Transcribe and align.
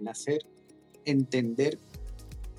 el 0.00 0.08
hacer 0.08 0.44
entender 1.04 1.78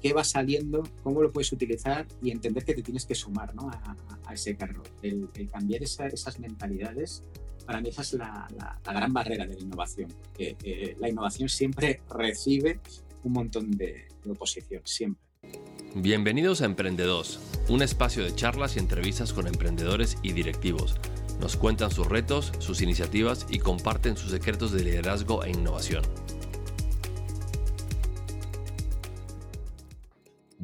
qué 0.02 0.14
va 0.14 0.24
saliendo, 0.24 0.84
cómo 1.04 1.22
lo 1.22 1.32
puedes 1.32 1.52
utilizar 1.52 2.08
y 2.22 2.32
entender 2.32 2.66
que 2.66 2.74
te 2.74 2.82
tienes 2.82 3.06
que 3.06 3.16
sumar 3.16 3.54
¿no? 3.54 3.70
a, 3.70 4.34
ese 4.34 4.56
carro. 4.56 4.82
El, 5.02 5.30
cambiar 5.52 5.84
esas 5.84 6.40
mentalidades, 6.40 7.24
para 7.66 7.82
mí 7.82 7.90
esa 7.90 8.02
es 8.02 8.14
la, 8.14 8.48
gran 8.84 9.14
barrera 9.14 9.46
de 9.46 9.56
la 9.56 9.62
innovación, 9.62 10.12
que 10.34 10.56
eh, 10.64 10.96
la 11.00 11.10
innovación 11.10 11.50
siempre 11.50 12.02
recibe 12.10 12.80
un 13.24 13.34
montón 13.34 13.72
de, 13.72 14.08
de 14.24 14.32
oposición, 14.32 14.82
siempre. 14.86 15.22
Bienvenidos 15.96 16.62
a 16.62 16.66
Emprendedos, 16.66 17.40
un 17.68 17.82
espacio 17.82 18.24
de 18.24 18.34
charlas 18.34 18.76
y 18.76 18.80
entrevistas 18.80 19.34
con 19.34 19.48
emprendedores 19.48 20.18
y 20.24 20.32
directivos. 20.32 20.96
Nos 21.40 21.58
cuentan 21.58 21.92
sus 21.92 22.08
retos, 22.08 22.54
sus 22.60 22.82
iniciativas 22.82 23.46
y 23.50 23.60
comparten 23.60 24.16
sus 24.16 24.32
secretos 24.32 24.72
de 24.72 24.84
liderazgo 24.84 25.44
e 25.44 25.50
innovación. 25.50 26.04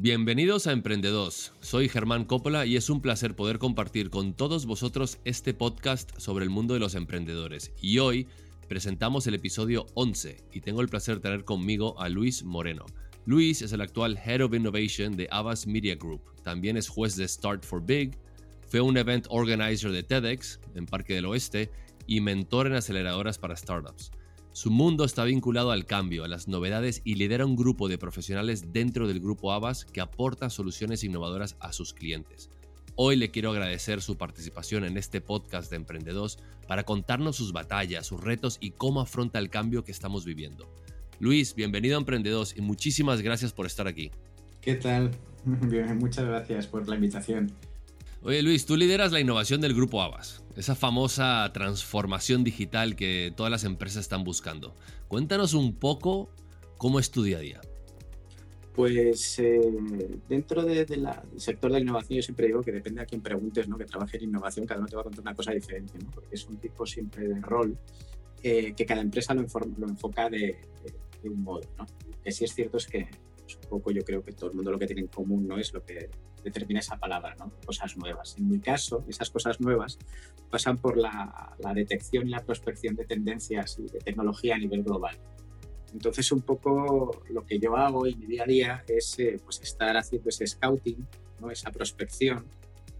Bienvenidos 0.00 0.68
a 0.68 0.72
Emprendedos. 0.72 1.54
Soy 1.60 1.88
Germán 1.88 2.24
Coppola 2.24 2.66
y 2.66 2.76
es 2.76 2.88
un 2.88 3.02
placer 3.02 3.34
poder 3.34 3.58
compartir 3.58 4.10
con 4.10 4.32
todos 4.32 4.64
vosotros 4.64 5.18
este 5.24 5.54
podcast 5.54 6.16
sobre 6.20 6.44
el 6.44 6.50
mundo 6.50 6.74
de 6.74 6.78
los 6.78 6.94
emprendedores. 6.94 7.72
Y 7.80 7.98
hoy 7.98 8.28
presentamos 8.68 9.26
el 9.26 9.34
episodio 9.34 9.86
11 9.94 10.36
y 10.52 10.60
tengo 10.60 10.82
el 10.82 10.88
placer 10.88 11.16
de 11.16 11.22
tener 11.22 11.44
conmigo 11.44 12.00
a 12.00 12.08
Luis 12.08 12.44
Moreno. 12.44 12.86
Luis 13.26 13.60
es 13.60 13.72
el 13.72 13.80
actual 13.80 14.16
Head 14.24 14.44
of 14.44 14.54
Innovation 14.54 15.16
de 15.16 15.26
Avas 15.32 15.66
Media 15.66 15.96
Group. 15.96 16.22
También 16.44 16.76
es 16.76 16.88
juez 16.88 17.16
de 17.16 17.26
Start 17.26 17.64
for 17.64 17.84
Big, 17.84 18.16
fue 18.68 18.80
un 18.80 18.98
event 18.98 19.26
organizer 19.30 19.90
de 19.90 20.04
TEDx 20.04 20.60
en 20.76 20.86
Parque 20.86 21.14
del 21.14 21.26
Oeste 21.26 21.72
y 22.06 22.20
mentor 22.20 22.68
en 22.68 22.74
aceleradoras 22.74 23.36
para 23.36 23.56
startups. 23.56 24.12
Su 24.58 24.72
mundo 24.72 25.04
está 25.04 25.22
vinculado 25.22 25.70
al 25.70 25.86
cambio, 25.86 26.24
a 26.24 26.28
las 26.28 26.48
novedades 26.48 27.00
y 27.04 27.14
lidera 27.14 27.46
un 27.46 27.54
grupo 27.54 27.88
de 27.88 27.96
profesionales 27.96 28.72
dentro 28.72 29.06
del 29.06 29.20
grupo 29.20 29.52
Avas 29.52 29.84
que 29.84 30.00
aporta 30.00 30.50
soluciones 30.50 31.04
innovadoras 31.04 31.56
a 31.60 31.72
sus 31.72 31.94
clientes. 31.94 32.50
Hoy 32.96 33.14
le 33.14 33.30
quiero 33.30 33.52
agradecer 33.52 34.02
su 34.02 34.16
participación 34.16 34.84
en 34.84 34.98
este 34.98 35.20
podcast 35.20 35.70
de 35.70 35.76
Emprendedos 35.76 36.40
para 36.66 36.82
contarnos 36.82 37.36
sus 37.36 37.52
batallas, 37.52 38.08
sus 38.08 38.20
retos 38.20 38.58
y 38.60 38.72
cómo 38.72 39.00
afronta 39.00 39.38
el 39.38 39.48
cambio 39.48 39.84
que 39.84 39.92
estamos 39.92 40.24
viviendo. 40.24 40.68
Luis, 41.20 41.54
bienvenido 41.54 41.96
a 41.96 42.00
Emprendedos 42.00 42.56
y 42.56 42.60
muchísimas 42.60 43.20
gracias 43.22 43.52
por 43.52 43.64
estar 43.64 43.86
aquí. 43.86 44.10
¿Qué 44.60 44.74
tal? 44.74 45.12
Muchas 46.00 46.24
gracias 46.24 46.66
por 46.66 46.88
la 46.88 46.96
invitación. 46.96 47.52
Oye 48.22 48.42
Luis, 48.42 48.66
tú 48.66 48.76
lideras 48.76 49.12
la 49.12 49.20
innovación 49.20 49.60
del 49.60 49.74
grupo 49.74 50.02
Avas, 50.02 50.42
esa 50.58 50.74
famosa 50.74 51.48
transformación 51.54 52.42
digital 52.42 52.96
que 52.96 53.32
todas 53.36 53.50
las 53.50 53.62
empresas 53.62 54.00
están 54.02 54.24
buscando. 54.24 54.74
Cuéntanos 55.06 55.54
un 55.54 55.76
poco 55.76 56.30
cómo 56.76 56.98
es 56.98 57.12
tu 57.12 57.22
día 57.22 57.38
a 57.38 57.40
día. 57.40 57.60
Pues 58.74 59.38
eh, 59.38 59.60
dentro 60.28 60.64
del 60.64 60.88
sector 61.36 61.70
de 61.70 61.78
la 61.78 61.80
innovación 61.80 62.16
yo 62.16 62.22
siempre 62.22 62.48
digo 62.48 62.60
que 62.62 62.72
depende 62.72 63.00
a 63.00 63.06
quién 63.06 63.20
preguntes, 63.20 63.68
¿no? 63.68 63.78
que 63.78 63.84
trabaje 63.84 64.16
en 64.16 64.24
innovación, 64.24 64.66
cada 64.66 64.80
uno 64.80 64.88
te 64.88 64.96
va 64.96 65.02
a 65.02 65.04
contar 65.04 65.22
una 65.22 65.34
cosa 65.34 65.52
diferente, 65.52 65.96
¿no? 65.98 66.10
porque 66.10 66.34
es 66.34 66.44
un 66.46 66.56
tipo 66.56 66.84
siempre 66.84 67.28
de 67.28 67.40
rol 67.40 67.78
eh, 68.42 68.74
que 68.76 68.84
cada 68.84 69.00
empresa 69.00 69.34
lo, 69.34 69.42
lo 69.42 69.88
enfoca 69.88 70.28
de, 70.28 70.58
un 71.22 71.42
modo. 71.42 71.62
¿no? 71.78 71.86
Que 72.22 72.32
sí 72.32 72.44
es 72.44 72.54
cierto 72.54 72.78
es 72.78 72.86
que 72.88 73.08
pues, 73.48 73.64
un 73.64 73.70
poco 73.70 73.90
yo 73.90 74.04
creo 74.04 74.22
que 74.22 74.32
todo 74.32 74.50
el 74.50 74.56
mundo 74.56 74.70
lo 74.70 74.78
que 74.78 74.86
tiene 74.86 75.00
en 75.00 75.06
común 75.06 75.46
no 75.46 75.56
es 75.56 75.72
lo 75.72 75.82
que 75.82 76.10
determina 76.44 76.80
esa 76.80 76.98
palabra, 76.98 77.34
¿no? 77.38 77.50
cosas 77.64 77.96
nuevas. 77.96 78.36
En 78.36 78.48
mi 78.48 78.58
caso, 78.60 79.04
esas 79.08 79.30
cosas 79.30 79.58
nuevas 79.58 79.98
pasan 80.50 80.76
por 80.76 80.98
la, 80.98 81.56
detección 81.74 82.28
y 82.28 82.30
la 82.30 82.44
prospección 82.44 82.94
de 82.94 83.06
tendencias 83.06 83.78
y 83.78 83.88
de 83.88 84.00
tecnología 84.00 84.54
a 84.54 84.58
nivel 84.58 84.82
global. 84.82 85.16
Entonces, 85.94 86.30
un 86.32 86.42
poco 86.42 87.22
lo 87.30 87.46
que 87.46 87.58
yo 87.58 87.74
hago 87.76 88.06
en 88.06 88.18
mi 88.18 88.26
día 88.26 88.42
a 88.42 88.46
día 88.46 88.84
es 88.86 89.18
eh, 89.18 89.40
pues 89.42 89.60
estar 89.62 89.96
haciendo 89.96 90.28
ese 90.28 90.46
scouting, 90.46 91.06
¿no? 91.40 91.50
esa 91.50 91.70
prospección 91.70 92.44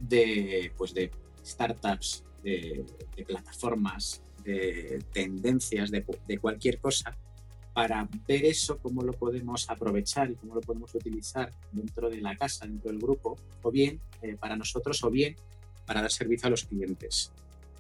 de, 0.01 0.73
pues 0.79 0.95
de 0.95 1.11
startups, 1.45 2.25
de, 2.43 2.87
plataformas, 3.27 4.23
de 4.43 5.05
tendencias, 5.13 5.91
de, 5.91 6.07
de 6.27 6.39
cualquier 6.39 6.79
cosa 6.79 7.19
para 7.79 8.09
ver 8.27 8.45
eso, 8.45 8.77
cómo 8.79 9.03
lo 9.03 9.13
podemos 9.13 9.71
aprovechar 9.71 10.29
y 10.29 10.35
cómo 10.35 10.57
lo 10.57 10.61
podemos 10.61 10.93
utilizar 10.97 11.53
dentro 11.71 12.11
de 12.11 12.21
la 12.21 12.35
casa, 12.35 12.67
dentro 12.67 12.91
del 12.91 12.99
grupo, 12.99 13.37
o 13.63 13.71
bien 13.71 14.01
eh, 14.21 14.35
para 14.35 14.57
nosotros, 14.57 15.05
o 15.05 15.11
bien 15.11 15.37
para 15.87 16.01
dar 16.01 16.11
servicio 16.11 16.49
a 16.49 16.51
los 16.51 16.65
clientes. 16.65 17.31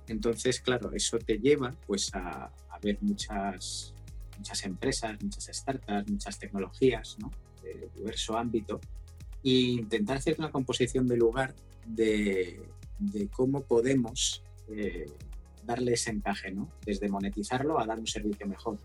Entonces, 0.06 0.60
claro, 0.60 0.92
eso 0.92 1.18
te 1.18 1.38
lleva 1.38 1.74
pues, 1.84 2.14
a, 2.14 2.48
ver 2.80 2.98
muchas, 3.00 3.92
muchas 4.36 4.64
empresas, 4.66 5.20
muchas 5.20 5.46
startups, 5.46 6.08
muchas 6.08 6.38
tecnologías 6.38 7.16
¿no? 7.18 7.32
de 7.60 7.90
diverso 7.96 8.38
ámbito 8.38 8.78
e 9.42 9.50
intentar 9.82 10.18
hacer 10.18 10.36
una 10.38 10.52
composición 10.52 11.08
de 11.08 11.16
lugar 11.16 11.56
de, 11.84 12.62
cómo 13.32 13.62
podemos 13.62 14.44
eh, 14.68 15.06
darle 15.64 15.94
ese 15.94 16.12
encaje, 16.12 16.52
¿no? 16.52 16.70
desde 16.86 17.08
monetizarlo 17.08 17.80
a 17.80 17.84
dar 17.84 17.98
un 17.98 18.06
servicio 18.06 18.46
mejor. 18.46 18.78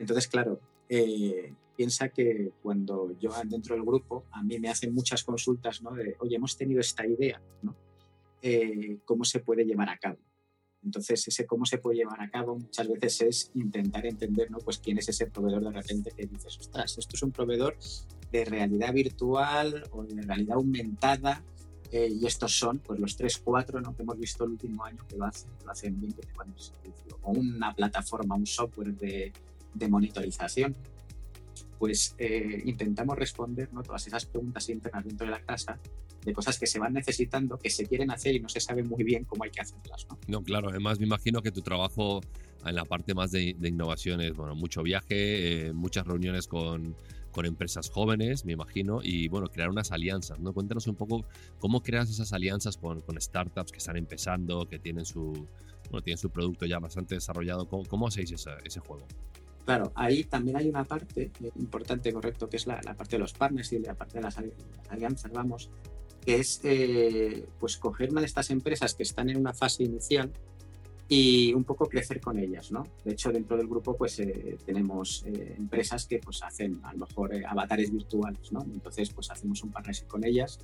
Entonces, 0.00 0.28
claro, 0.28 0.58
eh, 0.88 1.52
piensa 1.76 2.08
que 2.08 2.52
cuando 2.62 3.16
yo 3.20 3.30
dentro 3.44 3.74
del 3.76 3.84
grupo, 3.84 4.24
a 4.32 4.42
mí 4.42 4.58
me 4.58 4.70
hacen 4.70 4.94
muchas 4.94 5.22
consultas, 5.22 5.82
¿no? 5.82 5.92
De, 5.92 6.16
oye, 6.20 6.36
hemos 6.36 6.56
tenido 6.56 6.80
esta 6.80 7.06
idea, 7.06 7.40
¿no? 7.62 7.76
Eh, 8.40 8.98
¿Cómo 9.04 9.24
se 9.24 9.40
puede 9.40 9.64
llevar 9.64 9.90
a 9.90 9.98
cabo? 9.98 10.18
Entonces, 10.82 11.28
ese 11.28 11.46
cómo 11.46 11.66
se 11.66 11.76
puede 11.76 11.98
llevar 11.98 12.22
a 12.22 12.30
cabo 12.30 12.58
muchas 12.58 12.88
veces 12.88 13.20
es 13.20 13.50
intentar 13.54 14.06
entender, 14.06 14.50
¿no? 14.50 14.56
Pues 14.58 14.78
quién 14.78 14.96
es 14.96 15.10
ese 15.10 15.26
proveedor 15.26 15.62
de 15.64 15.72
repente 15.72 16.12
que 16.16 16.26
dices, 16.26 16.58
ostras, 16.58 16.96
esto 16.96 17.16
es 17.16 17.22
un 17.22 17.32
proveedor 17.32 17.76
de 18.32 18.44
realidad 18.46 18.94
virtual 18.94 19.84
o 19.92 20.04
de 20.04 20.22
realidad 20.22 20.56
aumentada 20.56 21.44
eh, 21.92 22.08
y 22.08 22.24
estos 22.24 22.58
son 22.58 22.78
pues 22.78 22.98
los 22.98 23.16
tres, 23.16 23.36
cuatro 23.36 23.80
¿no? 23.82 23.94
que 23.94 24.02
hemos 24.02 24.18
visto 24.18 24.44
el 24.44 24.52
último 24.52 24.82
año 24.84 25.06
que 25.06 25.16
lo 25.16 25.26
hacen, 25.26 25.50
lo 25.62 25.70
hacen 25.70 26.00
bien, 26.00 26.14
que 26.14 26.22
te 26.22 26.32
servicio. 26.56 27.18
O 27.22 27.32
una 27.32 27.74
plataforma, 27.74 28.34
un 28.34 28.46
software 28.46 28.94
de, 28.94 29.32
de 29.74 29.88
monitorización, 29.88 30.76
pues 31.78 32.14
eh, 32.18 32.62
intentamos 32.66 33.18
responder 33.18 33.72
¿no? 33.72 33.82
todas 33.82 34.06
esas 34.06 34.26
preguntas 34.26 34.68
internas 34.68 35.04
dentro 35.04 35.26
de 35.26 35.32
la 35.32 35.42
casa 35.42 35.78
de 36.24 36.34
cosas 36.34 36.58
que 36.58 36.66
se 36.66 36.78
van 36.78 36.92
necesitando, 36.92 37.58
que 37.58 37.70
se 37.70 37.86
quieren 37.86 38.10
hacer 38.10 38.34
y 38.34 38.40
no 38.40 38.48
se 38.48 38.60
sabe 38.60 38.82
muy 38.82 39.02
bien 39.02 39.24
cómo 39.24 39.44
hay 39.44 39.50
que 39.50 39.62
hacerlas. 39.62 40.06
No, 40.10 40.18
no 40.28 40.42
claro, 40.42 40.68
además 40.68 41.00
me 41.00 41.06
imagino 41.06 41.40
que 41.40 41.50
tu 41.50 41.62
trabajo 41.62 42.20
en 42.66 42.74
la 42.74 42.84
parte 42.84 43.14
más 43.14 43.30
de, 43.30 43.56
innovación 43.62 44.20
es 44.20 44.34
bueno, 44.34 44.54
mucho 44.54 44.82
viaje, 44.82 45.68
eh, 45.68 45.72
muchas 45.72 46.06
reuniones 46.06 46.46
con, 46.46 46.94
con, 47.32 47.46
empresas 47.46 47.88
jóvenes, 47.88 48.44
me 48.44 48.52
imagino, 48.52 49.00
y 49.02 49.28
bueno, 49.28 49.48
crear 49.48 49.70
unas 49.70 49.92
alianzas. 49.92 50.38
¿no? 50.40 50.52
Cuéntanos 50.52 50.86
un 50.86 50.96
poco 50.96 51.24
cómo 51.58 51.82
creas 51.82 52.10
esas 52.10 52.32
alianzas 52.34 52.76
con, 52.76 53.00
con 53.00 53.18
startups 53.18 53.72
que 53.72 53.78
están 53.78 53.96
empezando, 53.96 54.68
que 54.68 54.78
tienen 54.78 55.06
su, 55.06 55.48
bueno, 55.90 56.02
tienen 56.02 56.18
su 56.18 56.30
producto 56.30 56.66
ya 56.66 56.78
bastante 56.78 57.14
desarrollado. 57.14 57.66
¿Cómo, 57.66 57.84
cómo 57.86 58.08
hacéis 58.08 58.32
ese 58.32 58.80
juego? 58.80 59.06
Claro, 59.70 59.92
ahí 59.94 60.24
también 60.24 60.56
hay 60.56 60.68
una 60.68 60.82
parte 60.82 61.30
importante, 61.54 62.12
correcto, 62.12 62.48
que 62.48 62.56
es 62.56 62.66
la, 62.66 62.80
parte 62.80 63.14
de 63.14 63.18
los 63.20 63.32
partners 63.32 63.72
y 63.72 63.78
la 63.78 63.94
parte 63.94 64.18
de 64.18 64.22
las 64.22 64.36
alianzas, 64.88 65.30
vamos, 65.30 65.70
que 66.26 66.40
es 66.40 66.60
eh, 66.64 67.46
pues 67.60 67.76
coger 67.76 68.10
una 68.10 68.20
de 68.20 68.26
estas 68.26 68.50
empresas 68.50 68.94
que 68.94 69.04
están 69.04 69.30
en 69.30 69.36
una 69.36 69.54
fase 69.54 69.84
inicial 69.84 70.32
y 71.06 71.54
un 71.54 71.62
poco 71.62 71.86
crecer 71.86 72.20
con 72.20 72.36
ellas, 72.40 72.72
¿no? 72.72 72.82
De 73.04 73.12
hecho, 73.12 73.30
dentro 73.30 73.56
del 73.56 73.68
grupo 73.68 73.96
pues 73.96 74.18
eh, 74.18 74.58
tenemos 74.66 75.22
eh, 75.26 75.54
empresas 75.56 76.04
que 76.04 76.18
pues 76.18 76.42
hacen 76.42 76.80
a 76.82 76.92
lo 76.92 77.06
mejor 77.06 77.30
avatares 77.46 77.92
virtuales, 77.92 78.50
¿no? 78.50 78.62
Entonces 78.62 79.10
pues 79.10 79.30
hacemos 79.30 79.62
un 79.62 79.70
partnership 79.70 80.08
con 80.08 80.24
ellas 80.24 80.58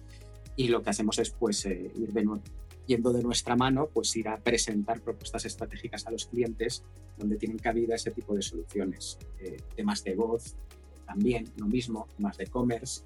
y 0.57 0.67
lo 0.67 0.83
que 0.83 0.91
hacemos 0.91 1.21
es 1.21 1.31
pues 1.31 1.65
ir 1.65 2.13
de 2.13 2.25
nuevo 2.25 2.43
yendo 2.87 3.13
de 3.13 3.23
nuestra 3.23 3.57
mano, 3.57 3.89
pues 3.93 4.15
ir 4.17 4.29
a 4.29 4.39
presentar 4.39 5.01
propuestas 5.01 5.45
estratégicas 5.45 6.07
a 6.07 6.11
los 6.11 6.27
clientes 6.27 6.85
donde 7.17 7.37
tienen 7.37 7.59
cabida 7.59 7.95
ese 7.95 8.11
tipo 8.11 8.35
de 8.35 8.43
soluciones. 8.43 9.19
Eh, 9.39 9.59
temas 9.75 10.03
de 10.05 10.15
voz, 10.15 10.57
también 11.05 11.51
lo 11.57 11.67
mismo, 11.67 12.07
temas 12.17 12.37
de 12.37 12.45
e-commerce. 12.45 13.03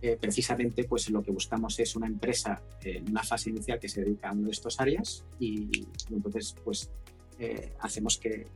Eh, 0.00 0.18
precisamente, 0.20 0.84
pues 0.84 1.08
lo 1.10 1.22
que 1.22 1.30
buscamos 1.30 1.78
es 1.78 1.94
una 1.94 2.08
empresa 2.08 2.60
en 2.82 3.08
una 3.08 3.22
fase 3.22 3.50
inicial 3.50 3.78
que 3.78 3.88
se 3.88 4.02
dedica 4.02 4.30
a 4.30 4.32
una 4.32 4.46
de 4.46 4.50
estas 4.50 4.80
áreas 4.80 5.24
y, 5.38 5.86
entonces, 6.10 6.56
pues 6.64 6.90
eh, 7.38 7.72
hacemos 7.78 8.18
que, 8.18 8.46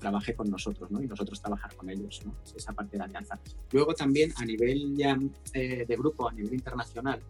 trabaje 0.00 0.34
con 0.34 0.50
nosotros 0.50 0.90
¿no? 0.90 1.00
y 1.02 1.06
nosotros 1.06 1.40
trabajar 1.40 1.74
con 1.76 1.88
ellos, 1.88 2.20
¿no? 2.24 2.34
esa 2.56 2.72
parte 2.72 2.92
de 2.92 2.98
la 2.98 3.04
alianza. 3.04 3.38
Luego 3.70 3.94
también 3.94 4.32
a 4.36 4.44
nivel 4.44 4.96
ya 4.96 5.16
de 5.52 5.96
grupo, 5.96 6.28
a 6.28 6.32
nivel 6.32 6.54
internacional, 6.54 7.22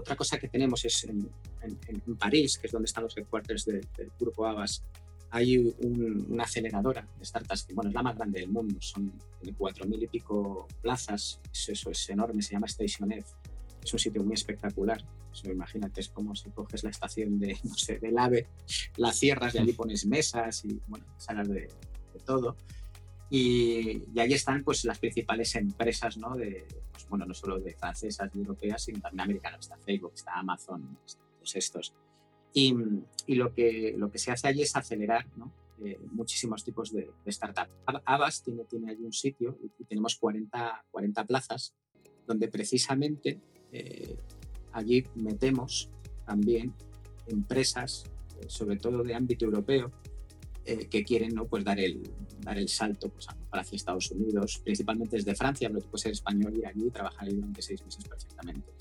otra 0.00 0.16
cosa 0.16 0.38
que 0.38 0.48
tenemos 0.48 0.84
es 0.84 1.04
en, 1.04 1.30
París, 2.18 2.58
que 2.58 2.66
es 2.66 2.72
donde 2.72 2.86
están 2.86 3.04
los 3.04 3.16
headquarters 3.16 3.64
del 3.64 3.86
grupo 4.18 4.46
Avas, 4.46 4.82
hay 5.30 5.58
una 5.78 6.42
aceleradora 6.42 7.06
de 7.16 7.24
startups 7.24 7.64
que 7.64 7.74
bueno, 7.74 7.90
es 7.90 7.94
la 7.94 8.02
más 8.02 8.16
grande 8.16 8.40
del 8.40 8.50
mundo, 8.50 8.76
son 8.80 9.12
4.000 9.42 10.02
y 10.02 10.06
pico 10.08 10.66
plazas, 10.82 11.40
eso, 11.52 11.90
es 11.90 12.10
enorme, 12.10 12.42
se 12.42 12.54
llama 12.54 12.66
Station 12.66 13.12
F, 13.12 13.28
es 13.82 13.92
un 13.92 13.98
sitio 13.98 14.24
muy 14.24 14.34
espectacular. 14.34 15.02
imagínate, 15.44 16.00
es 16.00 16.08
como 16.08 16.34
si 16.34 16.50
coges 16.50 16.82
la 16.82 16.90
estación 16.90 17.38
de, 17.38 17.56
no 17.62 17.74
sé, 17.74 17.98
del 17.98 18.18
AVE, 18.18 18.48
la 18.96 19.12
cierras 19.12 19.54
y 19.54 19.58
allí 19.58 19.72
pones 19.72 20.04
mesas 20.06 20.64
y 20.64 20.80
bueno, 20.88 21.06
salas 21.16 21.48
de, 21.48 21.68
todo. 22.24 22.56
Y, 23.30 24.02
ahí 24.18 24.32
están 24.32 24.64
pues 24.64 24.84
las 24.84 24.98
principales 24.98 25.54
empresas, 25.54 26.16
¿no? 26.16 26.36
De, 26.36 26.66
pues, 26.90 27.08
bueno, 27.08 27.26
no 27.26 27.34
solo 27.34 27.60
de 27.60 27.74
francesas 27.74 28.30
y 28.34 28.38
europeas, 28.38 28.84
sino 28.84 29.00
también 29.00 29.20
americanas. 29.20 29.60
Está 29.60 29.76
Facebook, 29.78 30.12
está 30.14 30.34
Amazon, 30.34 30.98
todos 31.36 31.56
estos. 31.56 31.94
Y, 32.52 32.74
y, 33.26 33.36
lo, 33.36 33.54
que, 33.54 33.94
lo 33.96 34.10
que 34.10 34.18
se 34.18 34.32
hace 34.32 34.48
allí 34.48 34.62
es 34.62 34.74
acelerar 34.74 35.26
¿no? 35.36 35.52
eh, 35.84 35.98
muchísimos 36.10 36.64
tipos 36.64 36.92
de, 36.92 37.10
de 37.24 37.32
startups. 37.32 37.70
Abbas 38.04 38.42
tiene, 38.42 38.64
tiene 38.64 38.90
allí 38.90 39.04
un 39.04 39.12
sitio 39.12 39.56
y 39.78 39.84
tenemos 39.84 40.16
40, 40.16 40.84
40 40.90 41.24
plazas 41.24 41.74
donde 42.26 42.48
precisamente 42.48 43.40
eh, 43.72 44.16
allí 44.72 45.04
metemos 45.16 45.90
también 46.26 46.74
empresas, 47.26 48.04
eh, 48.40 48.46
sobre 48.48 48.76
todo 48.76 49.02
de 49.02 49.14
ámbito 49.14 49.44
europeo, 49.44 49.90
eh, 50.70 50.86
que 50.88 51.02
quieren 51.04 51.34
¿no? 51.34 51.46
pues 51.46 51.64
dar, 51.64 51.80
el, 51.80 52.02
dar 52.40 52.56
el 52.56 52.68
salto 52.68 53.08
pues, 53.08 53.26
hacia 53.50 53.76
Estados 53.76 54.10
Unidos, 54.12 54.60
principalmente 54.62 55.16
desde 55.16 55.34
Francia, 55.34 55.68
pero 55.68 55.80
tú 55.80 55.88
puedes 55.88 56.02
ser 56.02 56.12
español 56.12 56.54
y 56.56 56.64
allí 56.64 56.86
y 56.86 56.90
trabajar 56.90 57.26
ahí 57.26 57.34
durante 57.34 57.60
seis 57.60 57.84
meses 57.84 58.04
perfectamente. 58.04 58.72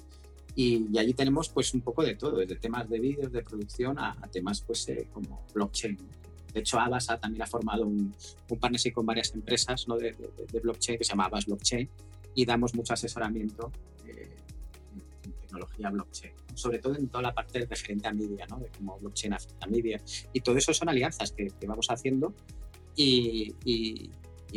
Y, 0.55 0.97
allí 0.97 1.13
tenemos 1.13 1.49
pues 1.49 1.73
un 1.73 1.81
poco 1.81 2.03
de 2.03 2.15
todo, 2.15 2.37
desde 2.37 2.57
temas 2.57 2.87
de 2.89 2.99
vídeos, 2.99 3.31
de 3.31 3.41
producción, 3.43 3.97
a, 3.97 4.15
temas 4.31 4.61
pues 4.61 4.87
como 5.11 5.45
blockchain. 5.53 5.97
De 6.53 6.59
hecho, 6.59 6.79
Abasa 6.79 7.19
también 7.19 7.43
ha 7.43 7.47
formado 7.47 7.85
un, 7.85 8.13
un 8.49 8.59
partnership 8.59 8.93
con 8.93 9.05
varias 9.05 9.33
empresas 9.33 9.87
¿no? 9.87 9.97
de, 9.97 10.15
de, 10.51 10.59
blockchain 10.59 10.97
que 10.97 11.03
se 11.03 11.11
llama 11.11 11.25
Abbas 11.25 11.45
Blockchain 11.45 11.89
y 12.35 12.45
damos 12.45 12.75
mucho 12.75 12.93
asesoramiento 12.93 13.71
eh, 14.07 14.38
tecnología 15.49 15.89
blockchain, 15.89 16.33
sobre 16.53 16.79
todo 16.79 16.95
en 16.95 17.07
toda 17.07 17.23
la 17.23 17.33
parte 17.33 17.65
referente 17.65 18.07
a 18.07 18.13
media, 18.13 18.45
¿no? 18.47 18.59
de 18.59 18.69
cómo 18.77 18.97
blockchain 18.99 19.33
afecta 19.33 19.65
a 19.65 19.69
media. 19.69 20.01
Y 20.31 20.41
todo 20.41 20.57
eso 20.57 20.73
son 20.73 20.89
alianzas 20.89 21.31
que, 21.31 21.51
vamos 21.65 21.87
haciendo 21.89 22.33
y, 22.95 23.55
y 23.65 24.09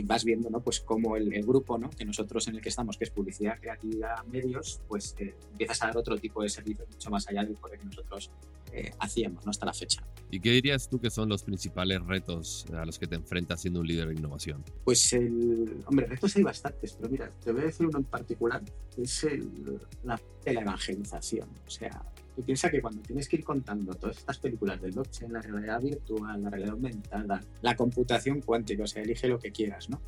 vas 0.05 0.25
viendo 0.25 0.49
¿no? 0.49 0.61
pues 0.61 0.81
cómo 0.81 1.17
el, 1.17 1.31
grupo 1.45 1.77
¿no? 1.77 1.91
que 1.91 2.05
nosotros 2.05 2.49
en 2.49 2.57
el 2.57 2.63
que 2.63 2.71
estamos, 2.71 2.97
que 2.97 3.05
es 3.05 3.11
publicidad, 3.11 3.59
creatividad, 3.61 4.25
medios, 4.25 4.81
pues 4.89 5.15
eh, 5.19 5.35
empiezas 5.51 5.83
a 5.83 5.87
dar 5.89 5.99
otro 5.99 6.17
tipo 6.17 6.43
de 6.43 6.49
servicios 6.49 6.89
mucho 6.89 7.11
más 7.11 7.29
allá 7.29 7.45
del 7.45 7.57
que 7.57 7.85
nosotros 7.85 8.31
eh, 8.73 8.91
hacíamos 8.99 9.45
¿no? 9.45 9.51
hasta 9.51 9.67
la 9.67 9.75
fecha. 9.75 10.03
¿Y 10.31 10.41
qué 10.41 10.51
dirías 10.51 10.89
tú 10.89 10.99
que 10.99 11.11
son 11.11 11.29
los 11.29 11.43
principales 11.43 12.01
retos 12.07 12.65
a 12.73 12.87
los 12.87 12.99
que 12.99 13.07
te 13.07 13.17
enfrentas 13.17 13.61
siendo 13.61 13.81
un 13.81 13.87
líder 13.87 14.09
de 14.09 14.15
innovación? 14.15 14.65
Pues, 14.85 15.13
el, 15.13 15.83
hombre, 15.85 16.07
retos 16.07 16.35
hay 16.37 16.43
bastantes, 16.43 16.95
pero 16.95 17.11
mira, 17.11 17.31
te 17.45 17.53
voy 17.53 17.63
a 17.63 17.65
decir 17.67 17.87
uno 17.87 17.99
en 17.99 18.05
particular, 18.05 18.63
es 18.97 19.25
el, 19.25 19.79
la, 20.05 20.19
la 20.47 20.61
evangelización. 20.61 21.51
O 21.67 21.71
sea, 21.71 22.03
Tú 22.35 22.43
piensas 22.43 22.71
que 22.71 22.81
cuando 22.81 23.03
tienes 23.03 23.29
que 23.29 23.37
ir 23.37 23.45
contando 23.45 23.95
todas 23.95 24.17
estas 24.19 24.39
películas 24.39 24.81
del 24.81 24.93
blockchain, 24.93 25.33
la 25.33 25.43
realidad 25.43 25.81
virtual, 25.83 26.43
la 26.43 26.51
realidad 26.51 26.73
aumentada, 26.73 27.41
la 27.61 27.77
computación 27.77 28.41
cuántica, 28.41 28.85
o 28.85 28.87
sea, 28.87 29.03
elige 29.03 29.29
lo 29.29 29.39
que 29.39 29.53
quieras, 29.53 29.91
¿no? 29.91 30.01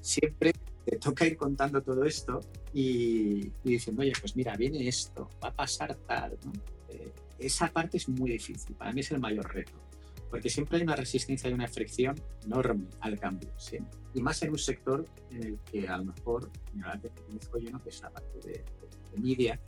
Siempre 0.00 0.52
te 0.84 0.96
toca 0.96 1.26
ir 1.26 1.36
contando 1.36 1.82
todo 1.82 2.04
esto 2.04 2.40
y, 2.72 3.50
diciendo, 3.64 4.02
oye, 4.02 4.12
pues 4.20 4.36
mira, 4.36 4.56
viene 4.56 4.86
esto, 4.86 5.28
va 5.42 5.48
a 5.48 5.54
pasar 5.54 5.96
tal, 6.06 6.38
¿no? 6.44 6.52
Eh, 6.88 7.12
esa 7.38 7.66
parte 7.68 7.96
es 7.96 8.08
muy 8.08 8.30
difícil, 8.30 8.76
para 8.76 8.92
mí 8.92 9.00
es 9.00 9.10
el 9.10 9.18
mayor 9.18 9.52
reto, 9.52 9.72
porque 10.30 10.48
siempre 10.48 10.76
hay 10.78 10.84
una 10.84 10.94
resistencia 10.94 11.50
y 11.50 11.52
una 11.52 11.66
fricción 11.66 12.14
enorme 12.44 12.86
al 13.00 13.18
cambio, 13.18 13.50
siempre. 13.56 13.98
Y 14.14 14.22
más 14.22 14.40
en 14.42 14.50
un 14.50 14.58
sector 14.58 15.04
en 15.30 15.42
el 15.42 15.58
que 15.60 15.88
a 15.88 15.98
lo 15.98 16.04
mejor, 16.04 16.48
mira, 16.74 17.00
que 17.00 17.08
conozco 17.08 17.58
yo, 17.58 17.70
¿no? 17.70 17.82
que 17.82 17.88
es 17.88 18.00
la 18.02 18.10
parte 18.10 18.38
de, 18.38 18.52
de, 18.52 19.16
de 19.16 19.20
media, 19.20 19.60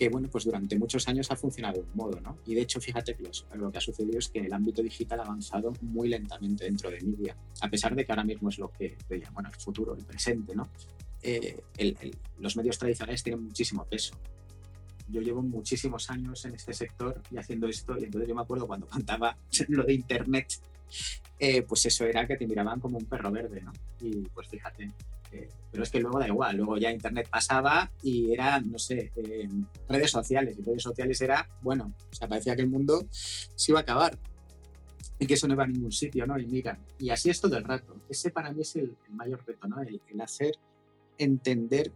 que 0.00 0.08
bueno, 0.08 0.30
pues 0.30 0.46
durante 0.46 0.78
muchos 0.78 1.06
años 1.08 1.30
ha 1.30 1.36
funcionado 1.36 1.74
de 1.74 1.80
un 1.82 1.94
modo, 1.94 2.18
¿no? 2.22 2.38
Y 2.46 2.54
de 2.54 2.62
hecho, 2.62 2.80
fíjate 2.80 3.14
que 3.14 3.30
lo, 3.52 3.70
que 3.70 3.76
ha 3.76 3.80
sucedido 3.82 4.18
es 4.18 4.28
que 4.28 4.38
el 4.38 4.50
ámbito 4.50 4.80
digital 4.80 5.20
ha 5.20 5.24
avanzado 5.24 5.74
muy 5.82 6.08
lentamente 6.08 6.64
dentro 6.64 6.90
de 6.90 7.02
media, 7.02 7.36
a 7.60 7.68
pesar 7.68 7.94
de 7.94 8.06
que 8.06 8.10
ahora 8.10 8.24
mismo 8.24 8.48
es 8.48 8.58
lo 8.58 8.72
que, 8.72 8.96
bueno, 9.34 9.50
el 9.50 9.60
futuro, 9.60 9.94
el 9.94 10.02
presente, 10.06 10.56
¿no? 10.56 10.70
Eh, 11.22 11.60
los 12.38 12.56
medios 12.56 12.78
tradicionales 12.78 13.22
tienen 13.22 13.44
muchísimo 13.44 13.84
peso. 13.84 14.14
Yo 15.06 15.20
llevo 15.20 15.42
muchísimos 15.42 16.08
años 16.08 16.46
en 16.46 16.54
este 16.54 16.72
sector 16.72 17.20
y 17.30 17.36
haciendo 17.36 17.68
esto, 17.68 17.94
y 17.98 18.04
entonces 18.04 18.26
yo 18.26 18.34
me 18.34 18.40
acuerdo 18.40 18.66
cuando 18.66 18.86
contaba 18.88 19.36
lo 19.68 19.84
de 19.84 19.92
Internet, 19.92 20.62
eh, 21.38 21.60
pues 21.60 21.84
eso 21.84 22.06
era 22.06 22.26
que 22.26 22.38
te 22.38 22.46
miraban 22.46 22.80
como 22.80 22.96
un 22.96 23.04
perro 23.04 23.30
verde, 23.30 23.60
¿no? 23.60 23.72
Y 24.00 24.22
pues 24.30 24.48
fíjate, 24.48 24.90
pero 25.70 25.84
es 25.84 25.90
que 25.90 26.00
luego 26.00 26.18
da 26.18 26.26
igual, 26.26 26.56
luego 26.56 26.76
ya 26.76 26.90
Internet 26.90 27.28
pasaba 27.30 27.90
y 28.02 28.32
era, 28.32 28.60
no 28.60 28.78
sé, 28.78 29.12
eh, 29.16 29.48
redes 29.88 30.10
sociales. 30.10 30.56
Y 30.58 30.62
redes 30.62 30.82
sociales 30.82 31.20
era, 31.20 31.48
bueno, 31.62 31.94
o 32.10 32.14
sea, 32.14 32.28
parecía 32.28 32.56
que 32.56 32.62
el 32.62 32.70
mundo 32.70 33.06
se 33.10 33.72
iba 33.72 33.78
a 33.78 33.82
acabar 33.82 34.18
y 35.18 35.26
que 35.26 35.34
eso 35.34 35.46
no 35.46 35.54
iba 35.54 35.64
a 35.64 35.68
ningún 35.68 35.92
sitio, 35.92 36.26
¿no? 36.26 36.38
Y 36.38 36.46
mira, 36.46 36.78
y 36.98 37.10
así 37.10 37.30
es 37.30 37.40
todo 37.40 37.56
el 37.56 37.64
rato. 37.64 37.94
Ese 38.08 38.30
para 38.30 38.52
mí 38.52 38.62
es 38.62 38.74
el, 38.76 38.96
mayor 39.10 39.44
reto, 39.46 39.68
¿no? 39.68 39.80
El, 39.82 40.00
hacer 40.20 40.54
entender 41.18 41.92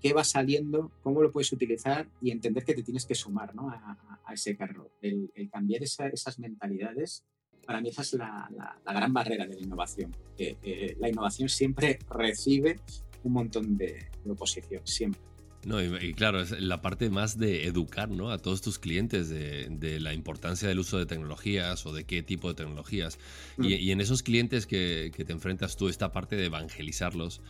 qué 0.00 0.12
va 0.12 0.24
saliendo, 0.24 0.90
cómo 1.02 1.22
lo 1.22 1.30
puedes 1.30 1.52
utilizar 1.52 2.08
y 2.20 2.30
entender 2.30 2.64
que 2.64 2.74
te 2.74 2.82
tienes 2.82 3.04
que 3.04 3.14
sumar 3.14 3.54
¿no? 3.54 3.68
a, 3.70 4.32
ese 4.32 4.56
carro. 4.56 4.90
El, 5.02 5.30
cambiar 5.52 5.82
esas 5.82 6.38
mentalidades 6.38 7.24
para 7.68 7.82
mí 7.82 7.90
esa 7.90 8.00
es 8.00 8.14
la, 8.14 8.48
gran 8.86 9.12
barrera 9.12 9.46
de 9.46 9.56
la 9.56 9.60
innovación. 9.60 10.16
Que, 10.38 10.96
la 10.98 11.10
innovación 11.10 11.50
siempre 11.50 11.98
recibe 12.08 12.80
un 13.24 13.34
montón 13.34 13.76
de, 13.76 14.08
oposición, 14.26 14.80
siempre. 14.86 15.20
No, 15.66 15.78
y, 15.82 16.14
claro, 16.14 16.40
es 16.40 16.58
la 16.62 16.80
parte 16.80 17.10
más 17.10 17.36
de 17.36 17.66
educar 17.66 18.08
¿no? 18.08 18.30
a 18.30 18.38
todos 18.38 18.62
tus 18.62 18.78
clientes 18.78 19.28
de, 19.28 20.00
la 20.00 20.14
importancia 20.14 20.66
del 20.66 20.78
uso 20.78 20.96
de 20.96 21.04
tecnologías 21.04 21.84
o 21.84 21.92
de 21.92 22.04
qué 22.04 22.22
tipo 22.22 22.48
de 22.48 22.54
tecnologías. 22.54 23.18
Y, 23.58 23.88
mm. 23.88 23.90
en 23.90 24.00
esos 24.00 24.22
clientes 24.22 24.66
que, 24.66 25.12
te 25.14 25.32
enfrentas 25.34 25.76
tú, 25.76 25.90
esta 25.90 26.10
parte 26.10 26.36
de 26.36 26.46
evangelizarlos, 26.46 27.42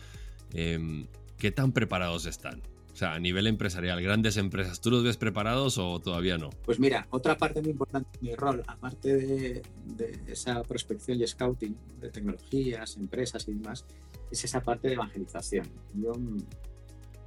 em, 0.53 1.07
¿qué 1.37 1.51
tan 1.51 1.71
preparados 1.71 2.25
están? 2.25 2.61
O 2.93 2.95
sea, 2.99 3.13
a 3.13 3.19
nivel 3.19 3.47
empresarial, 3.47 4.01
grandes 4.01 4.37
empresas, 4.37 4.81
¿tú 4.81 4.91
los 4.91 5.03
ves 5.03 5.17
preparados 5.17 5.77
o 5.77 5.99
todavía 5.99 6.37
no? 6.37 6.49
Pues 6.65 6.79
mira, 6.79 7.07
otra 7.11 7.37
parte 7.37 7.61
muy 7.61 7.71
importante 7.71 8.09
de 8.19 8.29
mi 8.29 8.35
rol, 8.35 8.63
aparte 8.67 9.15
de, 9.15 9.61
esa 10.27 10.61
prospección 10.63 11.21
y 11.21 11.27
scouting 11.27 11.77
de 11.99 12.09
tecnologías, 12.09 12.97
empresas 12.97 13.47
y 13.47 13.53
demás, 13.53 13.85
es 14.31 14.43
esa 14.43 14.61
parte 14.61 14.89
de 14.89 14.95
evangelización. 14.95 15.67
Yo 15.93 16.13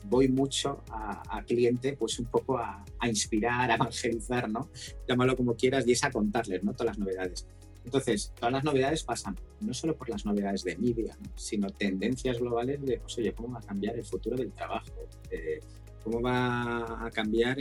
voy 0.04 0.28
mucho 0.28 0.82
a, 0.90 1.42
cliente, 1.46 1.94
pues 1.94 2.18
un 2.18 2.26
poco 2.26 2.58
a, 2.58 2.84
inspirar, 3.04 3.70
a 3.70 3.74
evangelizar, 3.76 4.50
¿no? 4.50 4.68
Llámalo 5.08 5.36
como 5.36 5.56
quieras, 5.56 5.86
y 5.86 5.92
es 5.92 6.04
a 6.04 6.10
contarles, 6.10 6.62
¿no? 6.62 6.72
Todas 6.72 6.86
las 6.86 6.98
novedades. 6.98 7.46
Entonces, 7.84 8.32
todas 8.36 8.52
las 8.52 8.64
novedades 8.64 9.02
pasan 9.02 9.36
no 9.60 9.74
solo 9.74 9.96
por 9.96 10.08
las 10.08 10.24
novedades 10.24 10.62
de 10.64 10.76
media, 10.76 11.16
sino 11.34 11.68
tendencias 11.70 12.38
globales 12.38 12.84
de, 12.84 12.98
pues, 12.98 13.18
oye, 13.18 13.32
¿cómo 13.32 13.54
va 13.54 13.58
a 13.58 13.62
cambiar 13.62 13.96
el 13.96 14.04
futuro 14.04 14.36
del 14.36 14.52
trabajo? 14.52 15.08
Eh, 15.30 15.60
¿Cómo 16.02 16.20
va 16.20 17.06
a 17.06 17.10
cambiar 17.10 17.58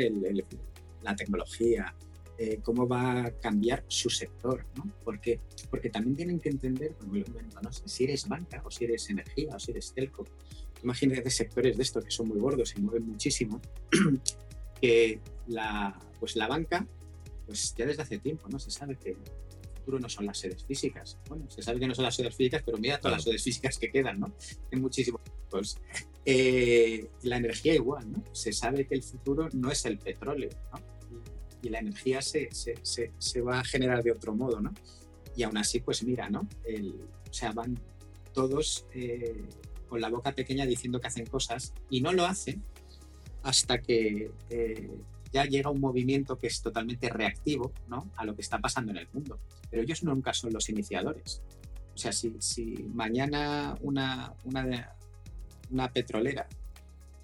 la 1.02 1.16
tecnología? 1.16 1.94
Eh, 2.38 2.60
¿Cómo 2.64 2.88
va 2.88 3.26
a 3.26 3.32
cambiar 3.32 3.84
su 3.88 4.10
sector? 4.10 4.66
¿no? 4.76 4.92
Porque, 5.04 5.40
porque 5.70 5.90
también 5.90 6.16
tienen 6.16 6.40
que 6.40 6.50
entender, 6.50 6.96
¿no? 7.62 7.72
si 7.72 8.04
eres 8.04 8.28
banca 8.28 8.62
o 8.66 8.72
si 8.72 8.86
eres 8.86 9.10
energía 9.10 9.56
o 9.56 9.60
si 9.60 9.72
eres 9.72 9.94
telco. 9.94 10.26
Imagínate 10.84 11.30
sectores 11.30 11.78
de 11.78 11.84
estos 11.84 12.04
que 12.04 12.12
son 12.12 12.30
muy 12.30 12.40
gordos 12.40 12.74
y 12.76 12.82
mueven 12.82 13.08
muchísimo, 13.08 13.62
que 14.82 15.20
la, 15.48 16.00
pues 16.20 16.36
la 16.36 16.48
banca, 16.48 16.88
pues 17.46 17.76
ya 17.76 17.86
desde 17.86 18.02
hace 18.02 18.18
tiempo, 18.18 18.50
¿no? 18.50 18.58
Se 18.58 18.72
sabe 18.72 18.96
que 18.96 19.16
no 19.88 20.10
son 20.10 20.26
las 20.26 20.38
sedes 20.38 20.64
físicas. 20.64 21.18
Bueno, 21.28 21.50
se 21.50 21.62
sabe 21.62 21.80
que 21.80 21.88
no 21.88 21.96
son 21.96 22.06
las 22.06 22.16
sedes 22.16 22.36
físicas, 22.36 22.64
pero 22.66 22.78
mira 22.78 23.00
todas 23.00 23.18
las 23.18 23.24
sedes 23.24 23.44
físicas 23.44 23.78
que 23.78 23.92
quedan, 23.92 24.20
¿no? 24.20 24.34
En 24.72 24.82
muchísimos 24.82 25.22
pues, 25.50 25.78
eh, 26.26 27.08
la 27.24 27.38
energía 27.38 27.76
igual, 27.76 28.12
¿no? 28.12 28.24
Se 28.32 28.54
sabe 28.54 28.88
que 28.88 28.96
el 28.96 29.04
futuro 29.04 29.50
no 29.54 29.72
es 29.72 29.86
el 29.86 29.98
petróleo, 29.98 30.50
¿no? 30.72 30.80
Y, 31.64 31.70
la 31.70 31.80
energía 31.80 32.22
se, 32.22 32.50
se, 32.52 32.76
se, 32.84 33.42
va 33.42 33.60
a 33.60 33.64
generar 33.64 34.02
de 34.02 34.12
otro 34.12 34.34
modo, 34.34 34.60
¿no? 34.62 34.74
Y 35.36 35.44
aún 35.44 35.58
así, 35.58 35.80
pues 35.80 36.04
mira, 36.04 36.30
¿no? 36.30 36.48
El, 36.64 36.96
o 37.30 37.34
sea, 37.34 37.52
van 37.52 37.80
todos 38.34 38.88
eh, 38.94 39.44
con 39.88 40.02
la 40.02 40.10
boca 40.10 40.32
pequeña 40.32 40.66
diciendo 40.66 41.00
que 41.00 41.08
hacen 41.08 41.26
cosas 41.26 41.74
y 41.90 42.02
no 42.02 42.14
lo 42.14 42.26
hacen 42.26 42.64
hasta 43.44 43.80
que 43.82 44.32
eh, 44.50 44.90
ya 45.32 45.46
llega 45.46 45.70
un 45.70 45.80
movimiento 45.80 46.38
que 46.38 46.48
es 46.48 46.62
totalmente 46.62 47.10
reactivo 47.10 47.72
¿no? 47.88 48.10
a 48.16 48.26
lo 48.26 48.36
que 48.36 48.42
está 48.42 48.60
pasando 48.60 48.92
en 48.92 48.98
el 48.98 49.08
mundo. 49.14 49.40
Pero 49.72 49.84
ellos 49.84 50.04
nunca 50.04 50.34
son 50.34 50.54
los 50.54 50.70
iniciadores. 50.70 51.42
O 51.96 51.98
sea, 51.98 52.12
si, 52.12 52.74
mañana 52.94 53.76
una, 53.82 54.34
una, 54.44 55.92
petrolera 55.92 56.48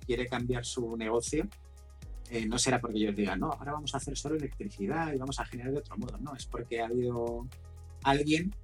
quiere 0.05 0.27
cambiar 0.27 0.65
su 0.65 0.95
negocio, 0.97 1.47
eh, 2.29 2.45
no 2.45 2.57
será 2.57 2.79
porque 2.79 2.97
ellos 2.97 3.15
digan, 3.15 3.39
no, 3.39 3.51
ahora 3.51 3.73
vamos 3.73 3.93
a 3.93 3.97
hacer 3.97 4.17
solo 4.17 4.35
electricidad 4.35 5.13
y 5.13 5.17
vamos 5.17 5.39
a 5.39 5.45
generar 5.45 5.73
de 5.73 5.79
otro 5.79 5.97
modo. 5.97 6.17
No, 6.17 6.35
es 6.35 6.45
porque 6.45 6.81
ha 6.81 6.85
habido 6.85 7.47
alguien 8.03 8.55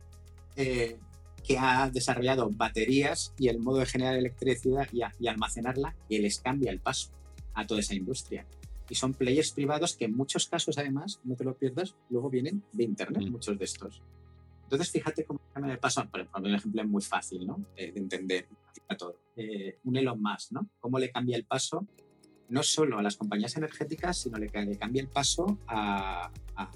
eh, 0.55 0.97
que 1.43 1.57
ha 1.57 1.89
desarrollado 1.89 2.49
baterías 2.49 3.33
y 3.37 3.49
el 3.49 3.59
modo 3.59 3.79
de 3.79 3.85
generar 3.85 4.15
electricidad 4.15 4.87
y, 4.91 5.01
y 5.19 5.27
almacenarla 5.27 5.95
y 6.07 6.19
les 6.19 6.39
cambia 6.39 6.71
el 6.71 6.79
paso 6.79 7.11
a 7.53 7.67
toda 7.67 7.81
esa 7.81 7.93
industria 7.93 8.45
y 8.89 8.95
son 8.95 9.13
players 9.13 9.51
privados 9.51 9.95
que 9.95 10.05
en 10.05 10.15
muchos 10.15 10.47
casos 10.47 10.77
además, 10.77 11.19
no 11.23 11.35
te 11.35 11.43
lo 11.43 11.55
pierdas, 11.55 11.95
luego 12.09 12.29
vienen 12.29 12.63
de 12.71 12.83
Internet, 12.83 13.23
mm. 13.23 13.31
muchos 13.31 13.57
de 13.57 13.65
estos. 13.65 14.01
Entonces, 14.63 14.91
fíjate 14.91 15.23
cómo 15.23 15.39
cambia 15.53 15.73
el 15.73 15.79
paso. 15.79 16.03
Por 16.09 16.21
ejemplo, 16.21 16.41
un 16.49 16.55
ejemplo 16.55 16.87
muy 16.87 17.01
fácil 17.01 17.45
¿no? 17.45 17.63
de, 17.75 17.93
entender 17.95 18.47
a 18.87 18.97
todo. 18.97 19.15
Eh, 19.35 19.77
un 19.83 19.95
Elon 19.95 20.19
Musk, 20.21 20.51
¿no? 20.51 20.67
¿Cómo 20.79 20.97
le 20.97 21.11
cambia 21.11 21.37
el 21.37 21.45
paso 21.45 21.85
no 22.49 22.61
solo 22.61 22.99
a 22.99 23.01
las 23.01 23.17
compañías 23.17 23.57
energéticas, 23.57 24.17
sino 24.17 24.37
le, 24.37 24.47
le 24.47 24.77
cambia 24.77 25.01
el 25.01 25.07
paso 25.07 25.57
a, 25.67 26.31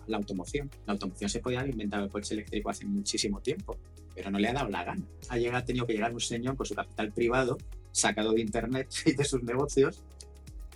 la 0.07 0.17
automoción. 0.17 0.71
La 0.87 0.93
automoción 0.93 1.29
se 1.29 1.39
podía 1.39 1.59
haber 1.59 1.71
inventado 1.71 2.03
el 2.03 2.09
coche 2.09 2.33
eléctrico 2.33 2.71
hace 2.71 2.85
muchísimo 2.85 3.41
tiempo, 3.41 3.77
pero 4.15 4.31
no 4.31 4.39
le 4.39 4.47
ha 4.47 4.53
dado 4.53 4.69
la 4.69 4.83
gana. 4.83 5.05
Ha, 5.29 5.37
llegado, 5.37 5.57
ha 5.57 5.65
tenido 5.65 5.85
que 5.85 5.93
llegar 5.93 6.13
un 6.13 6.19
señor 6.19 6.55
con 6.55 6.65
su 6.65 6.73
capital 6.73 7.11
privado, 7.11 7.57
sacado 7.91 8.33
de 8.33 8.41
Internet 8.41 8.89
y 9.05 9.13
de 9.13 9.23
sus 9.23 9.43
negocios, 9.43 10.03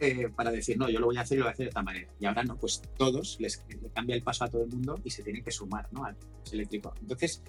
eh, 0.01 0.29
para 0.36 0.51
decir, 0.51 0.77
no, 0.77 0.89
yo 0.89 1.00
lo 1.00 1.05
voy 1.05 1.17
a 1.17 1.22
hacer 1.22 1.38
y 1.38 1.39
lo 1.39 1.46
voy 1.46 1.51
a 1.51 1.53
hacer 1.53 1.65
de 1.65 1.70
esta 1.70 1.84
manera. 1.84 2.12
Y 2.20 2.25
ahora 2.25 2.43
no, 2.43 2.58
pues 2.58 2.81
todos 2.98 3.38
les, 3.39 3.63
le 3.70 3.89
cambia 3.89 4.15
el 4.15 4.24
paso 4.24 4.43
a 4.43 4.50
todo 4.50 4.63
el 4.63 4.70
mundo 4.70 5.00
y 5.03 5.12
se 5.12 5.24
tienen 5.24 5.43
que 5.43 5.51
sumar 5.51 5.88
¿no? 5.91 6.03
al 6.05 6.17
eléctrico. 6.51 6.93
Entonces, 7.01 7.41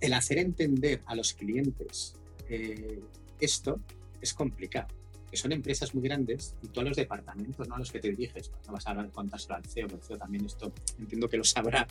el 0.00 0.12
hacer 0.12 0.38
entender 0.38 1.02
a 1.06 1.14
los 1.14 1.32
clientes 1.32 2.14
eh, 2.48 3.00
esto 3.40 3.80
es 4.20 4.34
complicado 4.34 4.88
son 5.36 5.52
empresas 5.52 5.94
muy 5.94 6.04
grandes 6.04 6.54
y 6.62 6.68
tú 6.68 6.80
a 6.80 6.84
los 6.84 6.96
departamentos, 6.96 7.68
no 7.68 7.74
a 7.74 7.78
los 7.78 7.90
que 7.90 8.00
te 8.00 8.10
diriges, 8.10 8.50
no 8.66 8.72
vas 8.72 8.86
a 8.86 8.90
hablar 8.90 9.10
contárselo 9.10 9.56
al 9.56 9.64
CEO, 9.64 9.86
el 9.86 10.02
CEO 10.02 10.18
también 10.18 10.44
esto 10.44 10.72
entiendo 10.98 11.28
que 11.28 11.36
lo 11.36 11.44
sabrá, 11.44 11.86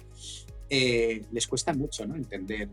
eh, 0.69 1.25
les 1.31 1.47
cuesta 1.47 1.73
mucho 1.73 2.05
¿no? 2.05 2.15
entender. 2.15 2.69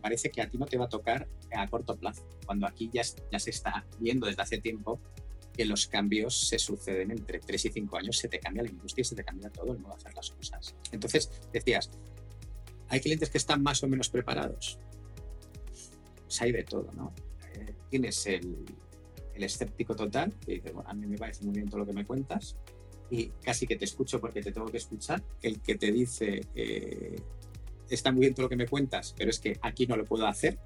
Parece 0.00 0.30
que 0.30 0.42
a 0.42 0.48
ti 0.48 0.58
no 0.58 0.66
te 0.66 0.76
va 0.76 0.86
a 0.86 0.88
tocar 0.88 1.28
a 1.54 1.68
corto 1.68 1.96
plazo, 1.96 2.26
cuando 2.44 2.66
aquí 2.66 2.90
ya, 2.92 3.02
ya 3.30 3.38
se 3.38 3.50
está 3.50 3.86
viendo 4.00 4.26
desde 4.26 4.42
hace 4.42 4.58
tiempo 4.58 4.98
que 5.52 5.64
los 5.64 5.86
cambios 5.86 6.48
se 6.48 6.58
suceden 6.58 7.10
entre 7.10 7.38
3 7.38 7.66
y 7.66 7.70
5 7.70 7.96
años, 7.96 8.18
se 8.18 8.28
te 8.28 8.38
cambia 8.38 8.62
la 8.62 8.70
industria 8.70 9.04
se 9.04 9.14
te 9.14 9.24
cambia 9.24 9.50
todo 9.50 9.72
el 9.72 9.78
modo 9.78 9.94
de 9.94 9.98
hacer 9.98 10.14
las 10.14 10.30
cosas. 10.30 10.74
Entonces, 10.90 11.30
decías, 11.52 11.90
¿hay 12.88 13.00
clientes 13.00 13.30
que 13.30 13.38
están 13.38 13.62
más 13.62 13.82
o 13.82 13.88
menos 13.88 14.08
preparados? 14.08 14.78
Pues 16.22 16.42
hay 16.42 16.52
de 16.52 16.64
todo, 16.64 16.90
¿no? 16.92 17.12
Eh, 17.54 17.74
tienes 17.90 18.26
el, 18.26 18.64
el 19.34 19.42
escéptico 19.42 19.94
total, 19.94 20.32
que 20.44 20.54
dice, 20.54 20.72
bueno, 20.72 20.88
a 20.88 20.94
mí 20.94 21.06
me 21.06 21.18
parece 21.18 21.44
muy 21.44 21.54
bien 21.54 21.68
todo 21.68 21.80
lo 21.80 21.86
que 21.86 21.92
me 21.92 22.04
cuentas, 22.04 22.56
y 23.10 23.26
casi 23.42 23.66
que 23.66 23.76
te 23.76 23.84
escucho 23.84 24.20
porque 24.20 24.40
te 24.40 24.52
tengo 24.52 24.66
que 24.68 24.78
escuchar, 24.78 25.22
el 25.42 25.60
que 25.60 25.74
te 25.74 25.92
dice, 25.92 26.40
eh, 26.54 27.16
está 27.90 28.10
muy 28.10 28.22
bien 28.22 28.34
todo 28.34 28.44
lo 28.44 28.48
que 28.48 28.56
me 28.56 28.66
cuentas, 28.66 29.14
pero 29.16 29.30
es 29.30 29.38
que 29.38 29.58
aquí 29.60 29.86
no 29.86 29.96
lo 29.96 30.04
puedo 30.04 30.26
hacer, 30.26 30.58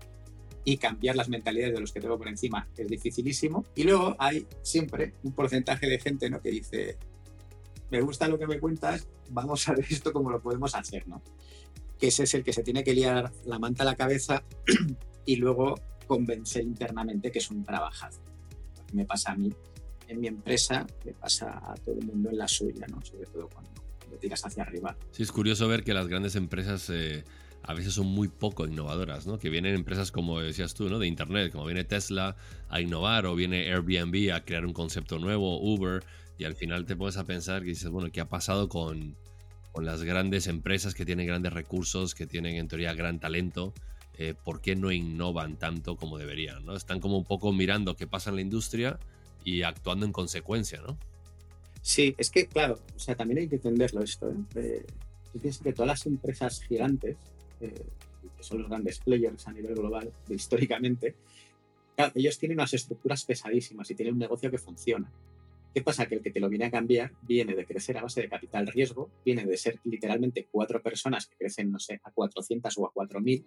y 0.66 0.76
cambiar 0.76 1.16
las 1.16 1.30
mentalidades 1.30 1.74
de 1.74 1.80
los 1.80 1.92
que 1.92 2.00
tengo 2.00 2.18
por 2.18 2.28
encima 2.28 2.68
es 2.76 2.88
dificilísimo. 2.88 3.64
Y 3.74 3.84
luego 3.84 4.16
hay 4.18 4.46
siempre 4.62 5.14
un 5.22 5.32
porcentaje 5.32 5.88
de 5.88 5.98
gente 5.98 6.28
¿no? 6.28 6.42
que 6.42 6.50
dice, 6.50 6.98
me 7.90 8.02
gusta 8.02 8.28
lo 8.28 8.38
que 8.38 8.46
me 8.46 8.60
cuentas, 8.60 9.08
vamos 9.30 9.66
a 9.68 9.72
ver 9.72 9.86
esto 9.88 10.12
cómo 10.12 10.28
lo 10.28 10.42
podemos 10.42 10.74
hacer, 10.74 11.08
¿no? 11.08 11.22
Que 11.98 12.08
ese 12.08 12.24
es 12.24 12.34
el 12.34 12.44
que 12.44 12.52
se 12.52 12.62
tiene 12.62 12.84
que 12.84 12.92
liar 12.92 13.32
la 13.46 13.58
manta 13.58 13.84
a 13.84 13.86
la 13.86 13.94
cabeza 13.94 14.42
y 15.24 15.36
luego 15.36 15.76
convencer 16.06 16.62
internamente 16.62 17.32
que 17.32 17.38
es 17.38 17.50
un 17.50 17.64
trabajazo 17.64 18.20
me 18.92 19.04
pasa 19.04 19.32
a 19.32 19.36
mí 19.36 19.52
en 20.08 20.20
mi 20.20 20.28
empresa, 20.28 20.86
le 21.04 21.12
pasa 21.12 21.60
a 21.64 21.74
todo 21.74 21.96
el 21.98 22.06
mundo 22.06 22.30
en 22.30 22.38
la 22.38 22.46
suya, 22.46 22.86
¿no? 22.88 23.04
Sobre 23.04 23.26
todo 23.26 23.48
cuando 23.48 23.70
lo 24.10 24.16
tiras 24.18 24.44
hacia 24.46 24.62
arriba. 24.62 24.96
Sí, 25.10 25.22
es 25.24 25.32
curioso 25.32 25.66
ver 25.66 25.82
que 25.82 25.94
las 25.94 26.06
grandes 26.06 26.36
empresas 26.36 26.88
eh, 26.90 27.24
a 27.66 27.74
veces 27.74 27.94
son 27.94 28.06
muy 28.06 28.28
poco 28.28 28.66
innovadoras, 28.66 29.26
¿no? 29.26 29.38
Que 29.38 29.50
vienen 29.50 29.74
empresas 29.74 30.12
como 30.12 30.40
decías 30.40 30.74
tú, 30.74 30.88
¿no? 30.88 30.98
De 30.98 31.06
Internet, 31.06 31.52
como 31.52 31.66
viene 31.66 31.84
Tesla 31.84 32.36
a 32.68 32.80
innovar 32.80 33.26
o 33.26 33.34
viene 33.34 33.72
Airbnb 33.72 34.32
a 34.32 34.44
crear 34.44 34.64
un 34.64 34.72
concepto 34.72 35.18
nuevo, 35.18 35.60
Uber, 35.60 36.04
y 36.38 36.44
al 36.44 36.54
final 36.54 36.86
te 36.86 36.96
pones 36.96 37.16
a 37.16 37.24
pensar 37.24 37.62
que 37.62 37.68
dices, 37.68 37.90
bueno, 37.90 38.10
¿qué 38.12 38.20
ha 38.20 38.28
pasado 38.28 38.68
con, 38.68 39.16
con 39.72 39.84
las 39.84 40.02
grandes 40.02 40.46
empresas 40.46 40.94
que 40.94 41.04
tienen 41.04 41.26
grandes 41.26 41.52
recursos, 41.52 42.14
que 42.14 42.26
tienen 42.26 42.54
en 42.56 42.68
teoría 42.68 42.94
gran 42.94 43.18
talento? 43.18 43.74
Eh, 44.18 44.34
por 44.44 44.62
qué 44.62 44.76
no 44.76 44.92
innovan 44.92 45.56
tanto 45.56 45.96
como 45.96 46.16
deberían, 46.16 46.64
¿no? 46.64 46.74
Están 46.74 47.00
como 47.00 47.18
un 47.18 47.24
poco 47.24 47.52
mirando 47.52 47.96
qué 47.96 48.06
pasa 48.06 48.30
en 48.30 48.36
la 48.36 48.42
industria 48.42 48.98
y 49.44 49.62
actuando 49.62 50.06
en 50.06 50.12
consecuencia, 50.12 50.80
¿no? 50.80 50.96
Sí, 51.82 52.14
es 52.16 52.30
que, 52.30 52.46
claro, 52.46 52.80
o 52.94 52.98
sea, 52.98 53.14
también 53.14 53.40
hay 53.40 53.48
que 53.48 53.56
entenderlo 53.56 54.02
esto. 54.02 54.30
¿eh? 54.56 54.86
yo 55.34 55.40
pienso 55.40 55.62
que 55.62 55.72
todas 55.72 55.88
las 55.88 56.06
empresas 56.06 56.62
gigantes, 56.62 57.16
eh, 57.60 57.72
que 58.36 58.42
son 58.42 58.58
los 58.58 58.68
grandes 58.68 58.98
players 58.98 59.46
a 59.48 59.52
nivel 59.52 59.74
global, 59.74 60.12
históricamente, 60.28 61.14
ellos 62.14 62.38
tienen 62.38 62.58
unas 62.58 62.74
estructuras 62.74 63.24
pesadísimas 63.24 63.90
y 63.90 63.94
tienen 63.94 64.14
un 64.14 64.20
negocio 64.20 64.50
que 64.50 64.58
funciona. 64.58 65.10
¿Qué 65.72 65.82
pasa? 65.82 66.06
Que 66.06 66.16
el 66.16 66.22
que 66.22 66.30
te 66.30 66.40
lo 66.40 66.48
viene 66.48 66.66
a 66.66 66.70
cambiar 66.70 67.12
viene 67.22 67.54
de 67.54 67.66
crecer 67.66 67.98
a 67.98 68.02
base 68.02 68.22
de 68.22 68.28
capital 68.28 68.66
riesgo, 68.66 69.10
viene 69.24 69.44
de 69.44 69.56
ser 69.56 69.78
literalmente 69.84 70.48
cuatro 70.50 70.82
personas 70.82 71.26
que 71.26 71.36
crecen, 71.36 71.70
no 71.70 71.78
sé, 71.78 72.00
a 72.02 72.10
400 72.10 72.78
o 72.78 72.86
a 72.86 72.94
4.000 72.94 73.44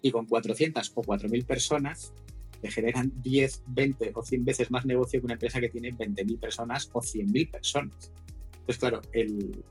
y 0.00 0.10
con 0.10 0.26
400 0.26 0.92
o 0.94 1.02
4.000 1.02 1.44
personas 1.44 2.14
le 2.62 2.70
generan 2.70 3.12
10, 3.22 3.64
20 3.66 4.12
o 4.14 4.22
100 4.22 4.44
veces 4.44 4.70
más 4.70 4.86
negocio 4.86 5.20
que 5.20 5.26
una 5.26 5.34
empresa 5.34 5.60
que 5.60 5.68
tiene 5.68 5.92
20.000 5.92 6.40
personas 6.40 6.90
o 6.92 7.00
100.000 7.00 7.50
personas. 7.50 8.12
Entonces, 8.52 8.78
claro, 8.78 9.00
el, 9.12 9.62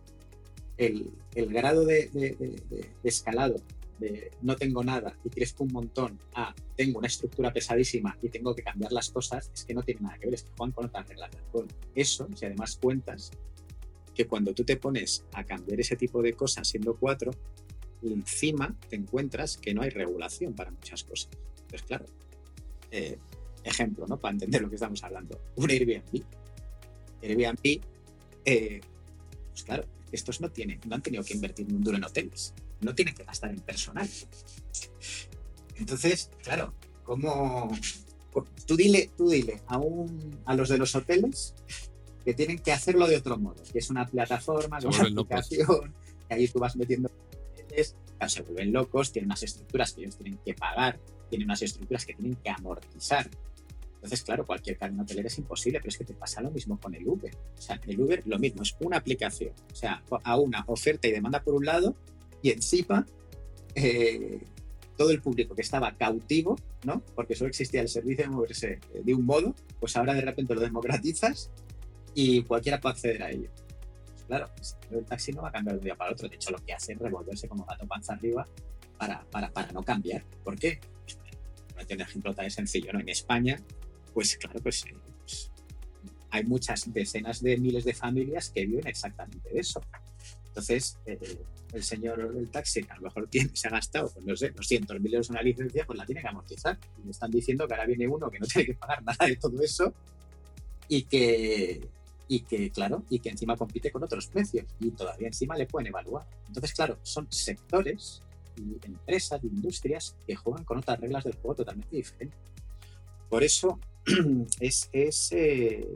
el, 0.77 1.12
grado 1.36 1.86
de, 1.86 2.10
de, 2.10 2.89
escalado 3.03 3.55
de 4.00 4.31
no 4.41 4.55
tengo 4.55 4.84
nada 4.84 5.17
y 5.24 5.29
crezco 5.29 5.63
un 5.63 5.74
montón 5.74 6.19
a 6.36 6.53
tengo 6.75 7.00
una 7.00 7.07
estructura 7.07 7.51
pesadísima 7.51 8.15
y 8.22 8.29
tengo 8.29 8.53
que 8.53 8.62
cambiar 8.62 8.91
las 8.91 9.10
cosas, 9.10 9.50
es 9.53 9.65
que 9.65 9.74
no 9.74 9.81
tiene 9.81 10.01
nada 10.01 10.17
que 10.17 10.25
ver, 10.27 10.36
es 10.36 10.43
que 10.43 10.51
juegan 10.55 10.72
con 10.72 10.86
otras 10.86 11.07
reglas 11.07 11.31
Con 11.51 11.67
Eso, 11.96 12.27
si 12.36 12.46
además 12.46 12.77
cuentas 12.77 13.31
que 14.13 14.27
cuando 14.27 14.53
tú 14.53 14.63
te 14.63 14.77
pones 14.77 15.25
a 15.34 15.43
cambiar 15.43 15.79
ese 15.79 15.96
tipo 15.96 16.22
de 16.22 16.34
cosas 16.34 16.67
siendo 16.67 16.96
cuatro, 16.96 17.31
encima 18.01 18.75
te 18.89 18.96
encuentras 18.96 19.57
que 19.57 19.74
no 19.74 19.81
hay 19.81 19.89
regulación 19.89 20.53
para 20.53 20.72
muchas 20.72 21.03
cosas. 21.03 21.29
Entonces, 21.62 21.84
claro, 21.84 22.05
eh, 22.91 23.17
ejemplo, 23.63 24.07
¿no? 24.07 24.17
Para 24.19 24.34
entender 24.34 24.62
lo 24.62 24.69
que 24.69 24.75
estamos 24.75 25.03
hablando. 25.03 25.39
Un 25.55 25.69
Airbnb. 25.69 26.24
Airbnb, 27.22 27.81
eh, 28.46 28.81
pues 29.51 29.63
claro, 29.63 29.84
estos 30.11 30.41
no 30.41 30.49
tienen, 30.49 30.79
no 30.85 30.95
han 30.95 31.01
tenido 31.01 31.23
que 31.23 31.33
invertir 31.33 31.67
un 31.67 31.83
duro 31.83 31.97
en 31.97 32.03
hoteles, 32.03 32.53
no 32.81 32.95
tienen 32.95 33.15
que 33.15 33.23
gastar 33.23 33.51
en 33.51 33.59
personal. 33.59 34.07
Entonces, 35.75 36.29
claro, 36.43 36.73
como 37.03 37.71
tú 38.65 38.75
dile, 38.75 39.11
tú 39.17 39.29
dile 39.29 39.61
a, 39.67 39.77
un, 39.77 40.39
a 40.45 40.55
los 40.55 40.69
de 40.69 40.77
los 40.77 40.95
hoteles 40.95 41.53
que 42.25 42.33
tienen 42.33 42.59
que 42.59 42.71
hacerlo 42.71 43.07
de 43.07 43.17
otro 43.17 43.37
modo, 43.37 43.61
que 43.71 43.79
es 43.79 43.89
una 43.89 44.05
plataforma, 44.05 44.79
una 44.83 44.97
aplicación, 44.97 45.93
que 46.27 46.35
ahí 46.35 46.47
tú 46.47 46.59
vas 46.59 46.75
metiendo 46.75 47.09
se 48.27 48.41
vuelven 48.41 48.73
locos, 48.73 49.11
tienen 49.11 49.27
unas 49.27 49.43
estructuras 49.43 49.93
que 49.93 50.01
ellos 50.01 50.17
tienen 50.17 50.39
que 50.43 50.53
pagar, 50.53 50.99
tienen 51.29 51.47
unas 51.47 51.61
estructuras 51.61 52.05
que 52.05 52.13
tienen 52.13 52.35
que 52.35 52.49
amortizar. 52.49 53.29
Entonces, 54.07 54.23
claro, 54.23 54.45
cualquier 54.45 54.77
cadena 54.77 55.03
hotelera 55.03 55.27
es 55.27 55.37
imposible, 55.37 55.79
pero 55.79 55.89
es 55.89 55.97
que 55.97 56.05
te 56.05 56.13
pasa 56.13 56.41
lo 56.41 56.49
mismo 56.49 56.79
con 56.79 56.95
el 56.95 57.05
Uber. 57.07 57.35
O 57.57 57.61
sea, 57.61 57.79
el 57.85 57.99
Uber 57.99 58.23
lo 58.25 58.39
mismo, 58.39 58.63
es 58.63 58.75
una 58.79 58.97
aplicación. 58.97 59.51
O 59.71 59.75
sea, 59.75 60.01
a 60.23 60.37
una 60.37 60.63
oferta 60.67 61.07
y 61.07 61.11
demanda 61.11 61.43
por 61.43 61.55
un 61.55 61.65
lado 61.65 61.95
y 62.41 62.51
encima 62.51 63.05
eh, 63.75 64.39
todo 64.95 65.11
el 65.11 65.21
público 65.21 65.55
que 65.55 65.61
estaba 65.61 65.95
cautivo, 65.97 66.55
¿no? 66.85 67.03
Porque 67.15 67.35
solo 67.35 67.49
existía 67.49 67.81
el 67.81 67.89
servicio 67.89 68.23
de 68.23 68.29
moverse 68.29 68.79
de 69.03 69.13
un 69.13 69.25
modo, 69.25 69.53
pues 69.79 69.95
ahora 69.97 70.13
de 70.13 70.21
repente 70.21 70.55
lo 70.55 70.61
democratizas 70.61 71.51
y 72.13 72.43
cualquiera 72.43 72.79
puede 72.79 72.93
acceder 72.93 73.23
a 73.23 73.29
ello 73.31 73.49
claro, 74.27 74.49
el 74.91 75.05
taxi 75.05 75.31
no 75.31 75.41
va 75.41 75.49
a 75.49 75.51
cambiar 75.51 75.75
de 75.75 75.79
un 75.79 75.85
día 75.85 75.95
para 75.95 76.11
otro. 76.11 76.27
De 76.27 76.35
hecho, 76.35 76.51
lo 76.51 76.59
que 76.59 76.73
hace 76.73 76.93
es 76.93 76.99
revolverse 76.99 77.47
como 77.47 77.65
gato 77.65 77.87
panza 77.87 78.13
arriba 78.13 78.45
para, 78.97 79.23
para, 79.31 79.51
para 79.51 79.71
no 79.71 79.83
cambiar. 79.83 80.23
¿Por 80.43 80.59
qué? 80.59 80.79
Pues, 81.03 81.17
bueno, 81.73 81.87
un 81.89 82.01
ejemplo 82.01 82.33
tan 82.33 82.51
sencillo, 82.51 82.93
¿no? 82.93 82.99
En 82.99 83.09
España, 83.09 83.59
pues 84.17 84.36
claro, 84.36 84.59
pues, 84.63 84.83
eh, 84.88 84.95
pues, 85.19 85.51
hay 86.31 86.43
muchas 86.43 86.91
decenas 86.91 87.39
de 87.39 87.55
miles 87.55 87.86
de 87.86 87.93
familias 87.93 88.50
que 88.50 88.65
viven 88.65 88.88
exactamente 88.88 89.47
de 89.47 89.59
eso. 89.59 89.79
Entonces, 90.47 90.97
eh, 91.05 91.19
el 91.71 91.83
señor 91.83 92.33
del 92.33 92.50
taxi, 92.50 92.83
a 92.89 92.95
lo 92.95 93.03
mejor 93.03 93.27
tiene, 93.29 93.51
se 93.53 93.67
ha 93.67 93.69
gastado, 93.69 94.12
pues 94.12 94.25
no 94.25 94.36
sé, 94.36 94.50
200 94.50 95.00
mil 95.00 95.13
euros 95.13 95.29
en 95.29 95.36
una 95.36 95.43
licencia, 95.43 95.86
pues 95.86 96.00
la 96.00 96.05
tiene 96.07 96.21
que 96.21 96.29
amortizar. 96.29 96.79
Y 96.97 97.05
me 97.05 97.12
están 97.12 97.29
diciendo 97.29 97.67
que 97.67 97.75
ahora 97.75 97.86
viene 97.86 98.07
uno 98.07 98.31
que 98.31 98.39
no 98.39 98.47
tiene 98.47 98.65
que 98.65 98.74
pagar 98.74 99.03
nada 99.03 99.24
de 99.24 99.36
todo 99.36 99.62
eso 99.62 99.93
y 100.88 101.03
que, 101.03 101.88
y 102.27 102.39
que, 102.39 102.71
claro, 102.71 103.03
y 103.12 103.19
que 103.19 103.29
encima 103.29 103.55
compite 103.55 103.91
con 103.91 104.03
otros 104.03 104.25
precios 104.29 104.65
y 104.79 104.89
todavía 104.89 105.27
encima 105.27 105.55
le 105.55 105.67
pueden 105.67 105.89
evaluar. 105.89 106.25
Entonces, 106.47 106.74
claro, 106.74 106.97
son 107.03 107.31
sectores 107.31 108.24
y 108.55 108.83
empresas 108.83 109.43
y 109.43 109.47
industrias 109.47 110.15
que 110.25 110.36
juegan 110.36 110.63
con 110.63 110.79
otras 110.79 111.00
reglas 111.00 111.24
del 111.24 111.36
juego 111.36 111.53
totalmente 111.53 111.95
diferentes. 111.95 112.56
Por 113.29 113.43
eso 113.43 113.79
es, 114.60 114.89
es, 114.91 115.31
eh, 115.31 115.88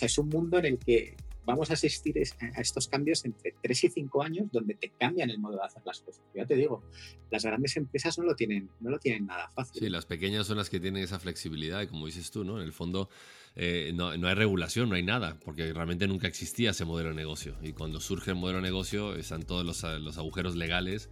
es 0.00 0.18
un 0.18 0.28
mundo 0.28 0.58
en 0.58 0.66
el 0.66 0.78
que 0.78 1.16
vamos 1.46 1.70
a 1.70 1.74
asistir 1.74 2.20
a 2.40 2.60
estos 2.60 2.88
cambios 2.88 3.24
entre 3.24 3.54
3 3.62 3.84
y 3.84 3.88
5 3.88 4.22
años 4.22 4.48
donde 4.50 4.74
te 4.74 4.90
cambian 4.98 5.30
el 5.30 5.38
modo 5.38 5.56
de 5.56 5.64
hacer 5.64 5.82
las 5.86 6.00
cosas. 6.00 6.22
Ya 6.34 6.44
te 6.44 6.56
digo, 6.56 6.82
las 7.30 7.44
grandes 7.44 7.76
empresas 7.76 8.18
no 8.18 8.24
lo 8.24 8.34
tienen, 8.34 8.68
no 8.80 8.90
lo 8.90 8.98
tienen 8.98 9.26
nada 9.26 9.48
fácil. 9.50 9.80
Sí, 9.80 9.88
las 9.88 10.06
pequeñas 10.06 10.48
son 10.48 10.56
las 10.56 10.68
que 10.68 10.80
tienen 10.80 11.04
esa 11.04 11.20
flexibilidad 11.20 11.80
y 11.82 11.86
como 11.86 12.06
dices 12.06 12.32
tú, 12.32 12.44
¿no? 12.44 12.60
En 12.60 12.66
el 12.66 12.72
fondo 12.72 13.08
eh, 13.54 13.92
no, 13.94 14.10
hay 14.10 14.34
regulación, 14.34 14.88
no 14.88 14.96
hay 14.96 15.04
nada, 15.04 15.38
porque 15.44 15.72
realmente 15.72 16.08
nunca 16.08 16.26
existía 16.26 16.70
ese 16.70 16.84
modelo 16.84 17.10
de 17.10 17.14
negocio. 17.14 17.56
Y 17.62 17.72
cuando 17.72 18.00
surge 18.00 18.32
el 18.32 18.36
modelo 18.36 18.58
de 18.58 18.64
negocio 18.64 19.14
están 19.14 19.44
todos 19.44 19.64
los, 19.64 19.82
los 20.02 20.18
agujeros 20.18 20.56
legales 20.56 21.08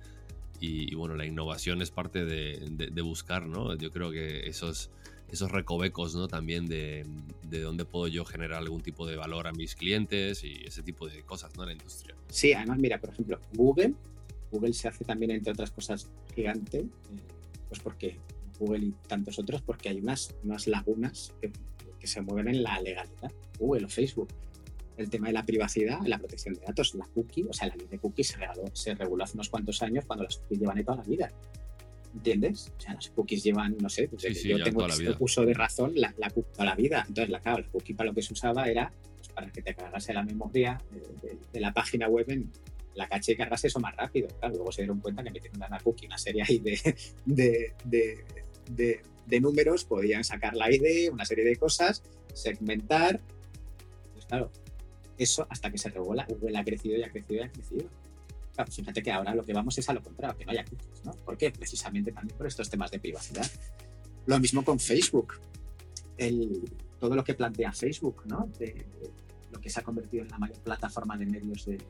y, 0.60 0.94
bueno, 0.94 1.14
la 1.14 1.26
innovación 1.26 1.82
es 1.82 1.90
parte 1.90 2.24
de, 2.24 3.02
buscar, 3.02 3.46
¿no? 3.46 3.76
Yo 3.76 3.90
creo 3.90 4.10
que 4.10 4.48
esos, 4.48 4.90
esos 5.30 5.50
recovecos, 5.50 6.14
¿no? 6.14 6.28
También 6.28 6.66
de, 6.66 7.06
de 7.48 7.60
dónde 7.60 7.84
puedo 7.84 8.08
yo 8.08 8.24
generar 8.24 8.58
algún 8.58 8.82
tipo 8.82 9.06
de 9.06 9.16
valor 9.16 9.46
a 9.46 9.52
mis 9.52 9.74
clientes 9.74 10.44
y 10.44 10.64
ese 10.64 10.82
tipo 10.82 11.08
de 11.08 11.22
cosas, 11.22 11.56
¿no? 11.56 11.62
En 11.62 11.68
la 11.68 11.72
industria. 11.74 12.16
Sí, 12.28 12.52
además, 12.52 12.78
mira, 12.78 13.00
por 13.00 13.10
ejemplo, 13.10 13.40
Google, 13.54 13.94
Google 14.50 14.72
se 14.72 14.88
hace 14.88 15.04
también, 15.04 15.32
entre 15.32 15.52
otras 15.52 15.70
cosas, 15.70 16.10
gigante, 16.34 16.78
eh, 16.78 16.88
pues 17.68 17.80
porque 17.80 18.18
Google 18.58 18.86
y 18.86 18.94
tantos 19.08 19.38
otros, 19.38 19.62
porque 19.62 19.88
hay 19.88 19.98
unas, 19.98 20.34
unas 20.42 20.66
lagunas 20.66 21.34
que, 21.40 21.52
se 22.06 22.20
mueven 22.20 22.48
en 22.48 22.62
la 22.62 22.78
legalidad, 22.82 23.32
Google 23.58 23.86
o 23.86 23.88
Facebook 23.88 24.28
el 24.98 25.08
tema 25.08 25.28
de 25.28 25.32
la 25.32 25.42
privacidad, 25.42 26.00
la 26.04 26.18
protección 26.18 26.54
de 26.54 26.60
datos, 26.60 26.94
la 26.94 27.06
cookie, 27.06 27.44
o 27.48 27.52
sea, 27.54 27.68
la 27.68 27.76
ley 27.76 27.86
de 27.86 27.98
cookies 27.98 28.28
se, 28.28 28.38
se 28.74 28.94
reguló 28.94 29.24
hace 29.24 29.38
unos 29.38 29.48
cuantos 29.48 29.82
años 29.82 30.04
cuando 30.04 30.24
las 30.24 30.36
cookies 30.36 30.60
llevan 30.60 30.76
ahí 30.76 30.84
toda 30.84 30.98
la 30.98 31.02
vida. 31.02 31.32
¿Entiendes? 32.14 32.72
O 32.78 32.80
sea, 32.80 32.94
las 32.94 33.10
cookies 33.10 33.42
llevan, 33.42 33.76
no 33.80 33.88
sé, 33.88 34.08
pues 34.08 34.22
yo 34.42 34.62
tengo 34.62 34.86
este 34.86 35.16
uso 35.18 35.44
de 35.44 35.52
razón, 35.52 35.92
la, 35.96 36.14
la 36.16 36.30
cookie 36.30 36.52
toda 36.52 36.64
la 36.64 36.74
vida. 36.76 37.04
Entonces, 37.08 37.28
la, 37.30 37.40
claro, 37.40 37.62
la 37.62 37.68
cookie 37.68 37.94
para 37.94 38.10
lo 38.10 38.14
que 38.14 38.22
se 38.22 38.32
usaba 38.32 38.68
era 38.68 38.92
pues, 39.16 39.28
para 39.30 39.50
que 39.50 39.62
te 39.62 39.74
cargase 39.74 40.14
la 40.14 40.22
memoria 40.22 40.80
de, 41.52 41.60
la 41.60 41.72
página 41.72 42.08
web 42.08 42.26
en 42.30 42.52
la 42.94 43.08
caché 43.08 43.32
y 43.32 43.36
cargase 43.36 43.66
eso 43.66 43.80
más 43.80 43.96
rápido. 43.96 44.28
Claro, 44.38 44.54
luego 44.54 44.70
se 44.70 44.82
dieron 44.82 45.00
cuenta 45.00 45.24
que 45.24 45.30
metiendo 45.32 45.66
una 45.66 45.80
cookie, 45.80 46.06
una 46.06 46.18
serie 46.18 46.44
ahí 46.48 46.58
de, 46.60 46.94
de, 47.24 47.72
de, 48.68 49.00
de 49.26 49.40
números, 49.40 49.84
podían 49.84 50.22
sacar 50.22 50.54
la 50.54 50.70
ID, 50.70 51.10
una 51.12 51.24
serie 51.24 51.44
de 51.44 51.56
cosas, 51.56 52.02
segmentar. 52.32 53.20
Pues 54.12 54.26
claro, 54.26 54.52
eso 55.18 55.46
hasta 55.50 55.70
que 55.70 55.78
se 55.78 55.90
regula, 55.90 56.26
Google 56.28 56.58
ha 56.58 56.64
crecido 56.64 56.96
y 56.96 57.02
ha 57.02 57.10
crecido 57.10 57.42
y 57.42 57.44
ha 57.44 57.50
crecido. 57.50 57.88
Claro, 58.54 58.70
fíjate 58.70 59.02
que 59.02 59.10
ahora 59.10 59.34
lo 59.34 59.44
que 59.44 59.52
vamos 59.52 59.76
es 59.78 59.88
a 59.88 59.92
lo 59.92 60.02
contrario, 60.02 60.38
que 60.38 60.44
no 60.44 60.52
haya 60.52 60.64
cookies, 60.64 61.04
¿no? 61.04 61.12
¿Por 61.12 61.36
qué? 61.36 61.50
Precisamente 61.50 62.12
también 62.12 62.36
por 62.36 62.46
estos 62.46 62.70
temas 62.70 62.90
de 62.90 63.00
privacidad. 63.00 63.50
Lo 64.26 64.38
mismo 64.38 64.64
con 64.64 64.78
Facebook. 64.78 65.34
El, 66.16 66.62
todo 67.00 67.16
lo 67.16 67.24
que 67.24 67.34
plantea 67.34 67.72
Facebook, 67.72 68.22
¿no? 68.26 68.48
De, 68.58 68.86
lo 69.50 69.60
que 69.60 69.70
se 69.70 69.80
ha 69.80 69.82
convertido 69.82 70.22
en 70.22 70.30
la 70.30 70.38
mayor 70.38 70.58
plataforma 70.58 71.16
de 71.16 71.26
medios 71.26 71.66
del 71.66 71.80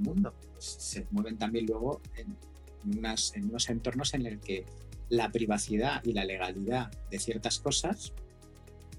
mundo. 0.00 0.34
Se 0.58 1.06
mueven 1.10 1.36
también 1.36 1.66
luego 1.66 2.00
en, 2.16 2.36
unos 2.84 3.68
entornos 3.68 4.14
en 4.14 4.26
el 4.26 4.40
que 4.40 4.64
la 5.08 5.30
privacidad 5.30 6.02
y 6.04 6.12
la 6.14 6.24
legalidad 6.24 6.90
de 7.10 7.18
ciertas 7.18 7.58
cosas 7.60 8.12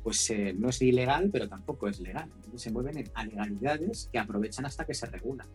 pues 0.03 0.29
eh, 0.29 0.53
no 0.53 0.69
es 0.69 0.81
ilegal, 0.81 1.29
pero 1.31 1.47
tampoco 1.47 1.87
es 1.87 1.99
legal. 2.01 2.29
se 2.55 2.71
mueven 2.71 2.97
en 2.97 3.29
legalidades 3.29 4.09
que 4.11 4.19
aprovechan 4.19 4.65
hasta 4.65 4.85
que 4.85 4.93
se 4.93 5.05
regulan. 5.05 5.47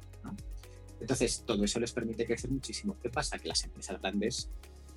Entonces, 1.00 1.44
todo 1.46 1.64
eso 1.64 1.78
les 1.80 1.92
permite 1.92 2.26
crecer 2.26 2.50
muchísimo. 2.50 2.96
¿Qué 3.00 3.08
pasa? 3.08 3.38
Que 3.38 3.48
las 3.48 3.62
empresas 3.64 4.00
grandes, 4.00 4.50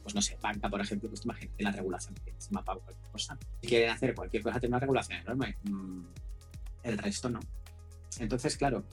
pues 0.03 0.15
no 0.15 0.22
sé, 0.22 0.38
banca, 0.41 0.70
por 0.70 0.81
ejemplo, 0.81 1.10
pues 1.10 1.24
imagínate 1.25 1.63
la 1.63 1.72
regulación 1.72 2.15
que 2.15 2.34
se 2.38 2.51
mapa 2.51 2.75
cualquier 2.75 3.12
cosa. 3.12 3.38
Si 3.62 3.67
quieren 3.67 3.89
hacer 3.89 4.15
cualquier 4.15 4.43
cosa, 4.43 4.60
tiene 4.60 4.74
una 4.74 4.79
regulación 4.79 5.20
enorme. 5.20 5.58
Mm, 5.63 6.05
el 6.84 6.98
resto 6.98 7.29
no. 7.29 7.39
Entonces, 8.20 8.58
claro, 8.58 8.84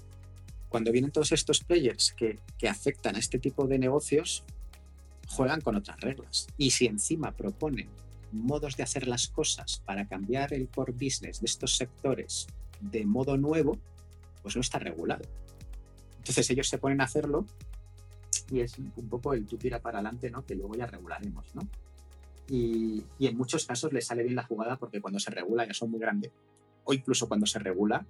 cuando 0.68 0.92
vienen 0.92 1.10
todos 1.10 1.32
estos 1.32 1.64
players 1.64 2.12
que, 2.12 2.38
que 2.58 2.68
afectan 2.68 3.16
a 3.16 3.18
este 3.18 3.38
tipo 3.38 3.66
de 3.66 3.78
negocios, 3.78 4.44
juegan 5.28 5.60
con 5.60 5.76
otras 5.76 5.98
reglas. 6.00 6.46
Y 6.56 6.70
si 6.70 6.86
encima 6.86 7.32
proponen 7.32 7.88
modos 8.32 8.76
de 8.76 8.82
hacer 8.82 9.08
las 9.08 9.28
cosas 9.28 9.82
para 9.84 10.06
cambiar 10.06 10.52
el 10.52 10.68
core 10.68 10.92
business 10.92 11.40
de 11.40 11.46
estos 11.46 11.76
sectores 11.76 12.46
de 12.80 13.04
modo 13.04 13.36
nuevo, 13.36 13.78
pues 14.42 14.54
no 14.56 14.60
está 14.60 14.78
regulado. 14.78 15.24
Entonces 16.28 16.50
ellos 16.50 16.68
se 16.68 16.76
ponen 16.76 17.00
a 17.00 17.04
hacerlo 17.04 17.46
y 18.50 18.60
es 18.60 18.76
un 18.78 19.08
poco 19.08 19.32
el 19.32 19.46
tú 19.46 19.56
tira 19.56 19.80
para 19.80 19.98
adelante, 19.98 20.30
¿no? 20.30 20.44
Que 20.44 20.54
luego 20.54 20.74
ya 20.74 20.86
regularemos, 20.86 21.54
¿no? 21.54 21.62
Y, 22.48 23.02
y, 23.18 23.26
en 23.26 23.36
muchos 23.36 23.64
casos 23.66 23.92
les 23.92 24.06
sale 24.06 24.22
bien 24.22 24.36
la 24.36 24.42
jugada 24.42 24.76
porque 24.76 25.00
cuando 25.00 25.18
se 25.20 25.30
regula 25.30 25.66
ya 25.66 25.74
son 25.74 25.90
muy 25.90 26.00
grandes. 26.00 26.30
O 26.84 26.92
incluso 26.92 27.28
cuando 27.28 27.46
se 27.46 27.58
regula 27.58 28.06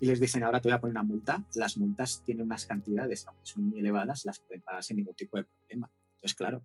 y 0.00 0.06
les 0.06 0.20
dicen 0.20 0.42
ahora 0.42 0.60
te 0.60 0.68
voy 0.68 0.76
a 0.76 0.80
poner 0.80 0.92
una 0.92 1.02
multa, 1.02 1.44
las 1.54 1.76
multas 1.76 2.22
tienen 2.24 2.44
unas 2.44 2.66
cantidades, 2.66 3.26
aunque 3.26 3.46
son 3.46 3.68
muy 3.68 3.80
elevadas, 3.80 4.24
las 4.24 4.40
pueden 4.40 4.62
pagar 4.62 4.82
sin 4.82 4.96
ningún 4.96 5.14
tipo 5.14 5.36
de 5.36 5.44
problema. 5.44 5.90
Entonces, 6.16 6.34
claro, 6.34 6.62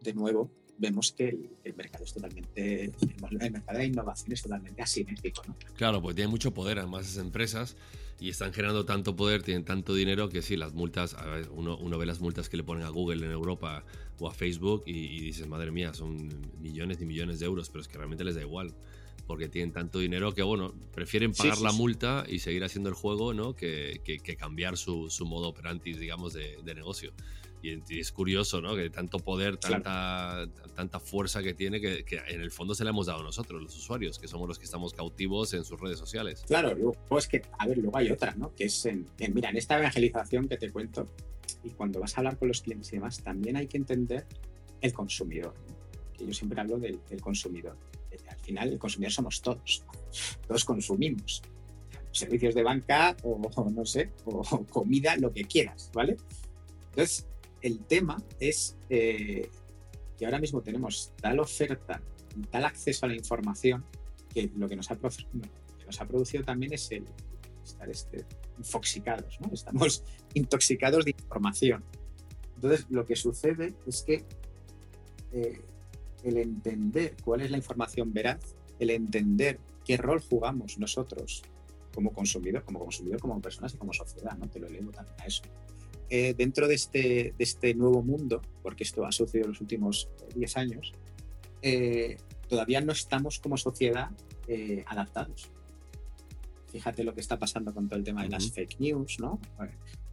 de 0.00 0.14
nuevo, 0.14 0.50
vemos 0.78 1.12
que 1.12 1.28
el, 1.64 1.74
mercado 1.74 2.04
es 2.04 2.12
totalmente, 2.12 2.84
el 2.84 3.50
mercado 3.50 3.78
de 3.78 3.86
innovación 3.86 4.32
es 4.32 4.42
totalmente 4.42 4.82
asimétrico. 4.82 5.42
¿no? 5.46 5.56
Claro, 5.76 6.00
pues 6.00 6.14
tiene 6.14 6.30
mucho 6.30 6.54
poder 6.54 6.78
además 6.78 7.06
esas 7.06 7.24
empresas 7.24 7.76
y 8.20 8.30
están 8.30 8.52
generando 8.52 8.84
tanto 8.84 9.14
poder, 9.14 9.42
tienen 9.42 9.64
tanto 9.64 9.94
dinero 9.94 10.28
que 10.28 10.42
sí, 10.42 10.56
las 10.56 10.74
multas, 10.74 11.16
uno, 11.52 11.76
uno 11.76 11.98
ve 11.98 12.06
las 12.06 12.20
multas 12.20 12.48
que 12.48 12.56
le 12.56 12.64
ponen 12.64 12.84
a 12.84 12.88
Google 12.88 13.24
en 13.24 13.32
Europa 13.32 13.84
o 14.18 14.28
a 14.28 14.34
Facebook 14.34 14.82
y, 14.86 15.20
dices, 15.20 15.46
madre 15.46 15.70
mía, 15.70 15.94
son 15.94 16.28
millones 16.60 17.00
y 17.00 17.06
millones 17.06 17.38
de 17.38 17.46
euros, 17.46 17.68
pero 17.70 17.82
es 17.82 17.88
que 17.88 17.96
realmente 17.96 18.24
les 18.24 18.34
da 18.34 18.40
igual 18.40 18.74
porque 19.26 19.46
tienen 19.46 19.72
tanto 19.72 19.98
dinero 19.98 20.32
que, 20.32 20.42
bueno, 20.42 20.72
prefieren 20.94 21.32
pagar 21.34 21.58
la 21.58 21.70
multa 21.72 22.24
y 22.26 22.38
seguir 22.38 22.64
haciendo 22.64 22.88
el 22.88 22.94
juego, 22.94 23.34
¿no? 23.34 23.54
Que, 23.54 24.00
que, 24.02 24.36
cambiar 24.36 24.78
su, 24.78 25.10
su, 25.10 25.26
modo 25.26 25.48
operandi, 25.48 25.92
digamos, 25.92 26.32
de, 26.32 26.56
de 26.64 26.74
negocio. 26.74 27.12
Y 27.62 27.98
es 27.98 28.12
curioso, 28.12 28.60
¿no? 28.60 28.76
Que 28.76 28.88
tanto 28.88 29.18
poder, 29.18 29.56
tanta, 29.56 30.46
tanta 30.74 31.00
fuerza 31.00 31.42
que 31.42 31.54
tiene, 31.54 31.80
que, 31.80 32.04
en 32.28 32.40
el 32.40 32.50
fondo 32.50 32.74
se 32.74 32.84
le 32.84 32.90
hemos 32.90 33.06
dado 33.06 33.22
nosotros, 33.22 33.60
los 33.60 33.76
usuarios, 33.76 34.18
que 34.18 34.28
somos 34.28 34.46
los 34.46 34.58
que 34.58 34.64
estamos 34.64 34.92
cautivos 34.92 35.52
en 35.54 35.64
sus 35.64 35.80
redes 35.80 35.98
sociales. 35.98 36.44
Claro, 36.46 36.74
luego 36.74 37.18
es 37.18 37.26
que, 37.26 37.42
a 37.58 37.66
ver, 37.66 37.78
luego 37.78 37.96
hay 37.96 38.10
otra, 38.10 38.34
¿no? 38.36 38.54
Que 38.54 38.64
es, 38.64 38.86
en, 38.86 39.06
mira, 39.34 39.50
en 39.50 39.56
esta 39.56 39.78
evangelización 39.78 40.48
que 40.48 40.56
te 40.56 40.70
cuento, 40.70 41.08
y 41.64 41.70
cuando 41.70 42.00
vas 42.00 42.16
a 42.16 42.20
hablar 42.20 42.38
con 42.38 42.48
los 42.48 42.60
clientes 42.62 42.92
y 42.92 42.96
demás, 42.96 43.22
también 43.22 43.56
hay 43.56 43.66
que 43.66 43.76
entender 43.76 44.26
el 44.80 44.92
consumidor. 44.92 45.54
Que 46.16 46.26
yo 46.26 46.32
siempre 46.32 46.60
hablo 46.60 46.78
del, 46.78 47.00
consumidor. 47.20 47.76
Eh, 48.10 48.18
al 48.28 48.38
final, 48.38 48.68
el 48.68 48.78
consumidor 48.78 49.12
somos 49.12 49.42
todos. 49.42 49.84
Todos 50.46 50.64
consumimos 50.64 51.42
servicios 52.10 52.54
de 52.54 52.62
banca 52.62 53.16
o, 53.22 53.38
no 53.70 53.84
sé, 53.84 54.10
o 54.24 54.42
comida, 54.66 55.16
lo 55.16 55.32
que 55.32 55.44
quieras, 55.44 55.90
¿vale? 55.92 56.16
Entonces, 56.90 57.27
el 57.62 57.80
tema 57.80 58.22
es 58.40 58.76
eh, 58.88 59.48
que 60.16 60.24
ahora 60.24 60.38
mismo 60.38 60.60
tenemos 60.62 61.12
tal 61.20 61.40
oferta, 61.40 62.00
tal 62.50 62.64
acceso 62.64 63.06
a 63.06 63.08
la 63.08 63.14
información, 63.14 63.84
que 64.32 64.50
lo 64.56 64.68
que 64.68 64.76
nos 64.76 64.90
ha, 64.90 64.96
producido 66.06 66.44
también 66.44 66.72
es 66.72 66.90
el 66.90 67.04
estar 67.64 67.88
este, 67.88 68.24
infoxicados, 68.58 69.38
¿no? 69.40 69.52
Estamos 69.52 70.04
intoxicados 70.34 71.04
de 71.04 71.12
información. 71.12 71.84
Entonces, 72.56 72.86
lo 72.90 73.06
que 73.06 73.16
sucede 73.16 73.74
es 73.86 74.02
que 74.02 74.24
eh, 75.32 75.60
el 76.24 76.36
entender 76.36 77.16
cuál 77.24 77.42
es 77.42 77.50
la 77.50 77.56
información 77.56 78.12
veraz, 78.12 78.56
el 78.78 78.90
entender 78.90 79.60
qué 79.84 79.96
rol 79.96 80.20
jugamos 80.20 80.78
nosotros 80.78 81.42
como 81.94 82.12
consumidor, 82.12 82.64
como 82.64 82.80
consumidor, 82.80 83.20
como 83.20 83.40
personas 83.40 83.74
y 83.74 83.78
como 83.78 83.92
sociedad, 83.92 84.36
¿no? 84.36 84.48
Te 84.48 84.58
lo 84.60 84.66
elevo 84.66 84.90
también 84.90 85.16
a 85.20 85.26
eso. 85.26 85.42
Eh, 86.10 86.34
dentro 86.36 86.66
de 86.66 86.74
este, 86.74 87.34
de 87.36 87.44
este 87.44 87.74
nuevo 87.74 88.02
mundo, 88.02 88.40
porque 88.62 88.82
esto 88.82 89.04
ha 89.04 89.12
sucedido 89.12 89.44
en 89.44 89.52
los 89.52 89.60
últimos 89.60 90.08
10 90.34 90.56
años, 90.56 90.92
eh, 91.60 92.16
todavía 92.48 92.80
no 92.80 92.92
estamos 92.92 93.38
como 93.38 93.58
sociedad 93.58 94.10
eh, 94.46 94.84
adaptados. 94.86 95.50
Fíjate 96.72 97.04
lo 97.04 97.14
que 97.14 97.20
está 97.20 97.38
pasando 97.38 97.74
con 97.74 97.88
todo 97.88 97.98
el 97.98 98.04
tema 98.04 98.22
de 98.22 98.30
las 98.30 98.50
fake 98.50 98.80
news, 98.80 99.20
¿no? 99.20 99.38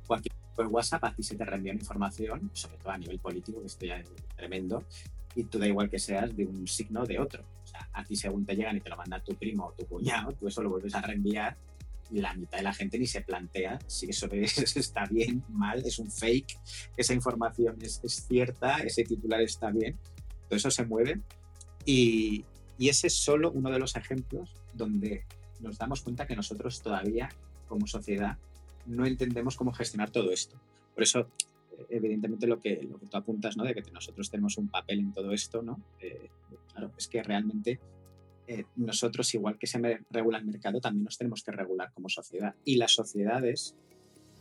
Cualquier 0.06 0.36
WhatsApp 0.70 1.04
a 1.06 1.14
ti 1.14 1.24
se 1.24 1.36
te 1.36 1.46
reenvía 1.46 1.74
información, 1.74 2.50
sobre 2.54 2.78
todo 2.78 2.92
a 2.92 2.98
nivel 2.98 3.20
político, 3.20 3.62
que 3.62 3.68
esto 3.68 3.86
ya 3.86 3.98
es 3.98 4.10
tremendo, 4.36 4.84
y 5.34 5.46
tú 5.46 5.60
da 5.60 5.68
igual 5.68 5.90
que 5.90 6.00
seas 6.00 6.36
de 6.36 6.46
un 6.46 6.68
signo 6.68 7.04
o 7.04 7.06
de 7.06 7.20
otro. 7.20 7.44
O 7.64 7.68
sea, 7.68 7.90
a 7.94 8.04
ti 8.04 8.18
según 8.18 8.46
te 8.46 8.56
llegan 8.56 8.76
y 8.76 8.82
te 8.82 8.90
lo 8.90 8.98
manda 8.98 9.22
tu 9.22 9.34
primo 9.36 9.68
o 9.68 9.72
tu 9.74 9.86
cuñado, 9.86 10.34
tú 10.34 10.48
eso 10.48 10.62
lo 10.62 10.70
vuelves 10.70 10.94
a 10.96 11.02
reenviar 11.02 11.58
la 12.12 12.34
mitad 12.34 12.58
de 12.58 12.63
la 12.63 12.74
gente 12.74 13.00
ni 13.00 13.08
se 13.08 13.22
plantea 13.22 13.80
si 13.88 14.10
eso 14.10 14.28
está 14.32 15.06
bien, 15.10 15.44
mal, 15.50 15.84
es 15.86 16.00
un 16.00 16.12
fake, 16.12 16.58
esa 16.98 17.13
información 17.13 17.78
es, 17.82 18.02
cierta, 18.28 18.78
ese 18.80 19.04
titular 19.04 19.41
está 19.41 19.72
bien. 19.72 19.98
Todo 20.48 20.58
eso 20.58 20.70
se 20.72 20.86
mueve 20.86 21.22
y, 21.86 22.46
y 22.78 22.89
ese 22.89 23.08
es 23.08 23.15
solo 23.15 23.52
uno 23.52 23.72
de 23.72 23.80
los 23.80 23.96
ejemplos 23.96 24.54
donde 24.74 25.26
nos 25.60 25.78
damos 25.78 26.02
cuenta 26.02 26.28
que 26.28 26.36
nosotros 26.36 26.82
todavía 26.82 27.30
como 27.68 27.88
sociedad 27.88 28.38
no 28.86 29.06
entendemos 29.06 29.56
cómo 29.56 29.74
gestionar 29.74 30.12
todo 30.12 30.32
esto. 30.32 30.60
Por 30.94 31.04
eso, 31.04 31.28
evidentemente, 31.89 32.48
lo 32.48 32.60
que, 32.60 32.82
lo 32.84 33.00
que 33.00 33.08
tú 33.08 33.18
apuntas, 33.18 33.58
¿no? 33.58 33.63
de 33.63 33.74
que 33.74 33.91
nosotros 33.91 34.30
tenemos 34.30 34.58
un 34.58 34.68
papel 34.68 35.00
en 35.00 35.13
todo 35.13 35.32
esto, 35.32 35.62
¿no? 35.62 35.82
Eh, 36.00 36.30
claro, 36.72 36.91
es 36.98 37.08
que 37.08 37.24
realmente 37.24 37.80
eh, 38.48 38.66
nosotros, 38.76 39.34
igual 39.34 39.58
que 39.58 39.66
se 39.66 39.80
regula 40.12 40.38
el 40.38 40.46
mercado, 40.46 40.80
también 40.80 41.06
nos 41.06 41.18
tenemos 41.18 41.44
que 41.44 41.52
regular 41.52 41.92
como 41.94 42.10
sociedad. 42.10 42.56
Y 42.64 42.76
las 42.76 42.92
sociedades 42.94 43.76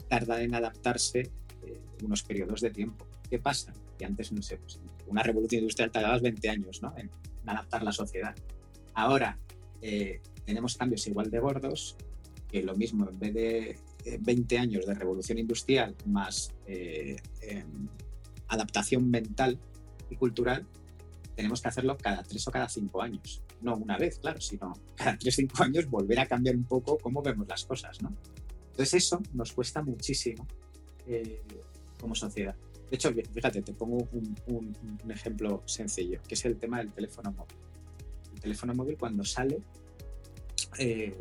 tardan 0.08 0.42
en 0.42 0.54
adaptarse 0.54 1.20
eh, 1.62 1.80
unos 2.02 2.22
periodos 2.22 2.60
de 2.60 2.70
tiempo. 2.70 3.06
¿Qué 3.30 3.38
pasa? 3.38 3.72
Que 3.98 4.04
antes, 4.04 4.30
no 4.32 4.42
sé, 4.42 4.58
pues, 4.58 4.78
una 5.06 5.22
revolución 5.22 5.60
industrial 5.60 5.90
tardaba 5.90 6.18
20 6.18 6.50
años 6.50 6.82
¿no? 6.82 6.94
en, 6.98 7.10
adaptar 7.46 7.82
la 7.82 7.92
sociedad. 7.92 8.34
Ahora 8.92 9.38
eh, 9.80 10.20
tenemos 10.44 10.76
cambios 10.76 11.06
igual 11.06 11.30
de 11.30 11.38
gordos, 11.38 11.96
que 12.48 12.62
lo 12.62 12.74
mismo, 12.76 13.08
en 13.08 13.18
vez 13.18 13.34
de 13.34 13.78
20 14.20 14.58
años 14.58 14.86
de 14.86 14.94
revolución 14.94 15.38
industrial 15.38 15.96
más 16.06 16.54
em, 16.66 17.88
adaptación 18.48 19.10
mental 19.10 19.58
y 20.10 20.16
cultural, 20.16 20.66
tenemos 21.34 21.60
que 21.60 21.68
hacerlo 21.68 21.96
cada 21.96 22.22
tres 22.22 22.46
o 22.46 22.50
cada 22.50 22.68
cinco 22.68 23.02
años. 23.02 23.42
No 23.60 23.76
una 23.76 23.98
vez, 23.98 24.18
claro, 24.18 24.40
sino 24.40 24.72
cada 24.94 25.18
tres 25.18 25.34
o 25.34 25.36
cinco 25.36 25.62
años 25.62 25.88
volver 25.88 26.20
a 26.20 26.26
cambiar 26.26 26.56
un 26.56 26.64
poco 26.64 26.98
cómo 26.98 27.22
vemos 27.22 27.46
las 27.48 27.64
cosas, 27.64 28.00
¿no? 28.02 28.14
Entonces 28.70 28.94
eso 28.94 29.22
nos 29.32 29.52
cuesta 29.52 29.82
muchísimo 29.82 30.46
eh, 31.06 31.42
como 32.00 32.14
sociedad. 32.14 32.56
De 32.90 32.96
hecho, 32.96 33.12
fíjate, 33.32 33.62
te 33.62 33.72
pongo 33.72 34.08
un, 34.12 34.76
ejemplo 35.08 35.62
sencillo, 35.64 36.20
que 36.26 36.34
es 36.34 36.44
el 36.44 36.56
tema 36.56 36.78
del 36.78 36.92
teléfono 36.92 37.32
móvil. 37.32 37.56
El 38.34 38.40
teléfono 38.40 38.74
móvil 38.74 38.96
cuando 38.96 39.24
sale, 39.24 39.60
eh, 40.78 41.16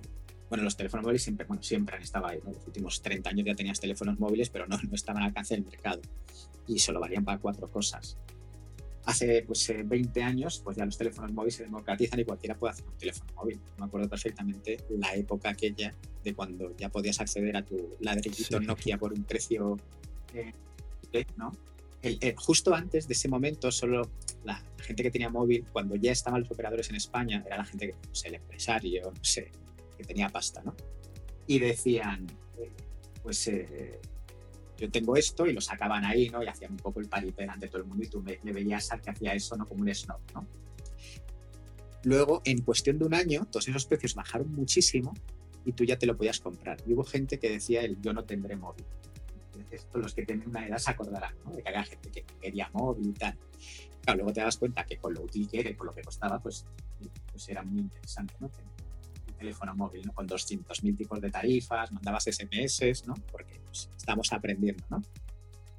bueno, 0.49 0.63
los 0.63 0.75
teléfonos 0.75 1.03
móviles 1.03 1.23
siempre, 1.23 1.45
bueno, 1.45 1.63
siempre 1.63 1.95
han 1.95 2.01
estado 2.01 2.27
ahí, 2.27 2.39
¿no? 2.43 2.51
Los 2.51 2.67
últimos 2.67 3.01
30 3.01 3.29
años 3.29 3.45
ya 3.45 3.55
tenías 3.55 3.79
teléfonos 3.79 4.19
móviles, 4.19 4.49
pero 4.49 4.67
no, 4.67 4.77
no 4.77 4.95
estaban 4.95 5.21
al 5.21 5.29
alcance 5.29 5.55
del 5.55 5.63
mercado 5.63 6.01
y 6.67 6.79
solo 6.79 6.99
valían 6.99 7.23
para 7.23 7.39
cuatro 7.39 7.69
cosas. 7.69 8.17
Hace 9.05 9.43
pues 9.45 9.71
20 9.83 10.19
eh, 10.19 10.23
años, 10.23 10.61
pues 10.63 10.77
ya 10.77 10.85
los 10.85 10.97
teléfonos 10.97 11.33
móviles 11.33 11.55
se 11.55 11.63
democratizan 11.63 12.19
y 12.19 12.25
cualquiera 12.25 12.55
puede 12.55 12.71
hacer 12.71 12.85
un 12.87 12.97
teléfono 12.97 13.33
móvil. 13.35 13.59
Me 13.77 13.85
acuerdo 13.85 14.09
perfectamente 14.09 14.77
la 14.89 15.13
época 15.15 15.49
aquella 15.49 15.93
de 16.23 16.33
cuando 16.33 16.75
ya 16.77 16.89
podías 16.89 17.19
acceder 17.19 17.57
a 17.57 17.65
tu 17.65 17.97
ladrillito 17.99 18.59
Nokia 18.59 18.97
por 18.97 19.11
un 19.11 19.23
precio 19.23 19.77
eh, 20.33 20.53
¿no? 21.35 21.51
justo 22.37 22.73
antes 22.73 23.07
de 23.07 23.13
ese 23.13 23.29
momento, 23.29 23.71
solo 23.71 24.09
la 24.43 24.61
gente 24.79 25.03
que 25.03 25.11
tenía 25.11 25.29
móvil, 25.29 25.65
cuando 25.71 25.95
ya 25.95 26.11
estaban 26.11 26.41
los 26.41 26.51
operadores 26.51 26.89
en 26.89 26.95
España, 26.95 27.43
era 27.45 27.57
la 27.57 27.65
gente 27.65 27.87
que, 27.87 27.93
no 27.93 28.15
sé, 28.15 28.27
el 28.27 28.35
empresario, 28.35 29.11
no 29.15 29.23
sé, 29.23 29.51
que 29.97 30.03
tenía 30.03 30.29
pasta, 30.29 30.61
¿no? 30.63 30.75
Y 31.47 31.59
decían, 31.59 32.27
eh, 32.57 32.71
pues 33.21 33.47
eh, 33.47 33.99
yo 34.77 34.89
tengo 34.89 35.15
esto 35.15 35.45
y 35.45 35.53
lo 35.53 35.61
sacaban 35.61 36.05
ahí, 36.05 36.29
¿no? 36.29 36.43
Y 36.43 36.47
hacían 36.47 36.71
un 36.71 36.77
poco 36.77 36.99
el 36.99 37.07
paripé 37.07 37.45
ante 37.45 37.67
todo 37.67 37.81
el 37.81 37.87
mundo 37.87 38.03
y 38.03 38.07
tú 38.07 38.21
me, 38.21 38.37
veías 38.51 38.91
al 38.91 39.01
que 39.01 39.11
hacía 39.11 39.33
eso, 39.33 39.55
¿no? 39.55 39.67
Como 39.67 39.81
un 39.81 39.93
snob, 39.93 40.19
¿no? 40.33 40.47
Luego, 42.03 42.41
en 42.45 42.61
cuestión 42.61 42.99
de 42.99 43.05
un 43.05 43.13
año, 43.13 43.45
todos 43.49 43.67
esos 43.67 43.85
precios 43.85 44.13
bajaron 44.15 44.51
muchísimo 44.51 45.13
y 45.65 45.71
tú 45.71 45.85
ya 45.85 45.97
te 45.97 46.05
lo 46.05 46.17
podías 46.17 46.39
comprar. 46.39 46.77
Y 46.85 46.93
hubo 46.93 47.03
gente 47.03 47.39
que 47.39 47.49
decía 47.49 47.81
el 47.81 48.01
yo 48.01 48.13
no 48.13 48.25
tendré 48.25 48.55
móvil 48.55 48.85
esto 49.71 49.97
los 49.97 50.13
que 50.13 50.25
tienen 50.25 50.49
una 50.49 50.67
edad 50.67 50.77
se 50.77 50.91
acordarán, 50.91 51.35
¿no? 51.43 51.51
De 51.51 51.63
que 51.63 51.69
había 51.69 51.83
gente 51.83 52.09
que 52.09 52.23
quería 52.41 52.69
móvil 52.73 53.09
y 53.09 53.13
tal. 53.13 53.37
Claro, 54.01 54.17
luego 54.17 54.33
te 54.33 54.41
das 54.41 54.57
cuenta 54.57 54.85
que 54.85 54.97
con 54.97 55.13
lo 55.13 55.21
útil 55.21 55.47
que 55.47 55.61
era 55.61 55.75
por 55.75 55.87
lo 55.87 55.93
que 55.93 56.01
costaba, 56.01 56.39
pues, 56.39 56.65
pues 57.31 57.49
era 57.49 57.63
muy 57.63 57.81
interesante, 57.81 58.35
¿no? 58.39 58.51
Teléfono 59.43 59.75
móvil, 59.75 60.05
¿no? 60.05 60.13
Con 60.13 60.25
200.000 60.25 60.95
tipos 60.95 61.19
de 61.19 61.29
tarifas, 61.29 61.91
mandabas 61.91 62.23
SMS, 62.23 63.05
¿no? 63.05 63.13
Porque 63.29 63.59
pues, 63.65 63.89
estamos 63.97 64.31
aprendiendo, 64.31 64.85
¿no? 64.89 65.01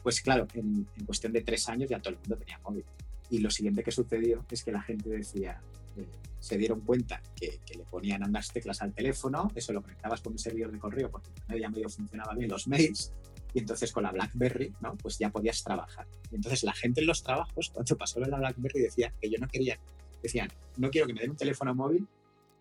Pues 0.03 0.21
claro, 0.21 0.47
en, 0.53 0.87
cuestión 1.07 1.33
de 1.33 1.41
tres 1.41 1.67
años 1.71 1.89
ya 1.89 1.99
todo 1.99 2.11
el 2.11 2.19
mundo 2.21 2.37
tenía 2.37 2.59
móvil. 2.59 2.85
Y 3.31 3.39
lo 3.39 3.51
siguiente 3.51 3.83
que 3.83 3.91
sucedió 3.91 4.45
es 4.51 4.63
que 4.63 4.71
la 4.71 4.83
gente 4.83 5.09
decía, 5.09 5.63
eh, 5.97 6.07
se 6.41 6.59
dieron 6.59 6.83
cuenta 6.83 7.23
que, 7.35 7.59
le 7.75 7.85
ponían 7.85 8.23
ambas 8.23 8.53
teclas 8.53 8.83
al 8.83 8.93
teléfono, 8.93 9.51
eso 9.55 9.73
lo 9.73 9.81
conectabas 9.81 10.21
con 10.21 10.35
un 10.35 10.39
servidor 10.39 10.71
de 10.71 10.79
correo 10.79 11.11
porque 11.11 11.31
ya 11.59 11.71
medio 11.71 11.89
funcionaba 11.89 12.35
bien 12.35 12.51
los 12.51 12.69
mails, 12.69 13.15
y 13.55 13.61
entonces 13.61 13.91
con 13.93 14.03
la 14.03 14.13
BlackBerry, 14.13 14.75
¿no? 14.83 14.95
Pues 14.97 15.19
ya 15.19 15.31
podías 15.31 15.65
trabajar. 15.65 16.07
Y 16.31 16.35
entonces 16.35 16.65
la 16.65 16.75
gente 16.75 17.01
en 17.01 17.07
los 17.07 17.23
trabajos, 17.23 17.71
cuando 17.71 17.97
pasó 17.97 18.21
la 18.21 18.37
BlackBerry, 18.37 18.83
decía 18.83 19.15
que 19.19 19.31
yo 19.31 19.39
no 19.39 19.49
quería, 19.49 19.79
decían, 20.23 20.49
no 20.77 20.91
quiero 20.91 21.07
que 21.07 21.15
me 21.15 21.23
den 21.23 21.31
un 21.31 21.37
teléfono 21.37 21.75
móvil 21.75 22.07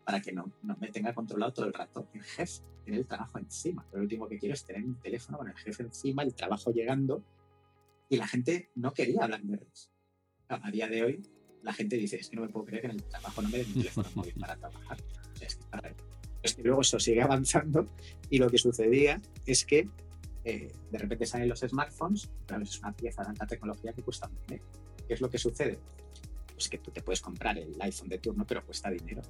para 0.06 0.22
que 0.22 0.32
no, 0.32 0.52
no 0.62 0.76
me 0.78 0.90
tenga 0.90 1.14
controlado 1.14 1.54
todo 1.54 1.66
el 1.66 1.74
rato 1.74 2.08
el 2.14 2.24
jefe, 2.24 2.62
tener 2.86 3.02
el 3.02 3.08
trabajo 3.08 3.40
encima. 3.40 3.86
Lo 3.92 4.02
último 4.02 4.28
que 4.28 4.38
quiero 4.38 4.54
es 4.54 4.66
tener 4.66 4.84
un 4.84 5.00
teléfono 5.00 5.38
con 5.38 5.48
el 5.48 5.56
jefe 5.56 5.84
encima, 5.84 6.24
el 6.24 6.34
trabajo 6.34 6.72
llegando. 6.72 7.24
Y 8.10 8.18
la 8.18 8.28
gente 8.28 8.70
no 8.76 8.94
quería 8.94 9.26
BlackBerrys. 9.26 9.92
A 10.50 10.70
día 10.70 10.88
de 10.88 11.04
hoy, 11.04 11.22
la 11.64 11.74
gente 11.74 11.96
dice, 11.96 12.18
es 12.18 12.30
que 12.30 12.36
no 12.36 12.44
me 12.44 12.50
puedo 12.50 12.66
creer 12.66 12.82
que 12.82 12.88
en 12.88 12.96
el 12.96 13.04
trabajo 13.04 13.42
no 13.42 13.50
me 13.50 13.60
den 13.60 13.68
un 13.68 13.74
teléfono 13.74 14.10
móvil 14.16 14.34
para 14.40 14.56
trabajar. 14.58 14.98
Es 15.40 15.56
que, 15.56 16.62
que 16.62 16.64
luego 16.64 16.82
eso 16.82 17.00
sigue 17.00 17.22
avanzando 17.22 17.88
y 18.30 18.38
lo 18.38 18.50
que 18.50 18.58
sucedía 18.58 19.22
es 19.46 19.66
que 19.66 19.90
eh, 20.44 20.72
de 20.92 20.98
repente 20.98 21.26
salen 21.26 21.48
los 21.48 21.62
smartphones, 21.62 22.30
pero 22.46 22.62
es 22.62 22.80
una 22.80 22.92
pieza 22.92 23.24
de 23.24 23.30
alta 23.30 23.48
tecnología 23.48 23.94
que 23.94 24.04
cuesta 24.04 24.28
mucho 24.28 24.42
dinero. 24.48 24.66
¿Qué 25.08 25.14
es 25.14 25.22
lo 25.22 25.30
que 25.30 25.38
sucede? 25.38 25.80
Pues 26.54 26.70
que 26.70 26.78
tú 26.78 26.92
te 26.92 27.02
puedes 27.02 27.22
comprar 27.22 27.58
el 27.58 27.76
iPhone 27.82 28.10
de 28.10 28.20
turno, 28.20 28.46
pero 28.46 28.66
cuesta 28.66 28.90
dinero. 28.90 29.22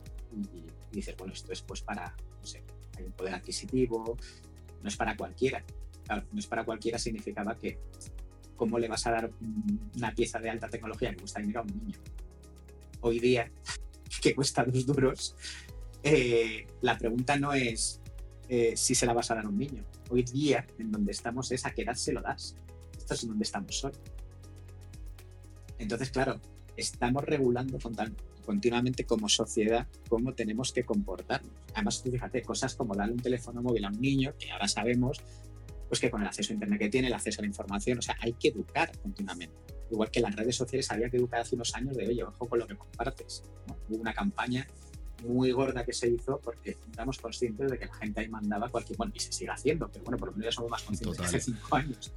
Y, 0.54 0.66
dices, 0.92 1.16
bueno, 1.18 1.34
esto 1.34 1.52
es 1.52 1.62
pues 1.62 1.82
para, 1.82 2.16
no 2.40 2.46
sé, 2.46 2.64
hay 2.98 3.06
un 3.06 3.14
poder 3.14 3.34
adquisitivo, 3.34 4.18
no 4.82 4.88
es 4.88 4.96
para 4.96 5.16
cualquiera. 5.16 5.64
Claro, 6.06 6.26
no 6.32 6.40
es 6.40 6.48
para 6.48 6.66
cualquiera 6.66 7.00
significaba 7.00 7.56
que, 7.58 7.80
¿cómo 8.56 8.78
le 8.78 8.88
vas 8.88 9.08
a 9.08 9.12
dar 9.12 9.32
una 9.96 10.14
pieza 10.14 10.40
de 10.40 10.50
alta 10.50 10.68
tecnología 10.68 11.12
que 11.12 11.18
cuesta 11.18 11.40
dinero 11.40 11.62
a 11.62 11.64
un 11.64 11.78
niño? 11.78 12.00
Hoy 13.02 13.20
día, 13.20 13.52
que 14.22 14.36
cuesta 14.36 14.64
dos 14.64 14.86
duros, 14.86 15.36
eh, 16.04 16.68
la 16.82 16.98
pregunta 16.98 17.38
no 17.38 17.54
es 17.54 18.02
eh, 18.50 18.74
si 18.76 18.94
se 18.94 19.06
la 19.06 19.14
vas 19.14 19.32
a 19.32 19.36
dar 19.36 19.46
a 19.46 19.50
un 19.50 19.58
niño. 19.58 19.84
Hoy 20.10 20.24
día, 20.24 20.66
en 20.78 20.92
donde 20.92 21.12
estamos, 21.12 21.52
es 21.52 21.66
a 21.66 21.72
qué 21.72 21.84
edad 21.84 21.96
se 21.96 22.12
lo 22.12 22.22
das. 22.22 22.56
Esto 22.98 23.14
es 23.14 23.24
en 23.24 23.30
donde 23.30 23.44
estamos 23.44 23.84
hoy. 23.84 23.94
Entonces, 25.78 26.12
claro, 26.12 26.40
estamos 26.78 27.24
regulando 27.24 27.78
continuamente 28.46 29.06
como 29.06 29.30
sociedad 29.30 29.88
cómo 30.10 30.34
tenemos 30.34 30.72
que 30.72 30.84
comportarnos. 30.84 31.52
Además, 31.74 32.02
fíjate, 32.02 32.42
cosas 32.42 32.76
como 32.76 32.96
darle 32.96 33.14
un 33.14 33.20
teléfono 33.20 33.62
móvil 33.62 33.86
a 33.86 33.90
un 33.90 34.02
niño, 34.02 34.34
que 34.38 34.52
ahora 34.52 34.68
sabemos, 34.68 35.22
pues 35.88 36.00
que 36.00 36.10
con 36.10 36.22
el 36.22 36.28
acceso 36.28 36.52
a 36.52 36.56
Internet 36.56 36.80
que 36.80 36.90
tiene, 36.90 37.08
el 37.08 37.14
acceso 37.14 37.42
a 37.42 37.44
la 37.44 37.48
información, 37.48 38.00
o 38.00 38.02
sea, 38.02 38.16
hay 38.20 38.34
que 38.34 38.50
educar 38.50 38.92
continuamente. 39.02 39.56
Igual 39.92 40.10
que 40.10 40.22
las 40.22 40.36
redes 40.36 40.56
sociales 40.56 40.90
había 40.92 41.10
que 41.10 41.18
educar 41.18 41.42
hace 41.42 41.56
unos 41.56 41.74
años 41.76 41.96
de, 41.96 42.08
oye, 42.08 42.24
ojo 42.24 42.48
con 42.48 42.60
lo 42.60 42.68
que 42.68 42.76
compartes. 42.76 43.44
Hubo 43.90 44.02
una 44.02 44.14
campaña 44.14 44.68
muy 45.28 45.52
gorda 45.52 45.86
que 45.86 45.94
se 45.94 46.10
hizo 46.10 46.40
porque 46.40 46.78
éramos 46.94 47.18
conscientes 47.18 47.72
de 47.72 47.80
que 47.80 47.86
la 47.86 47.94
gente 47.94 48.22
ahí 48.22 48.28
mandaba 48.28 48.70
cualquier, 48.70 48.98
bueno, 48.98 49.14
y 49.16 49.20
se 49.20 49.32
sigue 49.32 49.52
haciendo, 49.52 49.90
pero 49.90 50.04
bueno, 50.04 50.18
por 50.18 50.30
lo 50.30 50.34
menos 50.34 50.46
ya 50.46 50.52
somos 50.52 50.72
más 50.72 50.84
conscientes 50.84 51.20
que 51.20 51.26
hace 51.26 51.40
cinco 51.40 51.76
años. 51.76 52.12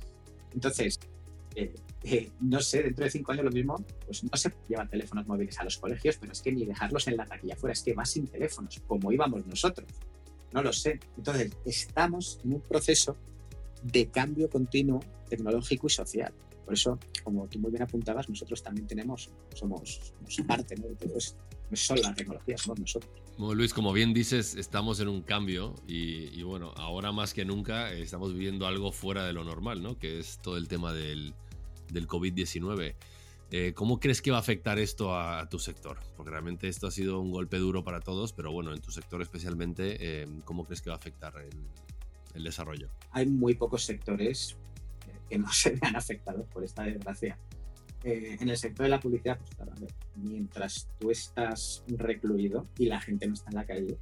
Entonces, 0.55 0.99
eh, 1.57 1.75
eh, 2.05 2.31
no 2.40 2.61
sé, 2.61 2.83
dentro 2.83 3.07
de 3.07 3.11
cinco 3.11 3.33
años 3.33 3.47
lo 3.47 3.51
mismo, 3.51 3.83
pues 4.05 4.23
no 4.23 4.37
se 4.37 4.53
llevan 4.69 4.90
teléfonos 4.90 5.27
móviles 5.27 5.59
a 5.59 5.64
los 5.64 5.79
colegios, 5.79 6.19
pero 6.19 6.33
es 6.33 6.42
que 6.42 6.53
ni 6.53 6.66
dejarlos 6.66 7.09
en 7.09 7.16
la 7.16 7.25
taquilla 7.25 7.57
fuera, 7.57 7.73
es 7.73 7.83
que 7.83 7.95
más 7.95 8.11
sin 8.11 8.27
teléfonos, 8.27 8.79
como 8.87 9.11
íbamos 9.11 9.47
nosotros. 9.47 9.88
No 10.53 10.62
lo 10.62 10.73
sé. 10.73 11.01
Entonces, 11.16 11.53
estamos 11.64 12.40
en 12.45 12.53
un 12.53 12.61
proceso 12.61 13.16
de 13.83 14.07
cambio 14.09 14.51
continuo 14.51 15.01
tecnológico 15.31 15.87
y 15.87 15.90
social. 15.90 16.33
Por 16.66 16.75
eso, 16.75 16.99
como 17.25 17.49
tú 17.49 17.59
muy 17.59 17.71
bien 17.71 17.85
apuntabas, 17.85 18.29
nosotros 18.29 18.62
también 18.62 18.87
tenemos, 18.87 19.31
somos, 19.55 20.12
parte 20.47 20.75
de 20.75 20.95
todo 20.95 21.16
esto 21.16 21.38
no 21.71 21.77
son 21.77 22.01
las 22.01 22.14
tecnologías, 22.14 22.61
somos 22.61 22.79
nosotros. 22.79 23.12
Bueno, 23.38 23.55
Luis, 23.55 23.75
como 23.75 23.92
bien 23.92 24.14
dices, 24.14 24.55
estamos 24.55 25.01
en 25.01 25.09
un 25.09 25.23
cambio 25.23 25.75
y, 25.87 26.42
bueno, 26.42 26.73
ahora 26.77 27.12
más 27.12 27.35
que 27.35 27.45
nunca 27.45 27.92
estamos 27.92 28.33
viviendo 28.33 28.66
algo 28.66 28.92
fuera 28.92 29.25
de 29.25 29.33
lo 29.33 29.45
normal, 29.45 29.83
¿no? 29.83 29.99
Que 29.99 30.19
es 30.19 30.38
todo 30.42 30.57
el 30.57 30.69
tema 30.69 30.92
del, 30.92 31.35
del 31.92 32.07
COVID-19. 32.07 32.94
Eh, 33.53 33.72
¿Cómo 33.75 34.01
crees 34.01 34.22
que 34.22 34.33
va 34.33 34.38
a 34.38 34.40
afectar 34.40 34.79
esto 34.79 35.16
a, 35.16 35.49
tu 35.49 35.59
sector? 35.59 35.99
Porque 36.16 36.31
realmente 36.31 36.68
esto 36.68 36.87
ha 36.87 36.90
sido 36.90 37.20
un 37.20 37.31
golpe 37.31 37.59
duro 37.59 37.85
para 37.85 38.01
todos, 38.01 38.33
pero 38.33 38.51
bueno, 38.51 38.72
en 38.72 38.81
tu 38.81 38.90
sector 38.90 39.22
especialmente, 39.22 39.96
eh, 40.01 40.27
¿cómo 40.44 40.64
crees 40.64 40.83
que 40.83 40.90
va 40.90 40.96
a 40.96 40.99
afectar 40.99 41.35
el, 41.38 41.57
el 42.35 42.44
desarrollo? 42.44 42.88
Hay 43.12 43.27
muy 43.27 43.55
pocos 43.55 43.85
sectores 43.85 44.57
que 45.29 45.38
no 45.38 45.49
se 45.53 45.70
vean 45.70 45.96
afectados 45.96 46.46
por 46.49 46.64
esta 46.64 46.83
desgracia. 46.83 47.38
Eh, 48.05 48.37
en 48.40 48.49
el 48.49 48.57
sector 48.57 48.85
de 48.85 48.90
la 48.90 49.01
publicidad, 49.01 49.38
pues 49.38 49.51
claro, 49.57 49.72
mientras 50.14 50.88
tú 50.99 51.11
estás 51.11 51.83
recluido 51.88 52.64
y 52.79 52.87
la 52.87 53.01
gente 53.01 53.27
no 53.27 53.35
está 53.35 53.51
en 53.51 53.57
la 53.57 53.64
calle, 53.64 53.99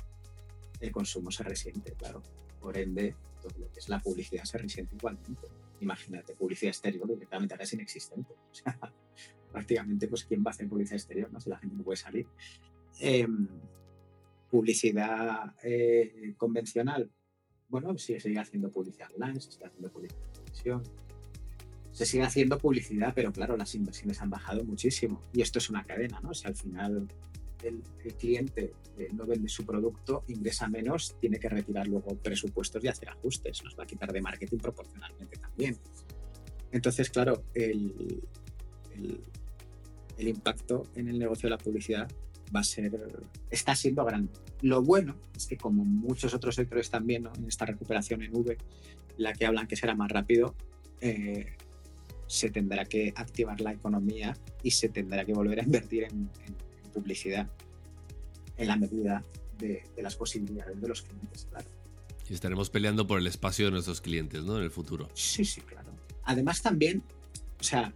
el 0.81 0.93
consumo 0.93 1.31
se 1.31 1.43
resiente, 1.43 1.93
claro. 1.93 2.23
Por 2.61 2.77
ende, 2.77 3.15
todo 3.41 3.59
lo 3.59 3.73
que 3.73 3.79
es 3.79 3.89
la 3.89 4.01
publicidad 4.01 4.45
se 4.45 4.59
resiente 4.59 4.97
igualmente. 4.97 5.49
Imagínate, 5.85 6.35
publicidad 6.35 6.71
exterior 6.71 7.07
directamente 7.07 7.55
ahora 7.55 7.65
es 7.65 7.73
inexistente. 7.73 8.33
O 8.51 8.55
sea, 8.55 8.79
prácticamente, 9.53 10.09
pues, 10.09 10.25
¿quién 10.25 10.43
va 10.45 10.51
a 10.51 10.55
hacer 10.55 10.69
publicidad 10.69 10.97
exterior 10.97 11.33
no? 11.33 11.41
si 11.41 11.51
la 11.51 11.59
gente 11.59 11.77
no 11.77 11.85
puede 11.85 11.97
salir? 11.97 12.27
Em, 12.99 13.47
publicidad 14.51 15.55
eh, 15.63 16.35
convencional, 16.37 17.11
bueno, 17.69 17.97
sí, 17.99 18.15
se 18.15 18.21
sigue 18.21 18.39
haciendo 18.39 18.71
publicidad 18.71 19.09
online, 19.15 19.41
se 19.41 19.53
sigue 19.53 19.67
haciendo 19.67 19.91
publicidad 19.91 20.21
de 20.23 20.33
televisión, 20.33 20.83
se 21.93 22.07
sigue 22.07 22.25
haciendo 22.25 22.59
publicidad, 22.59 23.13
pero 23.15 23.33
claro, 23.33 23.57
las 23.57 23.75
inversiones 23.75 24.21
han 24.21 24.31
bajado 24.31 24.65
muchísimo. 24.65 25.23
Y 25.33 25.43
esto 25.43 25.59
es 25.59 25.71
una 25.71 25.85
cadena, 25.85 26.21
¿no? 26.21 26.35
Si 26.35 26.47
al 26.47 26.57
final 26.57 27.07
el, 27.65 27.83
cliente 28.19 28.73
eh, 28.99 29.09
no 29.13 29.27
vende 29.27 29.49
su 29.49 29.65
producto, 29.65 30.25
ingresa 30.29 30.69
menos, 30.69 31.17
tiene 31.21 31.39
que 31.39 31.49
retirar 31.49 31.87
luego 31.87 32.17
presupuestos 32.17 32.83
y 32.85 32.89
hacer 32.89 33.09
ajustes. 33.09 33.63
Nos 33.65 33.79
va 33.79 33.85
a 33.85 33.87
quitar 33.87 34.13
de 34.13 34.21
marketing 34.21 34.59
proporcionalmente 34.59 35.37
también. 35.37 35.77
Entonces, 36.71 37.11
claro, 37.11 37.45
el, 37.55 38.23
el, 40.19 40.29
impacto 40.29 40.89
en 40.95 41.09
el 41.09 41.19
negocio 41.19 41.47
de 41.47 41.51
la 41.51 41.59
publicidad 41.59 42.09
va 42.55 42.61
a 42.61 42.65
ser, 42.65 42.93
está 43.51 43.75
siendo 43.75 44.05
grande. 44.05 44.33
Lo 44.63 44.83
bueno 44.83 45.17
es 45.37 45.47
que 45.47 45.57
como 45.57 45.85
muchos 45.85 46.35
otros 46.35 46.55
sectores 46.55 46.91
también, 46.91 47.29
en 47.37 47.47
esta 47.47 47.65
recuperación 47.65 48.23
en 48.23 48.35
V, 48.35 48.57
la 49.17 49.33
que 49.33 49.47
hablan 49.47 49.67
que 49.67 49.77
será 49.77 49.95
más 49.95 50.11
rápido, 50.11 50.55
eh, 51.01 51.57
se 52.27 52.51
tendrá 52.51 52.85
que 52.85 53.13
activar 53.15 53.61
la 53.61 53.73
economía 53.73 54.37
y 54.63 54.71
se 54.71 54.89
tendrá 54.89 55.25
que 55.25 55.33
volver 55.33 55.61
a 55.61 55.65
invertir 55.65 56.05
en, 56.05 56.31
publicidad 56.95 57.49
en 58.57 58.69
la 58.69 58.77
medida 58.77 59.23
de, 59.59 59.83
las 59.99 60.17
posibilidades 60.17 60.81
de 60.81 60.89
los 60.89 61.03
clientes, 61.03 61.47
claro. 61.51 61.69
Y 62.29 62.35
estaremos 62.35 62.71
peleando 62.71 63.07
por 63.07 63.19
el 63.19 63.27
espacio 63.27 63.67
de 63.67 63.73
nuestros 63.73 64.01
clientes, 64.01 64.43
¿no? 64.43 64.57
En 64.57 64.63
el 64.63 64.71
futuro. 64.71 65.09
Sí, 65.15 65.45
sí, 65.45 65.61
claro. 65.61 65.91
Además 66.25 66.63
también, 66.63 67.03
o 67.61 67.63
sea, 67.63 67.93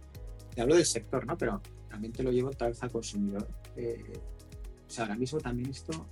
te 0.53 0.61
hablo 0.61 0.75
del 0.75 0.85
sector, 0.85 1.25
¿no? 1.25 1.37
Pero 1.37 1.61
también 1.89 2.13
te 2.13 2.21
lo 2.21 2.31
llevo 2.31 2.51
tal 2.51 2.69
vez 2.69 2.83
al 2.83 2.91
consumidor. 2.91 3.47
Eh, 3.75 4.13
o 4.87 4.91
sea, 4.91 5.05
ahora 5.05 5.15
mismo 5.15 5.39
también 5.39 5.71
esto 5.71 6.07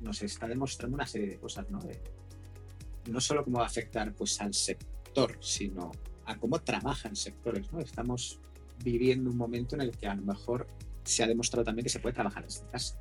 nos 0.00 0.22
está 0.22 0.48
demostrando 0.48 0.96
una 0.96 1.06
serie 1.06 1.28
de 1.28 1.38
cosas, 1.38 1.70
¿no? 1.70 1.78
no 3.08 3.20
solo 3.20 3.44
cómo 3.44 3.58
va 3.58 3.64
a 3.64 3.66
afectar 3.66 4.12
pues, 4.14 4.40
al 4.40 4.54
sector, 4.54 5.36
sino 5.40 5.90
a 6.26 6.36
cómo 6.38 6.60
trabajan 6.60 7.16
sectores, 7.16 7.72
¿no? 7.72 7.80
Estamos 7.80 8.38
viviendo 8.82 9.30
un 9.30 9.36
momento 9.36 9.74
en 9.74 9.82
el 9.82 9.96
que 9.96 10.06
a 10.06 10.14
lo 10.14 10.22
mejor 10.22 10.66
se 11.10 11.22
ha 11.22 11.26
demostrado 11.26 11.64
también 11.64 11.84
que 11.84 11.90
se 11.90 12.00
puede 12.00 12.14
trabajar 12.14 12.44
desde 12.44 12.66
casa. 12.70 13.00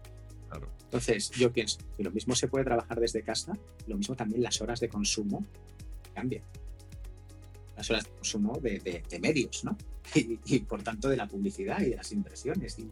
Entonces, 0.86 1.30
yo 1.32 1.54
pienso 1.54 1.78
que 1.96 2.04
lo 2.04 2.12
mismo 2.12 2.36
se 2.36 2.48
puede 2.48 2.66
trabajar 2.66 3.00
desde 3.00 3.22
casa, 3.22 3.54
lo 3.88 3.96
mismo 3.96 4.16
también 4.16 4.42
las 4.42 4.60
horas 4.62 4.80
de 4.80 4.90
consumo 4.90 5.46
cambian. 6.14 6.44
Las 7.78 7.90
horas 7.92 8.06
de 8.06 8.10
consumo 8.10 8.60
de, 8.60 9.20
medios, 9.22 9.64
¿no? 9.64 9.78
Y, 10.16 10.60
por 10.62 10.82
tanto 10.82 11.08
de 11.08 11.18
la 11.18 11.28
publicidad 11.28 11.80
y 11.82 11.92
de 11.92 11.96
las 11.96 12.12
impresiones 12.12 12.80
y, 12.80 12.90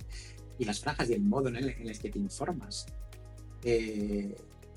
y 0.59 0.65
las 0.65 0.79
franjas 0.79 1.09
y 1.09 1.13
el 1.13 1.21
modo 1.21 1.49
en 1.49 1.55
el, 1.55 1.69
en 1.69 1.87
el 1.87 1.97
que 1.97 2.09
te 2.09 2.19
informas. 2.19 2.85
Eh, 3.63 4.35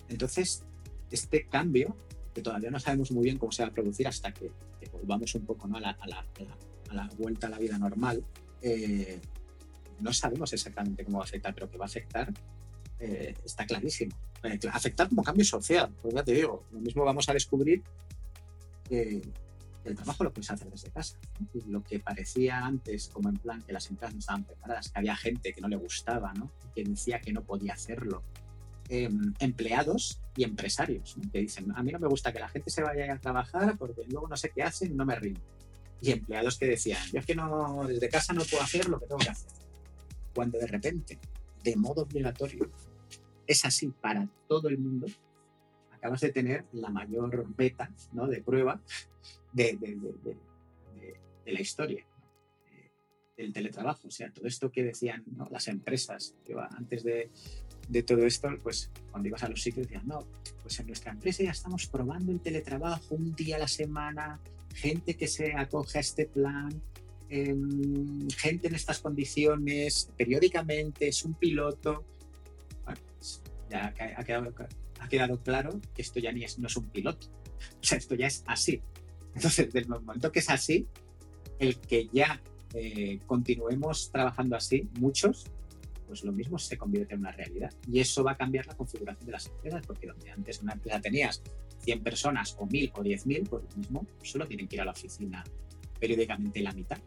entonces, 0.08 0.62
este 1.10 1.46
cambio, 1.46 1.96
que 2.34 2.42
todavía 2.42 2.70
no 2.70 2.80
sabemos 2.80 3.10
muy 3.12 3.24
bien 3.24 3.38
cómo 3.38 3.52
se 3.52 3.62
va 3.62 3.68
a 3.68 3.72
producir 3.72 4.08
hasta 4.08 4.32
que, 4.32 4.50
volvamos 4.92 5.34
un 5.34 5.44
poco 5.44 5.68
¿no? 5.68 5.76
a, 5.76 5.80
la, 5.80 5.90
a, 5.90 6.08
la, 6.08 6.26
a, 6.88 6.94
la, 6.94 7.08
vuelta 7.18 7.46
a 7.46 7.50
la 7.50 7.58
vida 7.58 7.78
normal, 7.78 8.24
eh, 8.62 9.20
no 10.00 10.12
sabemos 10.12 10.52
exactamente 10.52 11.04
cómo 11.04 11.18
va 11.18 11.24
a 11.24 11.26
afectar, 11.26 11.54
pero 11.54 11.70
que 11.70 11.78
va 11.78 11.84
a 11.84 11.88
afectar 11.88 12.32
eh, 12.98 13.34
está 13.44 13.66
clarísimo. 13.66 14.14
afectar 14.72 15.08
como 15.08 15.22
cambio 15.22 15.44
social, 15.44 15.90
pues 16.00 16.14
ya 16.14 16.22
te 16.22 16.32
digo, 16.32 16.64
lo 16.72 16.80
mismo 16.80 17.04
vamos 17.04 17.28
a 17.28 17.32
descubrir 17.32 17.82
que 18.88 19.22
el 19.84 19.94
trabajo 19.94 20.24
lo 20.24 20.32
puedes 20.32 20.50
hacer 20.50 20.70
desde 20.70 20.90
casa. 20.90 21.16
lo 21.66 21.82
que 21.82 22.00
parecía 22.00 22.58
antes 22.58 23.08
como 23.08 23.30
en 23.30 23.36
plan 23.36 23.62
que 23.62 23.72
las 23.72 23.88
empresas 23.88 24.14
no 24.14 24.20
estaban 24.20 24.44
preparadas, 24.44 24.90
que 24.90 24.98
había 24.98 25.16
gente 25.16 25.52
que 25.52 25.60
no 25.60 25.68
le 25.68 25.76
gustaba, 25.76 26.32
¿no? 26.34 26.50
que 26.74 26.84
decía 26.84 27.20
que 27.20 27.32
no 27.32 27.42
podía 27.42 27.72
hacerlo, 27.72 28.22
Em, 28.92 29.34
empleados 29.38 30.18
y 30.34 30.42
empresarios 30.42 31.14
que 31.32 31.38
dicen, 31.38 31.72
a 31.76 31.82
mí 31.84 31.92
no 31.92 32.00
me 32.00 32.08
gusta 32.08 32.32
que 32.32 32.40
la 32.40 32.48
gente 32.48 32.70
se 32.70 32.82
vaya 32.82 33.12
a 33.12 33.18
trabajar 33.20 33.78
porque 33.78 34.02
luego 34.08 34.26
no 34.26 34.36
sé 34.36 34.50
qué 34.50 34.64
hacen, 34.64 34.96
no 34.96 35.06
me 35.06 35.14
rindo. 35.14 35.40
Y 36.00 36.10
empleados 36.10 36.58
que 36.58 36.66
decían, 36.66 37.00
yo 37.12 37.20
es 37.20 37.26
que 37.26 37.36
no, 37.36 37.84
desde 37.86 38.08
casa 38.08 38.32
no 38.32 38.42
puedo 38.42 38.64
hacer 38.64 38.88
lo 38.88 38.98
que 38.98 39.06
tengo 39.06 39.20
que 39.20 39.28
hacer. 39.28 39.48
Cuando 40.34 40.58
de 40.58 40.66
repente, 40.66 41.18
de 41.62 41.76
modo 41.76 42.02
obligatorio, 42.02 42.70
es 43.46 43.64
así 43.64 43.88
para 43.88 44.28
todo 44.48 44.68
el 44.68 44.78
mundo, 44.78 45.06
acabas 45.90 46.20
de 46.20 46.32
tener 46.32 46.64
la 46.72 46.88
mayor 46.88 47.46
beta 47.56 47.90
¿no? 48.12 48.26
de 48.26 48.42
prueba 48.42 48.80
de, 49.52 49.76
de, 49.76 50.36
la 51.52 51.60
historia 51.60 52.06
del 53.36 53.52
teletrabajo. 53.52 54.08
O 54.08 54.10
sea, 54.10 54.32
todo 54.32 54.46
esto 54.46 54.70
que 54.70 54.84
decían 54.84 55.24
las 55.50 55.68
empresas 55.68 56.34
que 56.44 56.54
antes 56.54 57.02
de, 57.02 57.30
de 57.88 58.02
todo 58.02 58.24
esto, 58.24 58.48
pues 58.62 58.90
cuando 59.10 59.28
ibas 59.28 59.42
a 59.42 59.48
los 59.48 59.60
sitios 59.60 59.88
decían, 59.88 60.06
no, 60.06 60.24
pues 60.62 60.78
en 60.78 60.86
nuestra 60.86 61.12
empresa 61.12 61.42
ya 61.42 61.50
estamos 61.50 61.86
probando 61.86 62.30
el 62.30 62.40
teletrabajo 62.40 63.16
un 63.16 63.34
día 63.34 63.56
a 63.56 63.58
la 63.58 63.68
semana, 63.68 64.40
gente 64.74 65.16
que 65.16 65.26
se 65.26 65.54
acoge 65.54 65.98
a 65.98 66.00
este 66.00 66.26
plan, 66.26 66.70
em, 67.30 68.28
gente 68.30 68.68
en 68.68 68.74
estas 68.74 68.98
condiciones, 68.98 70.10
periódicamente, 70.16 71.08
es 71.08 71.24
un 71.24 71.34
piloto. 71.34 72.04
Bueno, 72.84 73.00
pues 73.16 73.42
ya 73.70 73.94
ha 74.16 75.08
quedado, 75.08 75.42
claro 75.42 75.80
que 75.94 76.02
esto 76.02 76.20
ya 76.20 76.32
ni 76.32 76.44
es, 76.44 76.58
no 76.58 76.66
es 76.66 76.76
un 76.76 76.88
piloto, 76.90 77.28
o 77.80 77.84
sea, 77.84 77.98
esto 77.98 78.14
ya 78.14 78.26
es 78.26 78.42
así. 78.46 78.82
Entonces, 79.34 79.72
del 79.72 79.88
momento 79.88 80.32
que 80.32 80.40
es 80.40 80.50
así, 80.50 80.86
el 81.58 81.78
que 81.78 82.08
ya 82.12 82.40
eh, 82.74 83.18
continuemos 83.26 84.10
trabajando 84.10 84.56
así, 84.56 84.88
muchos, 84.98 85.46
pues 86.06 86.24
lo 86.24 86.32
mismo 86.32 86.58
se 86.58 86.76
convierte 86.76 87.14
en 87.14 87.20
una 87.20 87.30
realidad. 87.30 87.72
Y 87.86 88.00
eso 88.00 88.24
va 88.24 88.32
a 88.32 88.36
cambiar 88.36 88.66
la 88.66 88.76
configuración 88.76 89.26
de 89.26 89.32
las 89.32 89.46
empresas, 89.46 89.86
porque 89.86 90.08
donde 90.08 90.30
antes 90.30 90.60
una 90.60 90.72
empresa 90.72 91.00
tenías 91.00 91.40
100 91.84 92.02
personas 92.02 92.56
o 92.58 92.66
1000 92.66 92.90
o 92.94 93.02
10.000, 93.02 93.48
pues 93.48 93.62
lo 93.62 93.76
mismo 93.76 94.06
solo 94.22 94.46
tienen 94.46 94.66
que 94.66 94.76
ir 94.76 94.82
a 94.82 94.84
la 94.84 94.90
oficina 94.90 95.44
periódicamente 96.00 96.60
la 96.60 96.72
mitad. 96.72 96.98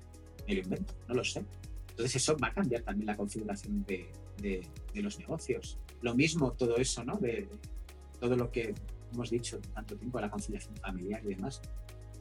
Me 0.47 0.56
lo 0.56 0.62
invento, 0.62 0.93
no 1.08 1.15
lo 1.15 1.23
sé. 1.23 1.43
Entonces 1.89 2.15
eso 2.15 2.36
va 2.38 2.47
a 2.47 2.53
cambiar 2.53 2.82
también 2.82 3.08
la 3.08 3.15
configuración 3.15 3.86
de, 3.86 4.10
de, 4.41 5.01
los 5.01 5.19
negocios. 5.19 5.77
Lo 6.01 6.15
mismo 6.15 6.53
todo 6.53 6.77
eso, 6.77 7.03
¿no? 7.03 7.17
De, 7.17 7.47
todo 8.19 8.36
lo 8.36 8.51
que 8.51 8.73
hemos 9.12 9.29
dicho 9.29 9.60
tanto 9.73 9.95
tiempo, 9.95 10.19
la 10.19 10.29
conciliación 10.29 10.75
familiar 10.77 11.21
y 11.23 11.36
demás. 11.36 11.62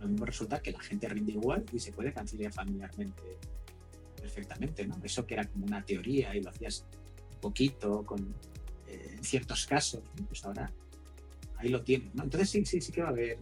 Lo 0.00 0.08
mismo 0.08 0.26
resulta 0.26 0.60
que 0.60 0.72
la 0.72 0.80
gente 0.80 1.08
rinde 1.08 1.32
igual 1.32 1.64
y 1.72 1.78
se 1.78 1.92
puede 1.92 2.12
conciliar 2.12 2.52
familiarmente 2.52 3.22
perfectamente, 4.20 4.86
¿no? 4.86 4.96
Eso 5.02 5.26
que 5.26 5.34
era 5.34 5.44
como 5.46 5.66
una 5.66 5.82
teoría 5.84 6.34
y 6.36 6.42
lo 6.42 6.50
hacías 6.50 6.84
poquito 7.40 8.04
con 8.04 8.20
eh, 8.88 9.14
en 9.16 9.24
ciertos 9.24 9.66
casos, 9.66 10.02
pues 10.28 10.44
ahora 10.44 10.70
ahí 11.56 11.68
lo 11.68 11.82
tienes, 11.82 12.14
¿no? 12.14 12.24
Entonces 12.24 12.50
sí, 12.50 12.64
sí, 12.64 12.80
sí 12.80 12.92
que 12.92 13.02
va 13.02 13.08
a 13.08 13.10
haber 13.10 13.38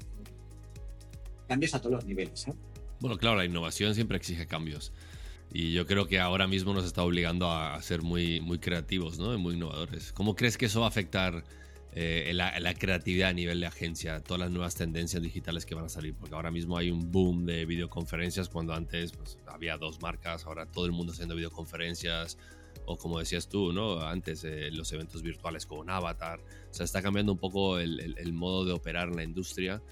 cambios 1.49 1.75
a 1.75 1.81
todos 1.81 1.97
los 1.97 2.05
niveles, 2.07 2.47
¿eh? 2.47 2.53
Bueno, 3.01 3.17
claro, 3.17 3.37
la 3.37 3.45
innovación 3.45 3.95
siempre 3.95 4.17
exige 4.17 4.47
cambios. 4.47 4.93
Y 5.53 5.73
yo 5.73 5.87
creo 5.87 6.07
que 6.07 6.21
ahora 6.21 6.47
mismo 6.47 6.73
nos 6.75 6.85
está 6.85 7.03
obligando 7.03 7.51
a 7.51 7.81
ser 7.83 8.03
muy, 8.03 8.41
muy 8.41 8.59
creativos, 8.59 9.19
¿no? 9.19 9.35
Y 9.35 9.39
muy 9.39 9.55
innovadores. 9.55 10.13
¿Cómo 10.13 10.37
crees 10.37 10.57
que 10.57 10.67
eso 10.67 10.81
va 10.81 10.87
a 10.87 10.91
afectar 10.91 11.43
eh, 11.93 12.31
la, 12.35 12.75
creatividad 12.75 13.31
a 13.31 13.33
nivel 13.33 13.61
de 13.61 13.67
agencia, 13.67 14.21
todas 14.21 14.39
las 14.39 14.51
nuevas 14.51 14.77
tendencias 14.77 15.21
digitales 15.21 15.67
que 15.67 15.75
van 15.75 15.87
a 15.87 15.89
salir, 15.89 16.15
porque 16.15 16.37
ahora 16.37 16.53
mismo 16.53 16.79
hay 16.79 16.89
un 16.89 17.11
boom 17.11 17.47
de 17.47 17.67
videoconferencias 17.67 18.49
cuando 18.49 18.75
antes 18.75 19.11
pues, 19.11 19.39
había 19.49 19.77
dos 19.77 20.01
marcas, 20.01 20.47
ahora 20.47 20.67
todo 20.67 20.87
el 20.87 20.93
mundo 20.93 21.13
haciendo 21.13 21.35
videoconferencias, 21.35 22.39
o 22.87 22.97
como 22.97 23.19
decías 23.19 23.49
tú, 23.49 23.73
¿no? 23.73 24.03
Antes 24.03 24.45
eh, 24.45 24.71
los 24.71 24.93
eventos 24.93 25.23
virtuales 25.23 25.67
con 25.67 25.91
Avatar, 25.91 26.39
o 26.39 26.75
sea, 26.75 26.85
está 26.85 27.03
cambiando 27.03 27.33
un 27.33 27.39
poco 27.39 27.81
el, 27.81 28.33
modo 28.33 28.65
de 28.65 28.73
operar 28.73 29.09
en 29.09 29.17
la 29.17 29.25
industria. 29.25 29.83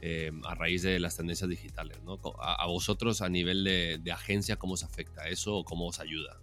Eh, 0.00 0.30
a 0.44 0.54
raíz 0.54 0.82
de 0.82 1.00
las 1.00 1.16
tendencias 1.16 1.50
digitales, 1.50 2.00
¿no? 2.04 2.20
A, 2.38 2.66
vosotros 2.66 3.20
a 3.20 3.28
nivel 3.28 3.64
de, 3.64 3.98
de 4.00 4.12
agencia, 4.12 4.56
¿cómo 4.56 4.74
os 4.74 4.84
afecta 4.84 5.28
eso 5.28 5.56
o 5.56 5.64
cómo 5.64 5.88
os 5.88 5.98
ayuda? 5.98 6.38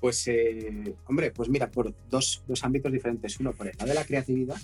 Pues, 0.00 0.26
eh, 0.28 0.94
hombre, 1.06 1.30
pues 1.30 1.48
mira, 1.48 1.70
por 1.70 1.94
dos, 2.08 2.42
dos, 2.48 2.64
ámbitos 2.64 2.90
diferentes. 2.90 3.38
Uno, 3.38 3.52
por 3.52 3.68
el 3.68 3.76
lado 3.76 3.90
de 3.90 3.94
la 3.94 4.04
creatividad, 4.04 4.56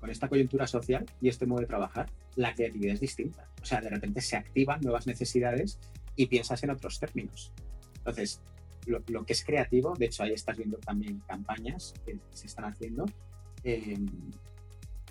con 0.00 0.10
esta 0.10 0.28
coyuntura 0.28 0.66
social 0.66 1.04
y 1.20 1.28
este 1.28 1.44
modo 1.44 1.60
de 1.60 1.66
trabajar, 1.66 2.08
la 2.36 2.54
creatividad 2.54 2.94
es 2.94 3.00
distinta. 3.00 3.48
O 3.60 3.64
sea, 3.64 3.80
de 3.80 3.90
repente 3.90 4.20
se 4.20 4.36
activan 4.36 4.80
nuevas 4.80 5.06
necesidades 5.06 5.78
y 6.14 6.26
piensas 6.26 6.62
en 6.62 6.70
otros 6.70 7.00
términos. 7.00 7.52
Entonces, 7.96 8.40
lo, 8.86 9.24
que 9.24 9.32
es 9.32 9.44
creativo, 9.44 9.94
de 9.96 10.06
hecho 10.06 10.22
ahí 10.22 10.32
estás 10.32 10.56
viendo 10.56 10.78
también 10.78 11.20
campañas 11.26 11.94
que 12.06 12.16
se 12.32 12.46
están 12.46 12.64
haciendo, 12.64 13.06
eh, 13.64 13.96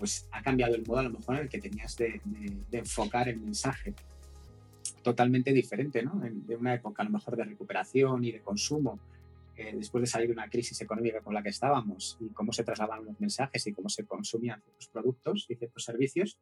pues 0.02 0.26
ha 0.32 0.42
cambiado 0.42 0.74
el 0.74 0.84
modo 0.84 0.98
a 0.98 1.04
lo 1.04 1.10
mejor 1.10 1.36
en 1.36 1.42
el 1.42 1.48
que 1.48 1.60
tenías 1.60 1.96
de 1.96 2.20
enfocar 2.72 3.28
el 3.28 3.38
mensaje 3.38 3.94
totalmente 5.00 5.52
diferente, 5.52 6.02
¿no? 6.02 6.20
de 6.20 6.56
una 6.56 6.74
época 6.74 7.02
a 7.02 7.04
lo 7.04 7.12
mejor 7.12 7.36
de 7.36 7.44
recuperación 7.44 8.24
y 8.24 8.32
de 8.32 8.40
consumo, 8.40 8.98
eh, 9.54 9.72
después 9.76 10.02
de 10.02 10.08
salir 10.08 10.26
de 10.26 10.32
una 10.32 10.50
crisis 10.50 10.80
económica 10.80 11.20
con 11.20 11.34
la 11.34 11.42
que 11.44 11.50
estábamos 11.50 12.16
y 12.18 12.30
cómo 12.30 12.52
se 12.52 12.64
trasladaban 12.64 13.04
los 13.04 13.20
mensajes 13.20 13.64
y 13.68 13.72
cómo 13.72 13.88
se 13.88 14.04
consumían 14.04 14.60
ciertos 14.60 14.88
productos 14.88 15.46
y 15.48 15.54
ciertos 15.54 15.84
servicios, 15.84 16.36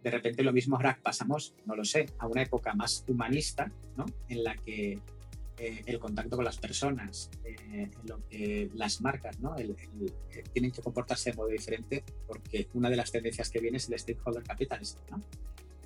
de 0.00 0.10
repente 0.12 0.44
lo 0.44 0.52
mismo 0.52 0.76
ahora 0.76 0.96
pasamos, 1.02 1.56
no 1.66 1.74
lo 1.74 1.84
sé, 1.84 2.06
a 2.20 2.28
una 2.28 2.42
época 2.42 2.72
más 2.72 3.04
humanista, 3.08 3.72
¿no? 3.96 4.06
En 4.28 4.44
la 4.44 4.54
que 4.54 5.00
eh, 5.64 5.80
el 5.86 6.00
contacto 6.00 6.34
con 6.34 6.44
las 6.44 6.58
personas, 6.58 7.30
eh, 7.44 7.88
lo 8.02 8.18
las 8.74 9.00
marcas, 9.00 9.38
¿no? 9.38 9.54
tienen 10.52 10.72
que 10.72 10.82
comportarse 10.82 11.30
de 11.30 11.36
modo 11.36 11.50
diferente 11.50 12.02
porque 12.26 12.66
una 12.74 12.90
de 12.90 12.96
las 12.96 13.12
tendencias 13.12 13.48
que 13.48 13.60
viene 13.60 13.76
es 13.76 13.88
el 13.88 13.96
stakeholder 13.96 14.42
capitalism, 14.42 14.98
¿no? 15.08 15.22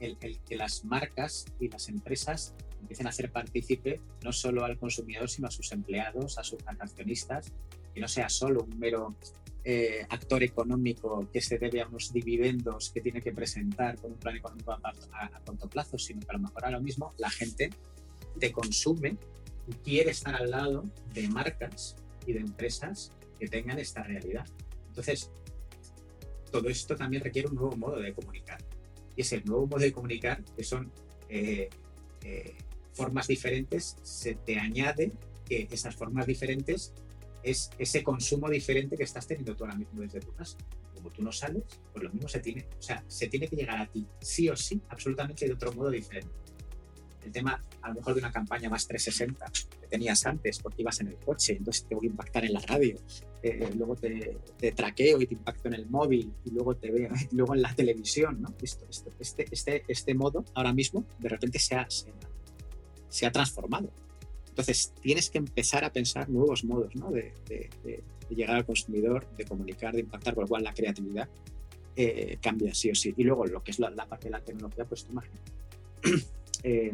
el, 0.01 0.17
que 0.17 0.57
las 0.57 0.83
marcas 0.87 1.45
y 1.61 1.69
las 1.69 1.91
empresas 1.91 2.55
empiecen 2.81 3.07
a 3.07 3.11
hacer 3.11 3.31
partícipe 3.31 4.01
no 4.25 4.33
solo 4.33 4.65
al 4.65 4.79
consumidor, 4.79 5.29
sino 5.29 5.49
a 5.49 5.51
sus 5.51 5.71
empleados, 5.73 6.39
a 6.39 6.43
sus 6.43 6.59
accionistas, 6.67 7.53
que 7.93 8.01
no 8.01 8.09
sea 8.09 8.31
solo 8.31 8.63
un 8.63 8.79
mero 8.79 9.15
eh, 9.63 10.07
actor 10.09 10.43
económico 10.43 11.29
que 11.31 11.43
se 11.43 11.59
debe 11.59 11.83
a 11.83 11.87
unos 11.87 12.15
dividendos 12.15 12.89
que 12.89 13.03
tiene 13.03 13.21
que 13.21 13.33
presentar 13.33 13.97
con 14.01 14.13
un 14.13 14.19
plan 14.19 14.37
económico 14.37 14.73
a, 14.73 14.81
a, 15.13 15.41
corto 15.41 15.69
plazo, 15.69 15.99
sino 15.99 16.21
que 16.21 16.31
a 16.31 16.35
lo 16.35 16.39
mejor 16.39 16.65
ahora 16.65 16.81
mismo 16.81 17.13
la 17.19 17.29
gente 17.29 17.69
te 18.41 18.53
consume 18.53 19.19
quiere 19.85 20.11
estar 20.11 20.35
al 20.35 20.51
lado 20.51 20.85
de 21.13 21.29
marcas 21.29 21.97
y 22.27 22.33
de 22.33 22.41
empresas 22.41 23.13
que 23.39 23.49
tengan 23.49 23.79
esta 23.79 24.03
realidad. 24.03 24.47
Entonces, 24.89 25.31
todo 26.51 26.69
esto 26.69 26.97
también 26.97 27.23
requiere 27.23 27.49
un 27.49 27.55
nuevo 27.57 27.77
modo 27.77 28.01
de 28.01 28.15
comunicar 28.15 28.59
y 29.17 29.23
es 29.23 29.33
el 29.33 29.45
nuevo 29.45 29.67
modo 29.67 29.81
de 29.81 29.93
comunicar, 29.93 30.45
que 30.57 30.63
son 30.63 30.93
eh, 31.29 31.71
eh, 32.23 32.55
formas 32.93 33.27
diferentes, 33.27 33.97
se 34.03 34.35
te 34.35 34.59
añade 34.59 35.13
que 35.45 35.67
esas 35.71 35.95
formas 35.97 36.27
diferentes 36.27 36.93
es 37.43 37.71
ese 37.79 38.03
consumo 38.03 38.51
diferente 38.51 38.97
que 38.97 39.05
estás 39.05 39.27
teniendo 39.27 39.55
tú 39.55 39.65
ahora 39.65 39.77
mismo 39.77 40.01
desde 40.01 40.21
tu 40.21 40.33
casa. 40.33 40.59
Como 40.95 41.11
tú 41.11 41.23
no 41.23 41.33
sales, 41.33 41.63
pues 41.93 42.05
lo 42.05 42.11
mismo 42.11 42.29
se 42.29 42.41
tiene, 42.41 42.67
o 42.79 42.83
sea, 42.83 43.05
se 43.07 43.29
tiene 43.29 43.49
que 43.49 43.57
llegar 43.57 43.81
a 43.81 43.87
ti, 43.87 44.07
sí 44.21 44.49
o 44.49 44.57
sí, 44.57 44.81
absolutamente 44.89 45.47
de 45.47 45.53
otro 45.53 45.73
modo 45.73 45.91
diferente. 45.91 46.35
El 47.27 47.33
tema, 47.33 47.63
a 47.83 47.89
lo 47.89 47.95
mejor, 47.95 48.15
de 48.15 48.21
una 48.21 48.33
campaña 48.33 48.71
más 48.71 48.87
360 48.87 49.45
que 49.81 49.87
tenías 49.89 50.25
antes, 50.27 50.61
porque 50.61 50.83
ibas 50.83 51.01
en 51.01 51.09
el 51.09 51.17
coche, 51.17 51.57
entonces 51.59 51.85
te 51.89 51.95
voy 51.95 52.07
a 52.07 52.11
impactar 52.11 52.45
en 52.45 52.53
la 52.53 52.61
radio, 52.61 52.97
eh, 53.43 53.71
luego 53.77 53.97
te, 53.97 54.39
te, 54.59 54.73
traqueo 54.73 55.21
y 55.21 55.27
te 55.27 55.35
impacto 55.35 55.69
en 55.69 55.75
el 55.75 55.87
móvil, 55.87 56.33
y 56.45 56.51
luego 56.51 56.77
te 56.77 56.91
veo, 56.91 57.11
luego 57.33 57.55
en 57.55 57.63
la 57.63 57.75
televisión, 57.75 58.41
¿no? 58.41 58.55
Esto, 58.63 58.87
este, 59.21 59.47
este, 59.51 59.85
este 59.89 60.15
modo, 60.15 60.45
ahora 60.55 60.73
mismo, 60.73 61.05
de 61.19 61.29
repente 61.29 61.59
se 61.59 61.75
ha, 61.75 61.91
se, 61.91 62.13
se 63.09 63.27
ha 63.27 63.33
transformado 63.33 63.91
entonces, 64.57 64.95
tienes 65.03 65.29
que 65.29 65.37
empezar 65.37 65.85
a 65.85 65.93
pensar 65.93 66.31
nuevos 66.31 66.65
modos 66.65 66.97
¿no? 66.97 67.11
de, 67.11 67.35
llegar 68.31 68.57
al 68.57 68.65
consumidor, 68.65 69.29
de 69.37 69.45
comunicar, 69.45 69.93
de 69.93 70.01
impactar, 70.01 70.35
por 70.35 70.45
lo 70.45 70.49
cual 70.49 70.65
la 70.65 70.73
creatividad 70.73 71.29
eh, 71.95 72.39
cambia 72.41 72.73
sí 72.73 72.91
o 72.91 72.95
sí. 72.95 73.13
Y 73.19 73.25
luego, 73.25 73.45
lo 73.45 73.63
que 73.63 73.73
es 73.73 73.79
la, 73.79 73.91
parte 74.07 74.29
de 74.29 74.31
la 74.31 74.41
tecnología, 74.41 74.87
pues 74.87 75.05
tú 75.05 75.13
imagínate. 75.13 75.53
Eh, 76.63 76.93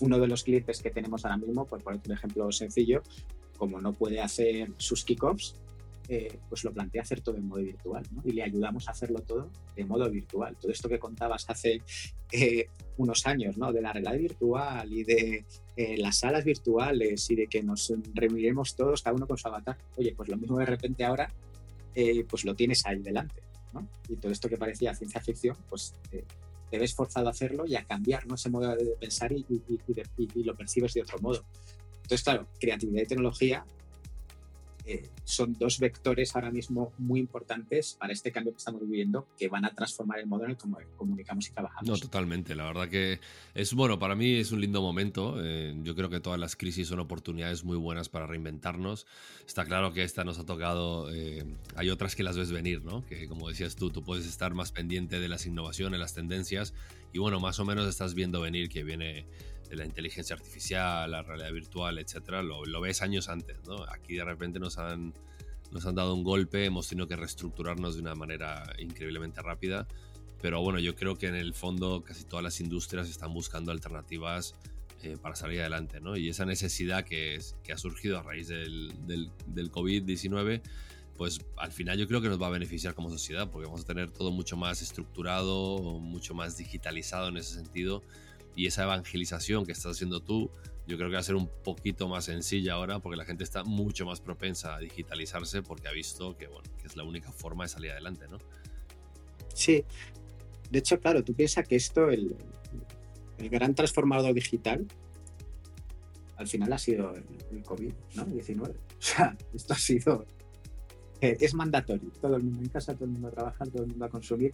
uno 0.00 0.18
de 0.18 0.28
los 0.28 0.44
clientes 0.44 0.82
que 0.82 0.90
tenemos 0.90 1.24
ahora 1.24 1.36
mismo, 1.36 1.66
por 1.66 1.80
un 1.86 2.12
ejemplo 2.12 2.50
sencillo, 2.52 3.02
como 3.56 3.80
no 3.80 3.92
puede 3.92 4.20
hacer 4.20 4.70
sus 4.76 5.04
kickoffs, 5.04 5.56
eh, 6.06 6.38
pues 6.50 6.62
lo 6.64 6.72
plantea 6.72 7.00
hacer 7.00 7.22
todo 7.22 7.36
en 7.36 7.48
modo 7.48 7.62
virtual 7.62 8.02
y 8.24 8.32
le 8.32 8.42
ayudamos 8.42 8.88
a 8.88 8.90
hacerlo 8.90 9.20
todo 9.20 9.50
de 9.74 9.84
modo 9.86 10.10
virtual. 10.10 10.54
Todo 10.60 10.70
esto 10.70 10.88
que 10.88 10.98
contabas 10.98 11.48
hace 11.48 11.80
eh, 12.30 12.66
unos 12.98 13.26
años, 13.26 13.56
¿no? 13.56 13.72
de 13.72 13.80
la 13.80 13.92
realidad 13.92 14.18
virtual 14.18 14.92
y 14.92 15.02
de 15.04 15.46
eh, 15.76 15.96
las 15.96 16.18
salas 16.18 16.44
virtuales 16.44 17.30
y 17.30 17.36
de 17.36 17.46
que 17.46 17.62
nos 17.62 17.90
reuniremos 18.12 18.76
todos, 18.76 19.00
cada 19.02 19.16
uno 19.16 19.26
con 19.26 19.38
su 19.38 19.48
avatar. 19.48 19.78
Oye, 19.96 20.12
pues 20.14 20.28
lo 20.28 20.36
mismo 20.36 20.58
de 20.58 20.66
repente 20.66 21.04
ahora, 21.04 21.32
pues 22.28 22.44
lo 22.44 22.54
tienes 22.54 22.84
ahí 22.84 22.98
delante. 22.98 23.42
¿no? 23.72 23.88
Y 24.08 24.16
todo 24.16 24.30
esto 24.30 24.48
que 24.48 24.58
parecía 24.58 24.94
ciencia 24.94 25.22
ficción, 25.22 25.56
pues 25.70 25.94
te 26.74 26.80
ves 26.80 26.92
forzado 26.92 27.28
a 27.28 27.30
hacerlo 27.30 27.66
y 27.68 27.76
a 27.76 27.84
cambiar 27.84 28.26
¿no? 28.26 28.34
ese 28.34 28.50
modo 28.50 28.74
de 28.74 28.96
pensar 28.98 29.30
y, 29.30 29.46
y 29.48 30.42
lo 30.42 30.56
percibes 30.56 30.92
de 30.92 31.02
otro 31.02 31.20
modo. 31.20 31.44
Entonces, 32.02 32.24
claro, 32.24 32.48
creatividad 32.58 33.04
y 33.04 33.06
tecnología 33.06 33.64
eh, 34.86 35.08
son 35.24 35.54
dos 35.54 35.78
vectores 35.78 36.34
ahora 36.36 36.50
mismo 36.50 36.92
muy 36.98 37.18
importantes 37.18 37.96
para 37.98 38.12
este 38.12 38.30
cambio 38.32 38.52
que 38.52 38.58
estamos 38.58 38.82
viviendo 38.82 39.26
que 39.38 39.48
van 39.48 39.64
a 39.64 39.74
transformar 39.74 40.18
el 40.18 40.26
modo 40.26 40.44
en 40.44 40.50
el 40.50 40.56
que 40.56 40.68
comunicamos 40.96 41.48
y 41.48 41.52
trabajamos. 41.52 41.88
No, 41.88 41.96
totalmente. 41.96 42.54
La 42.54 42.64
verdad 42.64 42.88
que 42.88 43.18
es 43.54 43.72
bueno, 43.72 43.98
para 43.98 44.14
mí 44.14 44.34
es 44.34 44.52
un 44.52 44.60
lindo 44.60 44.82
momento. 44.82 45.36
Eh, 45.42 45.74
yo 45.82 45.94
creo 45.94 46.10
que 46.10 46.20
todas 46.20 46.38
las 46.38 46.54
crisis 46.54 46.88
son 46.88 47.00
oportunidades 47.00 47.64
muy 47.64 47.78
buenas 47.78 48.10
para 48.10 48.26
reinventarnos. 48.26 49.06
Está 49.46 49.64
claro 49.64 49.92
que 49.94 50.02
esta 50.02 50.24
nos 50.24 50.38
ha 50.38 50.44
tocado, 50.44 51.10
eh, 51.12 51.44
hay 51.76 51.88
otras 51.88 52.14
que 52.14 52.22
las 52.22 52.36
ves 52.36 52.52
venir, 52.52 52.84
¿no? 52.84 53.06
Que 53.06 53.26
como 53.26 53.48
decías 53.48 53.76
tú, 53.76 53.90
tú 53.90 54.04
puedes 54.04 54.26
estar 54.26 54.52
más 54.52 54.72
pendiente 54.72 55.18
de 55.18 55.28
las 55.28 55.46
innovaciones, 55.46 55.98
las 55.98 56.12
tendencias 56.14 56.74
y 57.14 57.20
bueno, 57.20 57.40
más 57.40 57.60
o 57.60 57.64
menos 57.64 57.88
estás 57.88 58.12
viendo 58.14 58.40
venir 58.40 58.68
que 58.68 58.82
viene 58.82 59.24
la 59.76 59.84
inteligencia 59.84 60.34
artificial, 60.34 61.10
la 61.10 61.22
realidad 61.22 61.52
virtual, 61.52 61.98
etcétera, 61.98 62.42
lo, 62.42 62.80
ves 62.80 63.02
años 63.02 63.28
antes. 63.28 63.56
Aquí 63.88 64.14
de 64.14 64.24
repente 64.24 64.58
nos 64.58 64.78
han, 64.78 65.14
nos 65.70 65.86
han 65.86 65.94
dado 65.94 66.14
un 66.14 66.24
golpe, 66.24 66.64
hemos 66.64 66.88
tenido 66.88 67.08
que 67.08 67.16
reestructurarnos 67.16 67.94
de 67.94 68.02
una 68.02 68.14
manera 68.14 68.64
increíblemente 68.78 69.42
rápida, 69.42 69.86
pero 70.40 70.60
bueno, 70.60 70.78
yo 70.78 70.94
creo 70.94 71.16
que 71.16 71.28
en 71.28 71.36
el 71.36 71.54
fondo 71.54 72.02
casi 72.02 72.24
todas 72.24 72.42
las 72.42 72.60
industrias 72.60 73.08
están 73.08 73.32
buscando 73.32 73.72
alternativas 73.72 74.54
eh, 75.02 75.16
para 75.20 75.36
salir 75.36 75.60
adelante, 75.60 76.00
¿no? 76.00 76.16
Y 76.16 76.28
esa 76.28 76.44
necesidad 76.44 77.04
que, 77.04 77.38
ha 77.72 77.78
surgido 77.78 78.18
a 78.18 78.22
raíz 78.22 78.48
del, 78.48 78.92
del, 79.06 79.30
del 79.46 79.70
COVID-19, 79.70 80.62
pues 81.16 81.40
al 81.56 81.72
final 81.72 81.98
yo 81.98 82.08
creo 82.08 82.20
que 82.20 82.28
nos 82.28 82.40
va 82.40 82.48
a 82.48 82.50
beneficiar 82.50 82.94
como 82.94 83.10
sociedad, 83.10 83.50
porque 83.50 83.66
vamos 83.66 83.82
a 83.82 83.84
tener 83.84 84.10
todo 84.10 84.32
mucho 84.32 84.56
más 84.56 84.82
estructurado, 84.82 85.78
mucho 86.00 86.34
más 86.34 86.56
digitalizado 86.56 87.28
en 87.28 87.36
ese 87.36 87.54
sentido, 87.54 88.02
y 88.56 88.66
esa 88.66 88.84
evangelización 88.84 89.66
que 89.66 89.72
estás 89.72 89.92
haciendo 89.92 90.20
tú, 90.20 90.50
yo 90.86 90.96
creo 90.96 91.08
que 91.08 91.14
va 91.14 91.20
a 91.20 91.24
ser 91.24 91.36
un 91.36 91.48
poquito 91.64 92.08
más 92.08 92.26
sencilla 92.26 92.74
ahora 92.74 92.98
porque 92.98 93.16
la 93.16 93.24
gente 93.24 93.42
está 93.42 93.64
mucho 93.64 94.04
más 94.04 94.20
propensa 94.20 94.74
a 94.74 94.78
digitalizarse 94.78 95.62
porque 95.62 95.88
ha 95.88 95.92
visto 95.92 96.36
que, 96.36 96.46
bueno, 96.46 96.68
que 96.80 96.86
es 96.86 96.96
la 96.96 97.04
única 97.04 97.32
forma 97.32 97.64
de 97.64 97.68
salir 97.68 97.90
adelante, 97.90 98.26
¿no? 98.28 98.38
Sí. 99.54 99.84
De 100.70 100.78
hecho, 100.78 100.98
claro, 101.00 101.24
tú 101.24 101.34
piensas 101.34 101.66
que 101.66 101.76
esto, 101.76 102.10
el, 102.10 102.36
el 103.38 103.48
gran 103.48 103.74
transformador 103.74 104.34
digital, 104.34 104.86
al 106.36 106.48
final 106.48 106.72
ha 106.72 106.78
sido 106.78 107.14
el, 107.14 107.62
COVID, 107.62 107.92
¿no? 108.16 108.24
19. 108.24 108.74
O 108.74 109.02
sea, 109.06 109.36
esto 109.54 109.72
ha 109.72 109.78
sido... 109.78 110.26
Eh, 111.20 111.36
es 111.40 111.54
mandatorio. 111.54 112.10
Todo 112.20 112.36
el 112.36 112.42
mundo 112.42 112.60
en 112.62 112.68
casa, 112.68 112.94
todo 112.94 113.04
el 113.04 113.12
mundo 113.12 113.28
a 113.28 113.30
trabajar, 113.30 113.68
todo 113.68 113.82
el 113.82 113.88
mundo 113.88 114.04
a 114.04 114.08
consumir. 114.08 114.52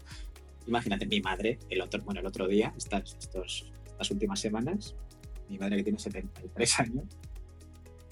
Imagínate, 0.66 1.06
mi 1.06 1.20
madre, 1.20 1.58
el 1.68 1.80
otro, 1.80 2.02
bueno, 2.02 2.20
el 2.20 2.26
otro 2.26 2.46
día, 2.46 2.72
estas, 2.76 3.16
estos 3.18 3.70
las 4.00 4.10
últimas 4.10 4.40
semanas, 4.40 4.96
mi 5.50 5.58
madre 5.58 5.76
que 5.76 5.84
tiene 5.84 5.98
73 5.98 6.80
años, 6.80 7.04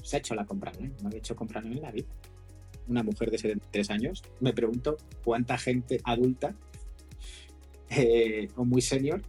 se 0.02 0.16
ha 0.16 0.18
hecho 0.18 0.34
la 0.34 0.44
compra 0.44 0.70
online, 0.70 0.94
no 1.00 1.08
había 1.08 1.18
hecho 1.18 1.34
compra 1.34 1.60
online 1.60 1.76
en 1.76 1.82
la 1.82 1.92
vida. 1.92 2.08
Una 2.88 3.02
mujer 3.02 3.30
de 3.30 3.38
73 3.38 3.90
años, 3.90 4.22
me 4.40 4.52
pregunto 4.52 4.98
cuánta 5.24 5.56
gente 5.56 6.00
adulta 6.04 6.54
eh, 7.88 8.48
o 8.56 8.66
muy 8.66 8.82
senior 8.82 9.22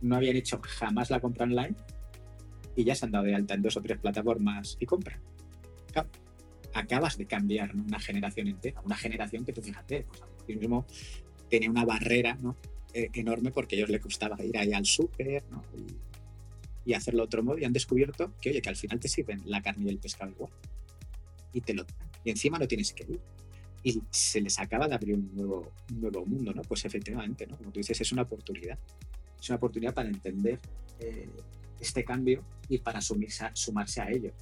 no 0.00 0.16
habían 0.16 0.36
hecho 0.36 0.60
jamás 0.62 1.10
la 1.10 1.20
compra 1.20 1.44
online 1.44 1.76
y 2.74 2.82
ya 2.82 2.96
se 2.96 3.04
han 3.04 3.12
dado 3.12 3.24
de 3.24 3.36
alta 3.36 3.54
en 3.54 3.62
dos 3.62 3.76
o 3.76 3.82
tres 3.82 3.98
plataformas 3.98 4.76
y 4.80 4.86
compran. 4.86 5.20
acabas 6.74 7.16
de 7.16 7.26
cambiar 7.26 7.74
una 7.74 8.00
generación 8.00 8.48
entera, 8.48 8.80
una 8.84 8.96
generación 8.96 9.44
que 9.44 9.52
tú 9.52 9.62
fíjate, 9.62 10.06
pues 10.08 10.22
a 10.22 10.58
mismo 10.58 10.86
tenía 11.48 11.70
una 11.70 11.84
barrera 11.84 12.36
¿no? 12.40 12.56
Eh, 12.94 13.10
enorme 13.14 13.50
porque 13.50 13.76
a 13.76 13.78
ellos 13.78 13.90
les 13.90 14.02
gustaba 14.02 14.42
ir 14.42 14.56
ahí 14.56 14.72
al 14.72 14.86
súper 14.86 15.44
y, 16.86 16.94
hacerlo 16.94 17.18
de 17.20 17.24
otro 17.26 17.42
modo 17.42 17.58
y 17.58 17.64
han 17.66 17.72
descubierto 17.74 18.32
que, 18.40 18.48
oye, 18.48 18.62
que 18.62 18.70
al 18.70 18.76
final 18.76 18.98
te 18.98 19.08
sirven 19.08 19.42
la 19.44 19.60
carne 19.60 19.84
y 19.84 19.88
el 19.90 19.98
pescado 19.98 20.30
igual 20.30 20.50
y 21.52 21.60
te 21.60 21.74
lo 21.74 21.84
y 22.24 22.30
encima 22.30 22.58
no 22.58 22.66
tienes 22.66 22.94
que 22.94 23.04
ir 23.04 23.20
y 23.82 24.02
se 24.10 24.40
les 24.40 24.58
acaba 24.58 24.88
de 24.88 24.94
abrir 24.94 25.14
un 25.14 25.34
nuevo, 25.34 25.72
nuevo 25.94 26.24
mundo, 26.26 26.52
¿no? 26.52 26.62
Pues 26.62 26.84
efectivamente, 26.84 27.46
¿no? 27.46 27.56
Como 27.56 27.70
tú 27.70 27.78
dices, 27.78 28.00
es 28.00 28.10
una 28.10 28.22
oportunidad. 28.22 28.78
Es 29.40 29.48
una 29.50 29.56
oportunidad 29.56 29.94
para 29.94 30.08
entender 30.08 30.58
eh, 30.98 31.28
este 31.78 32.04
cambio 32.04 32.42
y 32.68 32.78
para 32.78 33.00
sumirse 33.00 33.46
sumarse 33.52 34.00
a 34.00 34.10
ello. 34.10 34.32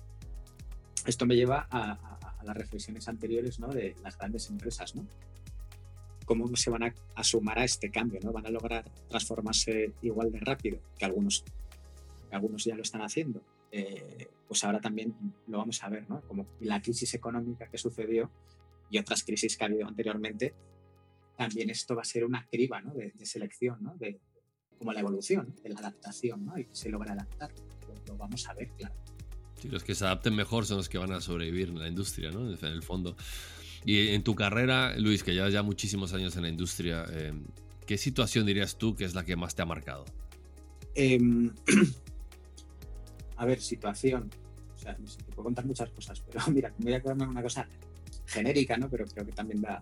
Esto 1.04 1.26
me 1.26 1.36
lleva 1.36 1.66
a, 1.70 1.92
a, 2.38 2.44
las 2.44 2.56
reflexiones 2.56 3.08
anteriores, 3.08 3.60
¿no? 3.60 3.68
De 3.68 3.94
las 4.02 4.16
grandes 4.16 4.48
empresas, 4.48 4.94
¿no? 4.94 5.06
Cómo 6.26 6.54
se 6.56 6.68
van 6.68 6.82
a, 6.82 7.24
sumar 7.24 7.58
a 7.58 7.64
este 7.64 7.90
cambio, 7.90 8.20
¿no? 8.22 8.32
Van 8.32 8.46
a 8.46 8.50
lograr 8.50 8.84
transformarse 9.08 9.92
igual 10.02 10.30
de 10.30 10.40
rápido, 10.40 10.78
que 10.98 11.04
algunos, 11.06 11.44
algunos 12.30 12.64
ya 12.64 12.74
lo 12.76 12.82
están 12.82 13.00
haciendo. 13.00 13.40
Eh, 13.72 14.28
pues 14.46 14.62
ahora 14.64 14.80
también 14.80 15.14
lo 15.46 15.58
vamos 15.58 15.82
a 15.82 15.88
ver, 15.88 16.08
¿no? 16.10 16.20
Como 16.22 16.46
la 16.60 16.82
crisis 16.82 17.14
económica 17.14 17.68
que 17.68 17.78
sucedió 17.78 18.30
y 18.90 18.98
otras 18.98 19.22
crisis 19.22 19.56
que 19.56 19.64
ha 19.64 19.68
habido 19.68 19.86
anteriormente, 19.86 20.54
también 21.36 21.70
esto 21.70 21.94
va 21.94 22.02
a 22.02 22.04
ser 22.04 22.24
una 22.24 22.46
criba 22.46 22.80
¿no? 22.80 22.92
de, 22.94 23.12
selección, 23.24 23.82
¿no? 23.82 23.94
De, 23.96 24.20
como 24.78 24.92
la 24.92 25.00
evolución, 25.00 25.54
de 25.62 25.70
la 25.70 25.78
adaptación, 25.78 26.44
¿no? 26.44 26.58
Y 26.58 26.66
que 26.66 26.74
se 26.74 26.88
logra 26.88 27.12
adaptar. 27.12 27.52
Lo, 28.06 28.16
vamos 28.16 28.46
a 28.48 28.54
ver, 28.54 28.68
claro. 28.76 28.94
Sí, 29.60 29.68
los 29.68 29.84
que 29.84 29.94
se 29.94 30.04
adapten 30.04 30.34
mejor 30.34 30.66
son 30.66 30.78
los 30.78 30.88
que 30.88 30.98
van 30.98 31.12
a 31.12 31.20
sobrevivir 31.20 31.68
en 31.68 31.78
la 31.78 31.88
industria, 31.88 32.30
¿no? 32.30 32.50
En 32.50 32.64
el 32.64 32.82
fondo. 32.82 33.16
Y 33.86 34.08
en 34.08 34.24
tu 34.24 34.34
carrera, 34.34 34.96
Luis, 34.98 35.22
que 35.22 35.32
llevas 35.32 35.52
ya 35.52 35.62
muchísimos 35.62 36.12
años 36.12 36.34
en 36.34 36.42
la 36.42 36.48
industria, 36.48 37.06
eh, 37.08 37.32
¿qué 37.86 37.96
situación 37.96 38.44
dirías 38.44 38.76
tú 38.76 38.96
que 38.96 39.04
es 39.04 39.14
la 39.14 39.24
que 39.24 39.36
más 39.36 39.54
te 39.54 39.62
ha 39.62 39.64
marcado? 39.64 40.04
Em, 40.96 41.54
a 43.36 43.46
ver, 43.46 43.60
situación. 43.60 44.28
O 44.74 44.78
sea, 44.78 44.96
no 44.98 45.06
sé, 45.06 45.18
te 45.18 45.30
puedo 45.30 45.44
contar 45.44 45.64
muchas 45.66 45.88
cosas, 45.90 46.20
pero 46.20 46.44
mira, 46.52 46.74
me 46.78 46.86
voy 46.86 46.94
a 46.94 47.00
quedarme 47.00 47.28
una 47.28 47.42
cosa 47.42 47.68
genérica, 48.26 48.76
¿no? 48.76 48.90
Pero 48.90 49.06
creo 49.06 49.24
que 49.24 49.30
también 49.30 49.62
da, 49.62 49.80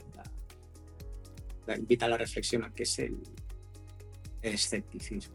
invita 1.74 2.04
a 2.04 2.10
la 2.10 2.18
reflexión 2.18 2.62
a 2.62 2.74
que 2.74 2.82
es 2.82 2.98
el, 2.98 3.16
escepticismo, 4.42 5.34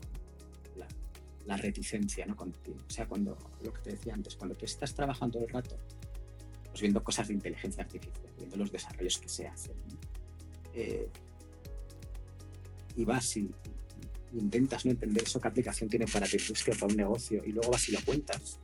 la, 1.48 1.58
reticencia, 1.58 2.28
¿no? 2.28 2.36
o 2.36 2.92
sea, 2.92 3.08
cuando, 3.08 3.36
lo 3.64 3.74
que 3.74 3.82
te 3.82 3.90
decía 3.94 4.14
antes, 4.14 4.36
cuando 4.36 4.56
tú 4.56 4.66
estás 4.66 4.94
trabajando 4.94 5.40
el 5.40 5.50
rato 5.50 5.76
viendo 6.82 7.04
cosas 7.04 7.28
de 7.28 7.34
inteligencia 7.34 7.84
artificial, 7.84 8.32
viendo 8.38 8.58
los 8.58 8.72
desarrollos 8.72 9.18
que 9.18 9.30
se 9.30 9.48
hacen. 9.48 9.76
Eh, 10.74 11.10
y 12.96 13.06
vas 13.06 13.38
y, 13.38 13.50
intentas 14.34 14.86
no 14.86 14.92
entender 14.92 15.24
eso, 15.24 15.40
qué 15.40 15.48
aplicación 15.48 15.90
tiene 15.90 16.06
para 16.06 16.28
tu 16.28 16.38
industria, 16.38 16.76
para 16.76 16.88
un 16.88 16.98
negocio, 16.98 17.42
y 17.46 17.52
luego 17.52 17.72
vas 17.72 17.88
y 17.90 17.92
lo 17.94 18.00
cuentas. 18.02 18.60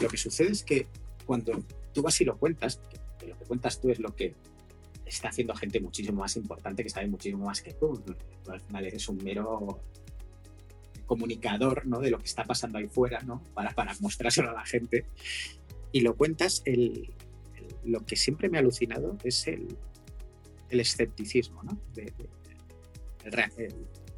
Lo 0.00 0.08
que 0.08 0.16
sucede 0.16 0.50
es 0.50 0.64
que 0.64 0.86
cuando 1.24 1.64
tú 1.92 2.02
vas 2.02 2.20
y 2.20 2.24
lo 2.24 2.36
cuentas, 2.36 2.80
que, 3.18 3.26
lo 3.28 3.38
que 3.38 3.44
cuentas 3.44 3.80
tú 3.80 3.90
es 3.90 3.98
lo 3.98 4.14
que 4.14 4.34
está 5.06 5.28
haciendo 5.28 5.54
gente 5.54 5.80
muchísimo 5.80 6.20
más 6.20 6.36
importante, 6.36 6.82
que 6.82 6.90
sabe 6.90 7.06
muchísimo 7.06 7.46
más 7.46 7.62
que 7.62 7.72
tú. 7.74 8.02
al 8.48 8.60
final 8.60 8.86
eres 8.86 9.08
un 9.08 9.22
mero 9.22 9.80
comunicador 11.06 11.86
¿no? 11.86 12.00
de 12.00 12.10
lo 12.10 12.18
que 12.18 12.24
está 12.24 12.44
pasando 12.44 12.78
ahí 12.78 12.88
fuera, 12.88 13.20
¿no? 13.22 13.42
para, 13.54 13.70
para 13.70 13.94
mostrárselo 14.00 14.50
a 14.50 14.54
la 14.54 14.64
gente. 14.64 15.06
Y 15.94 16.00
lo 16.00 16.16
cuentas, 16.16 16.60
el, 16.64 17.14
lo 17.84 18.04
que 18.04 18.16
siempre 18.16 18.48
me 18.48 18.58
ha 18.58 18.60
alucinado 18.60 19.16
es 19.22 19.46
el, 19.46 19.68
el 20.68 20.80
escepticismo, 20.80 21.62
¿no? 21.62 21.80
De, 21.94 22.12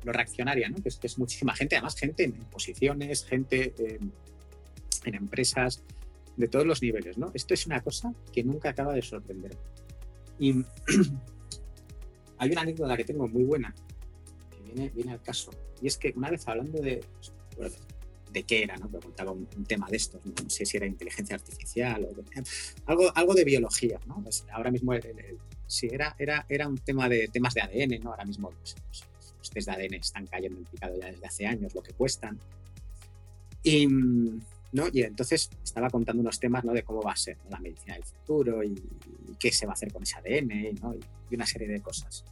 lo 0.03 0.11
reaccionaria, 0.11 0.71
¿no? 0.71 0.77
Que 0.83 0.89
es, 0.89 1.19
muchísima 1.19 1.55
gente, 1.55 1.77
además 1.77 1.95
gente 1.95 2.25
en 2.25 2.33
posiciones, 2.33 3.27
gente 3.27 3.75
en 5.05 5.15
empresas 5.15 5.83
de 6.39 6.49
todos 6.49 6.65
los 6.65 6.81
niveles, 6.81 7.19
¿no? 7.19 7.31
Esto 7.35 7.53
es 7.53 7.67
una 7.67 7.83
cosa 7.83 8.15
que 8.33 8.43
nunca 8.43 8.71
acaba 8.71 8.95
de 8.95 9.03
sorprender. 9.03 9.55
Y 10.39 10.55
hay 12.39 12.53
una 12.53 12.63
anécdota 12.63 12.97
que 12.97 13.05
tengo 13.05 13.29
muy 13.29 13.45
buena, 13.45 13.75
que 14.51 14.63
viene, 14.63 14.89
viene 14.95 15.13
al 15.13 15.23
caso, 15.23 15.51
y 15.83 15.89
es 15.89 15.99
que 15.99 16.15
una 16.17 16.31
vez 16.31 16.49
hablando 16.49 16.81
de, 16.81 17.05
de 18.31 18.43
qué 18.43 18.63
era, 18.63 18.77
¿no? 18.77 18.89
Preguntaba 18.89 19.33
un, 19.33 19.47
tema 19.67 19.89
de 19.89 19.97
estos, 19.97 20.25
¿no? 20.25 20.33
sé 20.49 20.67
si 20.67 20.77
era 20.77 20.87
inteligencia 20.87 21.37
artificial 21.37 22.05
o 22.05 22.25
algo, 22.87 23.17
algo 23.17 23.35
de 23.35 23.45
biología, 23.45 23.99
¿no? 24.07 24.23
Pues 24.23 24.45
ahora 24.53 24.71
mismo, 24.71 24.93
si 25.67 25.87
era, 25.87 26.15
era, 26.19 26.45
era 26.49 26.69
un 26.69 26.79
tema 26.79 27.09
de 27.09 27.29
temas 27.29 27.55
de 27.55 27.63
ADN, 27.63 28.03
¿no? 28.03 28.11
Ahora 28.11 28.25
mismo 28.25 28.51
pues, 28.51 28.77
pues, 28.87 29.05
los 29.39 29.51
test 29.51 29.69
de 29.69 29.75
ADN 29.75 29.95
están 29.95 30.27
cayendo 30.27 30.59
en 30.59 30.65
picado 30.65 30.99
ya 31.01 31.07
desde 31.07 31.27
hace 31.27 31.47
años, 31.47 31.75
lo 31.75 31.83
que 31.83 31.93
cuestan. 31.93 32.39
Y, 33.63 33.87
¿no? 33.87 34.89
y 34.93 35.03
entonces 35.03 35.51
estaba 35.65 35.91
contando 35.91 36.21
unos 36.21 36.39
temas 36.39 36.65
¿no? 36.65 36.73
de 36.73 36.83
cómo 36.83 37.03
va 37.03 37.13
a 37.13 37.17
ser 37.17 37.39
la 37.51 37.59
medicina 37.59 37.95
del 37.95 38.05
futuro 38.05 38.63
y, 38.63 38.75
qué 39.39 39.53
se 39.53 39.67
va 39.67 39.73
a 39.73 39.75
hacer 39.75 39.93
con 39.93 40.03
ese 40.03 40.17
ADN 40.17 40.79
¿no? 40.81 40.95
y, 40.95 41.35
una 41.35 41.47
serie 41.47 41.69
de 41.69 41.81
cosas. 41.81 42.25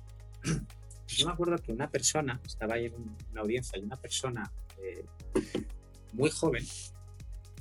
Yo 1.08 1.26
me 1.26 1.32
acuerdo 1.32 1.58
que 1.58 1.72
una 1.72 1.90
persona, 1.90 2.40
estaba 2.46 2.74
ahí 2.74 2.86
en 2.86 2.94
una 3.32 3.40
audiencia 3.40 3.78
y 3.78 3.82
una 3.82 3.96
persona 3.96 4.50
eh, 4.82 5.04
muy 6.14 6.30
joven, 6.30 6.64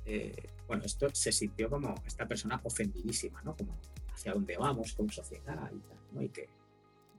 eh, 0.06 0.36
bueno, 0.68 0.84
esto 0.86 1.08
se 1.14 1.32
sintió 1.32 1.70
como 1.70 1.94
esta 2.06 2.28
persona 2.28 2.60
ofendidísima, 2.64 3.42
¿no? 3.42 3.56
Como 3.56 3.78
hacia 4.14 4.34
dónde 4.34 4.58
vamos 4.58 4.94
como 4.94 5.10
sociedad 5.12 5.72
y 5.72 5.80
tal, 5.80 6.00
¿no? 6.12 6.22
Y 6.22 6.30
que, 6.30 6.50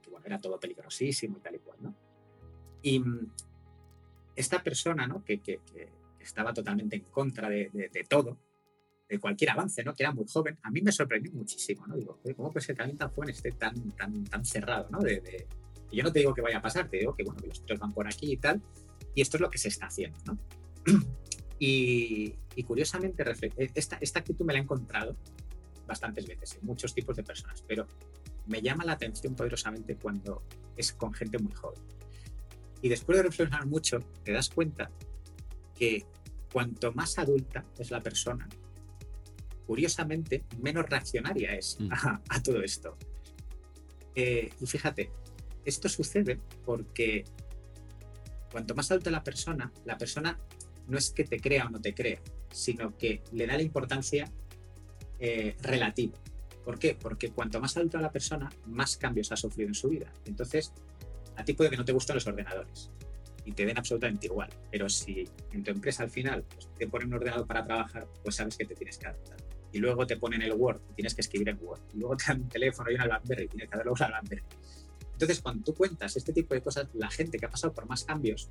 bueno, 0.09 0.25
era 0.25 0.39
todo 0.39 0.59
peligrosísimo 0.59 1.37
y 1.37 1.41
tal 1.41 1.55
y 1.55 1.59
cual, 1.59 1.77
¿no? 1.81 1.95
Y 2.81 2.99
mm, 2.99 3.31
esta 4.35 4.61
persona, 4.63 5.07
¿no? 5.07 5.23
Que, 5.23 5.39
que, 5.39 5.59
estaba 6.19 6.53
totalmente 6.53 6.95
en 6.95 7.03
contra 7.03 7.47
de, 7.47 7.69
de, 7.71 8.03
todo, 8.09 8.39
de 9.07 9.19
cualquier 9.19 9.51
avance, 9.51 9.83
¿no? 9.83 9.93
Que 9.93 10.01
era 10.01 10.11
muy 10.11 10.25
joven, 10.27 10.57
a 10.63 10.71
mí 10.71 10.81
me 10.81 10.91
sorprendió 10.91 11.31
muchísimo, 11.33 11.85
¿no? 11.85 11.95
Digo, 11.95 12.19
¿cómo 12.35 12.51
puede 12.51 12.65
ser 12.65 12.75
que 12.75 12.81
alguien 12.81 12.97
tan 12.97 13.11
joven 13.11 13.29
esté 13.29 13.51
tan, 13.51 13.91
tan, 13.91 14.23
tan 14.23 14.43
cerrado, 14.43 14.89
¿no? 14.89 15.01
De, 15.01 15.45
yo 15.91 16.03
no 16.03 16.11
te 16.11 16.19
digo 16.19 16.33
que 16.33 16.41
vaya 16.41 16.57
a 16.57 16.61
pasar, 16.63 16.89
te 16.89 16.97
digo 16.97 17.15
que, 17.15 17.23
bueno, 17.23 17.39
que 17.39 17.47
los 17.47 17.61
tiros 17.61 17.79
van 17.79 17.93
por 17.93 18.07
aquí 18.07 18.31
y 18.31 18.37
tal, 18.37 18.59
y 19.13 19.21
esto 19.21 19.37
es 19.37 19.41
lo 19.41 19.51
que 19.51 19.59
se 19.59 19.67
está 19.67 19.85
haciendo, 19.85 20.17
¿no? 20.25 20.39
Y, 21.57 22.33
curiosamente, 22.65 23.23
eh, 23.23 23.71
esta, 23.75 23.97
esta 24.01 24.19
actitud 24.19 24.45
me 24.45 24.53
la 24.53 24.59
he 24.59 24.61
encontrado 24.61 25.15
bastantes 25.87 26.27
veces 26.27 26.57
en 26.59 26.65
muchos 26.65 26.93
tipos 26.93 27.15
de 27.15 27.23
personas, 27.23 27.63
pero 27.67 27.87
me 28.47 28.61
llama 28.61 28.83
la 28.85 28.93
atención 28.93 29.35
poderosamente 29.35 29.95
cuando 29.95 30.43
es 30.75 30.93
con 30.93 31.13
gente 31.13 31.37
muy 31.37 31.53
joven. 31.53 31.81
Y 32.81 32.89
después 32.89 33.17
de 33.17 33.23
reflexionar 33.23 33.65
mucho, 33.67 33.99
te 34.23 34.31
das 34.31 34.49
cuenta 34.49 34.91
que 35.73 36.05
cuanto 36.51 36.91
más 36.93 37.17
adulta 37.17 37.65
es 37.77 37.91
la 37.91 37.99
persona, 37.99 38.47
curiosamente, 39.65 40.45
menos 40.61 40.85
reaccionaria 40.87 41.55
es 41.55 41.77
mm. 41.79 41.89
a, 41.91 42.43
todo 42.43 42.61
esto. 42.61 42.97
Eh, 44.13 44.51
y 44.59 44.65
fíjate, 44.65 45.11
esto 45.65 45.89
sucede 45.89 46.39
porque 46.63 47.25
cuanto 48.51 48.75
más 48.75 48.91
adulta 48.91 49.09
la 49.09 49.23
persona, 49.23 49.71
la 49.83 49.97
persona 49.97 50.39
no 50.87 50.97
es 50.97 51.11
que 51.11 51.23
te 51.23 51.39
crea 51.39 51.65
o 51.65 51.69
no 51.69 51.81
te 51.81 51.93
crea, 51.93 52.19
sino 52.51 52.97
que 52.97 53.21
le 53.31 53.47
da 53.47 53.55
la 53.55 53.63
importancia 53.63 54.31
eh, 55.19 55.55
relativa. 55.61 56.17
¿Por 56.63 56.79
qué? 56.79 56.97
Porque 56.99 57.29
cuanto 57.31 57.59
más 57.59 57.77
adulta 57.77 58.01
la 58.01 58.11
persona, 58.11 58.49
más 58.65 58.97
cambios 58.97 59.31
ha 59.31 59.37
sufrido 59.37 59.67
en 59.67 59.75
su 59.75 59.89
vida. 59.89 60.11
Entonces, 60.25 60.73
a 61.35 61.43
ti 61.43 61.53
puede 61.53 61.69
que 61.69 61.77
no 61.77 61.85
te 61.85 61.91
gusten 61.91 62.15
los 62.15 62.25
ordenadores 62.27 62.89
y 63.45 63.51
te 63.51 63.65
den 63.65 63.77
absolutamente 63.77 64.25
igual, 64.25 64.49
pero 64.71 64.89
si 64.89 65.29
en 65.51 65.63
tu 65.63 65.69
empresa 65.69 66.03
al 66.03 66.09
final 66.09 66.43
pues, 66.43 66.67
te 66.77 66.87
ponen 66.87 67.09
un 67.09 67.15
ordenador 67.15 67.45
para 67.45 67.63
trabajar, 67.63 68.07
pues 68.23 68.35
sabes 68.35 68.57
que 68.57 68.65
te 68.65 68.73
tienes 68.73 68.97
que 68.97 69.07
adaptar. 69.07 69.37
Y 69.71 69.77
luego 69.77 70.07
te 70.07 70.17
ponen 70.17 70.41
el 70.41 70.53
Word, 70.53 70.81
tienes 70.95 71.13
que 71.13 71.21
escribir 71.21 71.49
en 71.49 71.59
Word. 71.61 71.81
Y 71.93 71.99
luego 71.99 72.15
te 72.17 72.25
dan 72.27 72.41
un 72.41 72.49
teléfono 72.49 72.89
y 72.89 72.95
una 72.95 73.05
BlackBerry, 73.05 73.43
y 73.43 73.47
tienes 73.47 73.69
que 73.69 73.77
darle 73.77 73.91
una 73.91 74.07
BlackBerry. 74.07 74.43
Entonces, 75.11 75.41
cuando 75.41 75.63
tú 75.63 75.73
cuentas 75.75 76.15
este 76.17 76.33
tipo 76.33 76.53
de 76.53 76.61
cosas, 76.61 76.87
la 76.93 77.09
gente 77.09 77.37
que 77.37 77.45
ha 77.45 77.49
pasado 77.49 77.73
por 77.73 77.85
más 77.87 78.03
cambios 78.03 78.49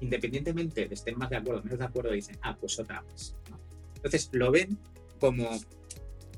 independientemente 0.00 0.88
de 0.88 0.94
estén 0.94 1.18
más 1.18 1.30
de 1.30 1.36
acuerdo 1.36 1.60
o 1.60 1.64
menos 1.64 1.78
de 1.78 1.84
acuerdo, 1.84 2.12
dicen, 2.12 2.38
ah, 2.42 2.56
pues 2.58 2.78
otra 2.78 3.02
más. 3.02 3.36
Entonces 3.96 4.30
lo 4.32 4.50
ven 4.50 4.78
como 5.18 5.48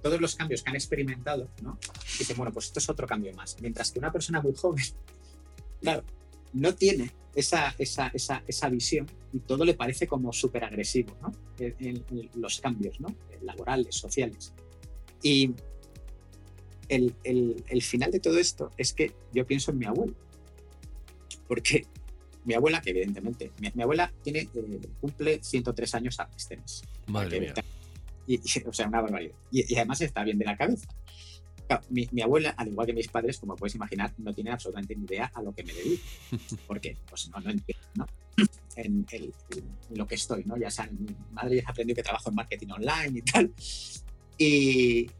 todos 0.03 0.21
los 0.21 0.35
cambios 0.35 0.63
que 0.63 0.71
han 0.71 0.77
experimentado, 0.77 1.49
¿no? 1.63 1.79
Dicen, 2.19 2.37
bueno, 2.37 2.53
pues 2.53 2.67
esto 2.67 2.81
es 2.81 2.89
otro 2.89 3.07
cambio 3.07 3.33
más. 3.35 3.57
Mientras 3.61 3.93
que 3.93 4.01
una 4.01 4.11
persona 4.11 4.41
muy 4.41 4.55
joven, 4.55 4.85
claro, 5.81 6.03
no 6.53 6.75
tiene 6.75 7.13
esa, 7.35 7.75
esa, 7.79 8.09
esa, 8.09 8.43
esa 8.47 8.69
visión 8.69 9.07
y 9.33 9.39
todo 9.39 9.65
le 9.65 9.75
parece 9.75 10.07
como 10.07 10.33
súper 10.33 10.65
agresivo, 10.65 11.17
¿no? 11.23 11.33
En, 11.59 12.05
los 12.35 12.61
cambios, 12.61 13.01
¿no? 13.01 13.15
Laborales, 13.43 13.95
sociales. 13.95 14.53
Y 15.23 15.55
el, 16.89 17.15
el, 17.23 17.65
el 17.69 17.83
final 17.83 18.11
de 18.11 18.19
todo 18.19 18.39
esto 18.39 18.71
es 18.77 18.93
que 18.93 19.13
yo 19.33 19.47
pienso 19.47 19.71
en 19.71 19.79
mi 19.79 19.87
abuelo. 19.87 20.15
Porque 21.47 21.87
mi 22.45 22.55
abuela, 22.55 22.81
que 22.81 22.91
evidentemente, 22.91 23.53
mi, 23.59 23.83
abuela 23.83 24.13
tiene, 24.23 24.49
eh, 24.55 24.81
cumple 25.01 25.41
103 25.43 25.95
años 25.95 26.21
a 26.21 26.29
este 26.37 26.57
mes. 26.57 26.83
Madre 27.07 27.41
mía. 27.41 27.55
Y, 28.27 28.39
o 28.67 28.73
sea, 28.73 28.89
una 28.89 29.01
barbaridad. 29.01 29.35
Y, 29.51 29.75
además 29.77 30.01
está 30.01 30.25
bien 30.25 30.39
de 30.39 30.45
la 30.45 30.57
cabeza. 30.57 30.89
mi, 31.91 32.23
abuela, 32.23 32.51
al 32.51 32.69
igual 32.69 32.87
que 32.87 32.93
mis 32.93 33.09
padres, 33.09 33.39
como 33.39 33.57
puedes 33.57 33.75
imaginar, 33.75 34.13
no 34.19 34.33
tiene 34.35 34.51
absolutamente 34.51 34.97
ni 34.97 35.05
idea 35.05 35.31
a 35.35 35.43
lo 35.43 35.53
que 35.53 35.65
me 35.65 35.73
dedico. 35.73 36.03
Porque 36.67 36.97
pues 37.09 37.31
no, 37.31 37.41
no 37.41 37.51
entiendo, 37.51 37.87
¿no? 37.95 38.07
En, 38.75 39.05
lo 39.91 40.07
que 40.07 40.15
estoy, 40.15 40.45
¿no? 40.47 40.57
Ya 40.57 40.71
sea, 40.71 40.87
mi 40.87 41.15
madre 41.33 41.57
ya 41.57 41.69
aprendido 41.69 41.97
que 41.97 42.03
trabajo 42.03 42.31
en 42.31 42.37
marketing 42.37 42.69
online 42.69 43.19
y 43.19 43.21
tal. 43.23 43.53
Y, 44.39 45.11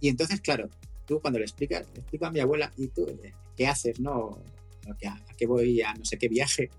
y 0.00 0.08
entonces, 0.08 0.40
claro, 0.40 0.70
tú 1.06 1.20
cuando 1.20 1.38
le 1.38 1.44
explicas, 1.44 1.86
le 1.92 2.00
explico 2.00 2.24
a 2.24 2.30
mi 2.30 2.40
abuela, 2.40 2.72
¿y 2.78 2.88
tú 2.88 3.06
eh, 3.06 3.34
qué 3.56 3.66
haces, 3.66 4.00
no? 4.00 4.38
A, 4.88 5.24
qué 5.36 5.46
voy 5.46 5.80
a 5.82 5.94
no 5.94 6.04
sé 6.04 6.18
qué 6.18 6.28
viaje. 6.28 6.70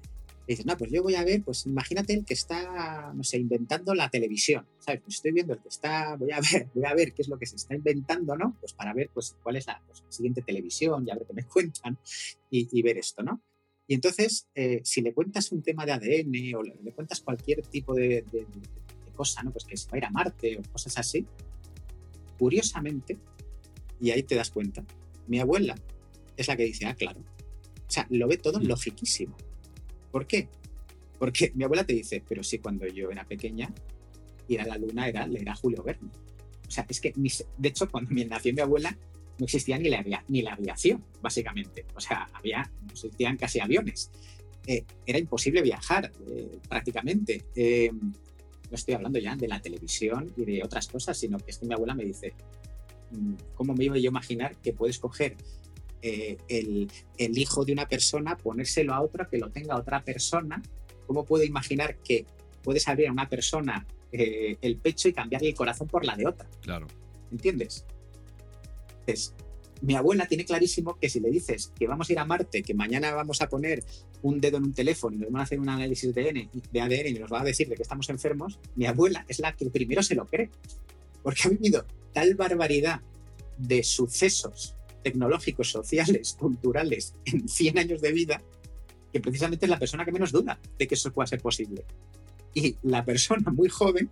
Y 0.45 0.53
dices, 0.53 0.65
no, 0.65 0.77
pues 0.77 0.91
yo 0.91 1.01
voy 1.01 1.15
a 1.15 1.23
ver, 1.23 1.41
pues 1.41 1.65
imagínate 1.65 2.13
el 2.13 2.25
que 2.25 2.33
está, 2.33 3.13
no 3.13 3.23
sé, 3.23 3.37
inventando 3.37 3.95
la 3.95 4.09
televisión, 4.09 4.67
¿sabes? 4.79 5.01
Pues 5.01 5.15
estoy 5.15 5.31
viendo 5.31 5.53
el 5.53 5.61
que 5.61 5.69
está, 5.69 6.17
voy 6.17 6.31
a 6.31 6.41
ver, 6.41 6.67
voy 6.73 6.85
a 6.85 6.93
ver 6.93 7.13
qué 7.13 7.21
es 7.21 7.29
lo 7.29 7.39
que 7.39 7.45
se 7.45 7.55
está 7.55 7.75
inventando, 7.75 8.35
¿no? 8.35 8.57
Pues 8.59 8.73
para 8.73 8.93
ver, 8.93 9.09
pues, 9.13 9.37
cuál 9.41 9.55
es 9.55 9.67
la, 9.67 9.81
pues, 9.87 10.03
siguiente 10.09 10.41
televisión 10.41 11.05
y 11.07 11.11
a 11.11 11.15
ver 11.15 11.25
qué 11.25 11.33
me 11.33 11.43
cuentan 11.47 11.97
y, 12.49 12.81
ver 12.81 12.97
esto, 12.97 13.23
¿no? 13.23 13.41
Y 13.87 13.95
entonces, 13.95 14.47
eh, 14.53 14.81
si 14.83 15.01
le 15.01 15.13
cuentas 15.13 15.51
un 15.53 15.61
tema 15.61 15.85
de 15.85 15.93
ADN 15.93 16.55
o 16.55 16.63
le, 16.63 16.91
cuentas 16.93 17.21
cualquier 17.21 17.61
tipo 17.65 17.93
de, 17.93 18.25
de, 18.31 18.45
cosa, 19.15 19.43
¿no? 19.43 19.51
Pues 19.51 19.63
que 19.63 19.77
se 19.77 19.87
va 19.89 19.95
a 19.95 19.97
ir 19.99 20.05
a 20.05 20.09
Marte 20.09 20.57
o 20.57 20.71
cosas 20.71 20.97
así, 20.97 21.25
curiosamente, 22.37 23.17
y 24.01 24.11
ahí 24.11 24.23
te 24.23 24.35
das 24.35 24.49
cuenta, 24.49 24.83
mi 25.27 25.39
abuela 25.39 25.75
es 26.35 26.47
la 26.47 26.57
que 26.57 26.63
dice, 26.63 26.85
ah, 26.85 26.95
claro, 26.95 27.23
sea, 27.93 28.07
lo 28.09 28.27
ve 28.27 28.37
todo 28.37 28.59
mm. 28.59 28.63
logiquísimo. 28.65 29.35
¿Por 30.11 30.27
qué? 30.27 30.49
Porque 31.19 31.51
mi 31.55 31.63
abuela 31.63 31.85
te 31.85 31.93
dice, 31.93 32.23
pero 32.27 32.43
sí, 32.43 32.59
cuando 32.59 32.85
yo 32.87 33.09
era 33.11 33.23
pequeña, 33.23 33.73
ir 34.47 34.61
a 34.61 34.65
la 34.65 34.77
luna 34.77 35.07
era, 35.07 35.25
era 35.25 35.55
Julio 35.55 35.83
Verne. 35.83 36.09
O 36.67 36.71
sea, 36.71 36.85
es 36.89 36.99
que, 36.99 37.13
de 37.15 37.69
hecho, 37.69 37.89
cuando 37.89 38.11
nació 38.25 38.53
mi 38.53 38.61
abuela, 38.61 38.97
no 39.37 39.45
existía 39.45 39.77
ni 39.77 39.89
la, 39.89 40.03
ni 40.27 40.41
la 40.41 40.53
aviación, 40.53 41.03
básicamente. 41.21 41.85
O 41.95 41.99
sea, 41.99 42.29
había, 42.33 42.69
no 42.81 42.91
existían 42.91 43.37
casi 43.37 43.59
aviones. 43.59 44.11
Eh, 44.65 44.85
era 45.05 45.19
imposible 45.19 45.61
viajar, 45.61 46.11
eh, 46.27 46.59
prácticamente. 46.67 47.43
Eh, 47.55 47.91
no 47.91 48.75
estoy 48.75 48.93
hablando 48.95 49.19
ya 49.19 49.35
de 49.35 49.47
la 49.47 49.61
televisión 49.61 50.33
y 50.35 50.45
de 50.45 50.63
otras 50.63 50.87
cosas, 50.87 51.17
sino 51.17 51.37
que 51.37 51.51
es 51.51 51.57
que 51.57 51.65
mi 51.65 51.73
abuela 51.73 51.93
me 51.93 52.05
dice, 52.05 52.33
mm, 53.11 53.33
¿cómo 53.55 53.73
me 53.75 53.85
iba 53.85 53.97
yo 53.97 54.09
a 54.09 54.13
imaginar 54.13 54.55
que 54.57 54.73
puedes 54.73 54.99
coger 54.99 55.35
eh, 56.05 56.37
el, 56.49 57.37
hijo 57.37 57.63
de 57.63 57.71
una 57.71 57.87
persona, 57.87 58.35
ponérselo 58.35 58.93
a 58.93 59.01
otra, 59.01 59.29
que 59.29 59.37
lo 59.37 59.49
tenga 59.49 59.77
otra 59.77 60.03
persona. 60.03 60.61
¿Cómo 61.07 61.23
puedo 61.23 61.45
imaginar 61.45 61.95
que 61.99 62.25
puedes 62.61 62.89
abrir 62.89 63.07
a 63.07 63.13
una 63.13 63.29
persona 63.29 63.87
eh, 64.11 64.57
el 64.61 64.75
pecho 64.75 65.07
y 65.07 65.13
cambiarle 65.13 65.47
el 65.47 65.55
corazón 65.55 65.87
por 65.87 66.03
la 66.03 66.17
de 66.17 66.27
otra? 66.27 66.45
Claro. 66.61 66.87
¿Entiendes? 67.31 67.85
Entonces, 68.99 69.33
mi 69.81 69.95
abuela 69.95 70.25
tiene 70.25 70.43
clarísimo 70.43 70.99
que 70.99 71.07
si 71.07 71.21
le 71.21 71.29
dices 71.29 71.71
que 71.79 71.87
vamos 71.87 72.09
a 72.09 72.11
ir 72.11 72.19
a 72.19 72.25
Marte, 72.25 72.63
que 72.63 72.73
mañana 72.73 73.13
vamos 73.13 73.41
a 73.41 73.47
poner 73.47 73.81
un 74.23 74.41
dedo 74.41 74.57
en 74.57 74.65
un 74.65 74.73
teléfono 74.73 75.15
y 75.15 75.19
nos 75.19 75.31
van 75.31 75.39
a 75.39 75.43
hacer 75.43 75.59
un 75.61 75.69
análisis 75.69 76.13
de 76.13 76.21
ADN, 76.21 76.49
de 76.69 76.81
ADN 76.81 77.07
y 77.07 77.19
nos 77.19 77.31
va 77.31 77.39
a 77.39 77.45
decir 77.45 77.69
de 77.69 77.75
que 77.75 77.83
estamos 77.83 78.09
enfermos, 78.09 78.59
mi 78.75 78.87
abuela 78.87 79.23
es 79.29 79.39
la 79.39 79.55
que 79.55 79.69
primero 79.69 80.03
se 80.03 80.15
lo 80.15 80.25
cree. 80.25 80.49
Porque 81.21 81.43
ha 81.45 81.49
vivido 81.49 81.85
tal 82.11 82.35
barbaridad 82.35 82.99
de 83.57 83.83
sucesos 83.83 84.75
tecnológicos, 85.03 85.69
sociales, 85.69 86.35
culturales 86.39 87.13
en 87.25 87.47
100 87.47 87.77
años 87.77 88.01
de 88.01 88.11
vida, 88.11 88.41
que 89.11 89.19
precisamente 89.19 89.65
es 89.65 89.69
la 89.69 89.79
persona 89.79 90.05
que 90.05 90.11
menos 90.11 90.31
duda 90.31 90.59
de 90.77 90.87
que 90.87 90.95
eso 90.95 91.11
pueda 91.11 91.27
ser 91.27 91.41
posible. 91.41 91.85
Y 92.55 92.75
la 92.83 93.03
persona 93.05 93.51
muy 93.51 93.69
joven, 93.69 94.09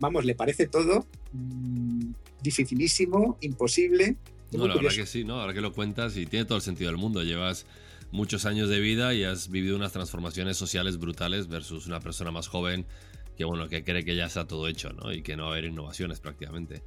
vamos, 0.00 0.24
le 0.24 0.34
parece 0.34 0.66
todo 0.66 1.06
mm, 1.32 2.12
dificilísimo, 2.42 3.38
imposible. 3.40 4.16
No, 4.52 4.66
la 4.66 4.74
verdad 4.74 4.90
que 4.90 5.06
sí, 5.06 5.24
¿no? 5.24 5.40
Ahora 5.40 5.54
que 5.54 5.60
lo 5.60 5.72
cuentas 5.72 6.16
y 6.16 6.26
tiene 6.26 6.44
todo 6.44 6.56
el 6.56 6.62
sentido 6.62 6.90
del 6.90 6.98
mundo. 6.98 7.22
Llevas 7.22 7.66
muchos 8.10 8.46
años 8.46 8.68
de 8.68 8.80
vida 8.80 9.14
y 9.14 9.24
has 9.24 9.50
vivido 9.50 9.76
unas 9.76 9.92
transformaciones 9.92 10.56
sociales 10.56 10.98
brutales 10.98 11.48
versus 11.48 11.86
una 11.86 12.00
persona 12.00 12.30
más 12.30 12.48
joven 12.48 12.86
que, 13.36 13.44
bueno, 13.44 13.68
que 13.68 13.84
cree 13.84 14.04
que 14.04 14.16
ya 14.16 14.26
está 14.26 14.46
todo 14.46 14.68
hecho, 14.68 14.92
¿no? 14.92 15.12
Y 15.12 15.22
que 15.22 15.36
no 15.36 15.44
va 15.44 15.50
a 15.50 15.52
haber 15.52 15.64
innovaciones 15.66 16.20
prácticamente. 16.20 16.82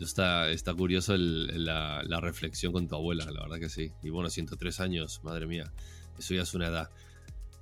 Está, 0.00 0.50
está 0.50 0.74
curioso 0.74 1.16
la, 1.16 2.02
la, 2.04 2.20
reflexión 2.20 2.72
con 2.72 2.88
tu 2.88 2.94
abuela, 2.94 3.24
la 3.30 3.42
verdad 3.42 3.58
que 3.58 3.68
sí. 3.68 3.92
Y 4.02 4.10
bueno, 4.10 4.30
103 4.30 4.80
años, 4.80 5.20
madre 5.22 5.46
mía, 5.46 5.72
eso 6.18 6.34
ya 6.34 6.42
es 6.42 6.54
una 6.54 6.68
edad. 6.68 6.90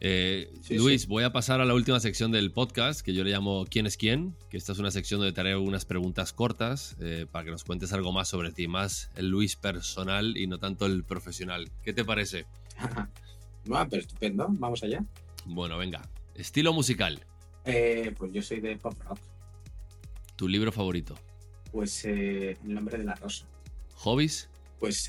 Eh, 0.02 0.50
Luis, 0.70 1.06
voy 1.06 1.24
a 1.24 1.32
pasar 1.32 1.60
a 1.60 1.66
la 1.66 1.74
última 1.74 2.00
sección 2.00 2.32
del 2.32 2.52
podcast, 2.52 3.02
que 3.02 3.12
yo 3.12 3.22
le 3.22 3.30
llamo 3.30 3.66
¿Quién 3.68 3.84
es 3.84 3.98
quién? 3.98 4.34
Que 4.48 4.56
esta 4.56 4.72
es 4.72 4.78
una 4.78 4.90
sección 4.90 5.20
donde 5.20 5.34
te 5.34 5.40
haré 5.42 5.52
algunas 5.52 5.84
preguntas 5.84 6.32
cortas 6.32 6.96
eh, 7.00 7.26
para 7.30 7.44
que 7.44 7.50
nos 7.50 7.64
cuentes 7.64 7.92
algo 7.92 8.10
más 8.10 8.28
sobre 8.28 8.50
ti, 8.50 8.66
más 8.66 9.10
el 9.16 9.28
Luis 9.28 9.56
personal 9.56 10.38
y 10.38 10.46
no 10.46 10.58
tanto 10.58 10.86
el 10.86 11.04
profesional. 11.04 11.70
¿Qué 11.84 11.92
te 11.92 12.02
parece? 12.02 12.46
bueno, 13.66 13.86
pero 13.90 14.00
estupendo, 14.00 14.46
vamos 14.48 14.82
allá. 14.82 15.04
Bueno, 15.44 15.76
venga. 15.76 16.00
Estilo 16.34 16.72
musical. 16.72 17.20
Eh, 17.66 18.14
pues 18.16 18.32
yo 18.32 18.40
soy 18.40 18.60
de 18.60 18.76
pop 18.78 18.94
rock. 19.04 19.18
¿Tu 20.36 20.48
libro 20.48 20.72
favorito? 20.72 21.14
Pues 21.72 22.04
El 22.04 22.56
nombre 22.62 22.98
de 22.98 23.04
la 23.04 23.14
rosa. 23.14 23.46
¿Hobbies? 23.96 24.48
Pues 24.78 25.04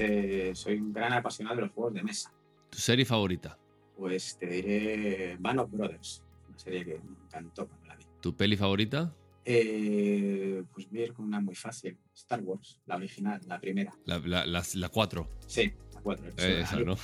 soy 0.53 0.76
un 0.76 0.93
gran 0.93 1.14
apasionado 1.14 1.55
de 1.55 1.62
los 1.64 1.72
juegos 1.72 1.93
de 1.93 2.03
mesa. 2.03 2.32
¿Tu 2.70 2.78
serie 2.78 3.05
favorita? 3.05 3.57
Pues 3.97 4.38
te 4.38 4.47
diré 4.47 5.38
Band 5.39 5.59
of 5.59 5.72
Brothers, 5.72 6.24
una 6.49 6.57
serie 6.57 6.86
que 6.86 6.99
me 6.99 7.18
encantó 7.26 7.68
cuando 7.68 7.88
la 7.88 7.95
vi. 7.95 8.05
¿Tu 8.22 8.36
peli 8.36 8.57
favorita? 8.57 9.14
Eh, 9.43 10.64
pues 10.72 10.89
ver 10.91 11.14
con 11.14 11.26
una 11.26 11.41
muy 11.41 11.55
fácil, 11.55 11.97
Star 12.16 12.41
Wars, 12.41 12.80
la 12.86 12.95
original, 12.95 13.41
la 13.47 13.59
primera. 13.59 13.91
La 14.05 14.20
4. 14.20 14.45
La, 14.45 14.64
sí, 14.64 15.74
la 15.93 16.01
4. 16.01 16.30
Eh, 16.38 16.62
esa, 16.62 16.80
¿no? 16.80 16.95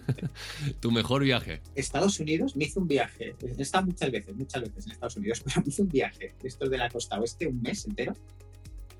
¿Tu 0.80 0.90
mejor 0.92 1.22
viaje? 1.22 1.62
Estados 1.74 2.20
Unidos 2.20 2.54
me 2.54 2.64
hizo 2.64 2.80
un 2.80 2.88
viaje. 2.88 3.34
He 3.40 3.62
estado 3.62 3.86
muchas 3.86 4.10
veces, 4.10 4.36
muchas 4.36 4.62
veces 4.62 4.86
en 4.86 4.92
Estados 4.92 5.16
Unidos, 5.16 5.42
pero 5.44 5.62
me 5.62 5.68
hizo 5.68 5.82
un 5.82 5.88
viaje. 5.88 6.34
Esto 6.42 6.68
de 6.68 6.78
la 6.78 6.90
costa 6.90 7.18
oeste, 7.18 7.46
un 7.46 7.62
mes 7.62 7.86
entero. 7.86 8.12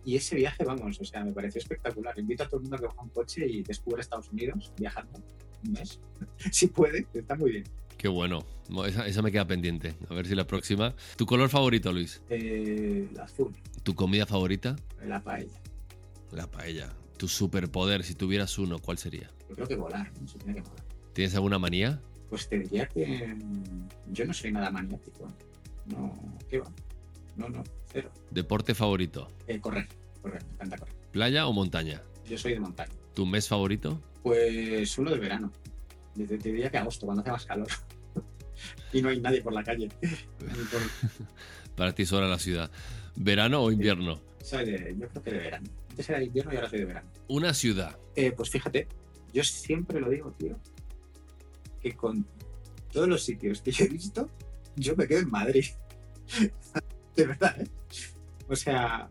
Y 0.04 0.16
ese 0.16 0.36
viaje, 0.36 0.64
vamos, 0.64 1.00
o 1.00 1.04
sea, 1.04 1.24
me 1.24 1.32
pareció 1.32 1.60
espectacular. 1.60 2.18
Invito 2.18 2.42
a 2.42 2.46
todo 2.46 2.58
el 2.58 2.62
mundo 2.62 2.76
a 2.76 2.80
que 2.80 2.86
coja 2.86 3.02
un 3.02 3.08
coche 3.08 3.46
y 3.46 3.62
descubra 3.62 4.00
Estados 4.00 4.30
Unidos 4.30 4.72
viajando 4.76 5.22
un 5.64 5.72
mes. 5.72 6.00
si 6.52 6.66
puede, 6.66 7.06
está 7.14 7.36
muy 7.36 7.52
bien. 7.52 7.64
Qué 7.96 8.08
bueno. 8.08 8.44
Esa, 8.86 9.22
me 9.22 9.32
queda 9.32 9.46
pendiente. 9.46 9.94
A 10.10 10.14
ver 10.14 10.26
si 10.26 10.34
la 10.34 10.46
próxima. 10.46 10.94
¿Tu 11.16 11.24
color 11.24 11.48
favorito, 11.48 11.92
Luis? 11.92 12.20
Eh, 12.28 13.08
el 13.10 13.20
azul. 13.20 13.52
¿Tu 13.82 13.94
comida 13.94 14.26
favorita? 14.26 14.76
La 15.06 15.22
paella. 15.22 15.58
La 16.32 16.46
paella. 16.46 16.92
¿Tu 17.16 17.28
superpoder, 17.28 18.02
si 18.02 18.14
tuvieras 18.14 18.58
uno, 18.58 18.78
cuál 18.78 18.98
sería? 18.98 19.30
Yo 19.48 19.54
creo 19.54 19.68
que 19.68 19.76
volar. 19.76 20.12
¿no? 20.20 20.26
tiene 20.26 20.54
que 20.54 20.68
volar. 20.68 20.84
¿Tienes 21.14 21.34
alguna 21.34 21.58
manía? 21.58 22.02
Pues 22.28 22.48
te 22.48 22.58
diría 22.58 22.86
que 22.86 23.28
mm, 23.28 24.12
yo 24.12 24.26
no 24.26 24.34
soy 24.34 24.52
nada 24.52 24.70
maniático. 24.70 25.28
No, 25.86 26.36
¿qué 26.50 26.58
va? 26.58 26.70
No, 27.36 27.48
no, 27.48 27.62
cero. 27.94 28.10
¿Deporte 28.30 28.74
favorito? 28.74 29.28
Eh, 29.46 29.60
correr, 29.60 29.88
correr, 30.20 30.44
me 30.44 30.52
encanta 30.54 30.76
correr. 30.76 30.94
¿Playa 31.12 31.46
o 31.46 31.52
montaña? 31.52 32.02
Yo 32.28 32.36
soy 32.36 32.52
de 32.52 32.60
montaña. 32.60 32.92
¿Tu 33.14 33.24
mes 33.24 33.48
favorito? 33.48 34.00
Pues 34.22 34.98
uno 34.98 35.12
de 35.12 35.18
verano. 35.18 35.52
Te 36.14 36.36
diría 36.36 36.70
que 36.70 36.78
agosto, 36.78 37.06
cuando 37.06 37.22
hace 37.22 37.30
más 37.30 37.46
calor. 37.46 37.68
y 38.92 39.00
no 39.00 39.08
hay 39.08 39.20
nadie 39.20 39.40
por 39.40 39.52
la 39.52 39.62
calle. 39.62 39.88
Para 41.76 41.94
ti 41.94 42.04
sola 42.04 42.28
la 42.28 42.38
ciudad. 42.38 42.70
¿Verano 43.16 43.62
o 43.62 43.70
invierno? 43.70 44.20
Soy 44.42 44.64
de, 44.66 44.96
yo 44.98 45.08
creo 45.08 45.22
que 45.22 45.30
de 45.30 45.38
verano. 45.38 45.68
Antes 45.90 46.08
era 46.08 46.18
de 46.18 46.24
invierno 46.24 46.52
y 46.52 46.56
ahora 46.56 46.68
soy 46.68 46.80
de 46.80 46.84
verano. 46.84 47.10
¿Una 47.28 47.54
ciudad? 47.54 47.96
Eh, 48.16 48.32
pues 48.32 48.50
fíjate, 48.50 48.88
yo 49.32 49.44
siempre 49.44 50.00
lo 50.00 50.10
digo, 50.10 50.32
tío, 50.32 50.58
que 51.80 51.92
con 51.92 52.26
todos 52.92 53.08
los 53.08 53.24
sitios 53.24 53.60
que 53.60 53.70
yo 53.70 53.84
he 53.84 53.88
visto, 53.88 54.28
yo 54.76 54.96
me 54.96 55.06
quedo 55.06 55.20
en 55.20 55.30
Madrid. 55.30 55.64
de 57.16 57.26
verdad, 57.26 57.60
¿eh? 57.60 57.68
O 58.48 58.56
sea, 58.56 59.08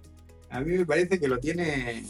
a 0.50 0.60
mí 0.62 0.78
me 0.78 0.86
parece 0.86 1.20
que 1.20 1.28
lo 1.28 1.40
tiene 1.40 2.04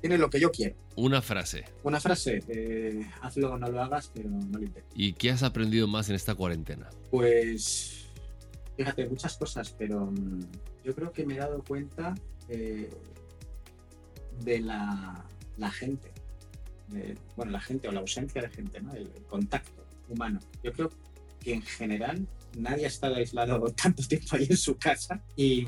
tiene 0.00 0.16
lo 0.16 0.30
que 0.30 0.40
yo 0.40 0.50
quiero. 0.50 0.76
Una 0.96 1.20
frase. 1.20 1.64
Una 1.82 2.00
frase, 2.00 2.42
eh, 2.48 3.06
hazlo 3.20 3.52
o 3.52 3.58
no 3.58 3.68
lo 3.68 3.82
hagas, 3.82 4.10
pero 4.12 4.30
no 4.30 4.58
lo 4.58 4.64
intentes. 4.64 4.92
¿Y 4.94 5.12
qué 5.12 5.30
has 5.30 5.42
aprendido 5.42 5.86
más 5.86 6.08
en 6.08 6.16
esta 6.16 6.34
cuarentena? 6.34 6.88
Pues, 7.10 8.06
fíjate, 8.76 9.06
muchas 9.08 9.36
cosas, 9.36 9.74
pero 9.78 10.06
mm, 10.06 10.40
yo 10.84 10.94
creo 10.94 11.12
que 11.12 11.26
me 11.26 11.34
he 11.34 11.38
dado 11.38 11.62
cuenta 11.62 12.14
eh, 12.48 12.88
de 14.42 14.60
la, 14.60 15.26
gente. 15.72 16.10
bueno, 17.36 17.52
la 17.52 17.60
gente 17.60 17.88
o 17.88 17.92
la 17.92 18.00
ausencia 18.00 18.40
de 18.40 18.48
gente, 18.48 18.80
¿no? 18.80 18.94
el 18.94 19.10
contacto 19.28 19.84
humano. 20.08 20.40
Yo 20.62 20.72
creo 20.72 20.90
que 21.40 21.54
en 21.54 21.62
general 21.62 22.26
nadie 22.58 22.84
ha 22.84 22.88
estado 22.88 23.16
aislado 23.16 23.60
tanto 23.82 24.02
tiempo 24.02 24.36
ahí 24.36 24.46
en 24.48 24.56
su 24.56 24.76
casa 24.76 25.22
y, 25.36 25.64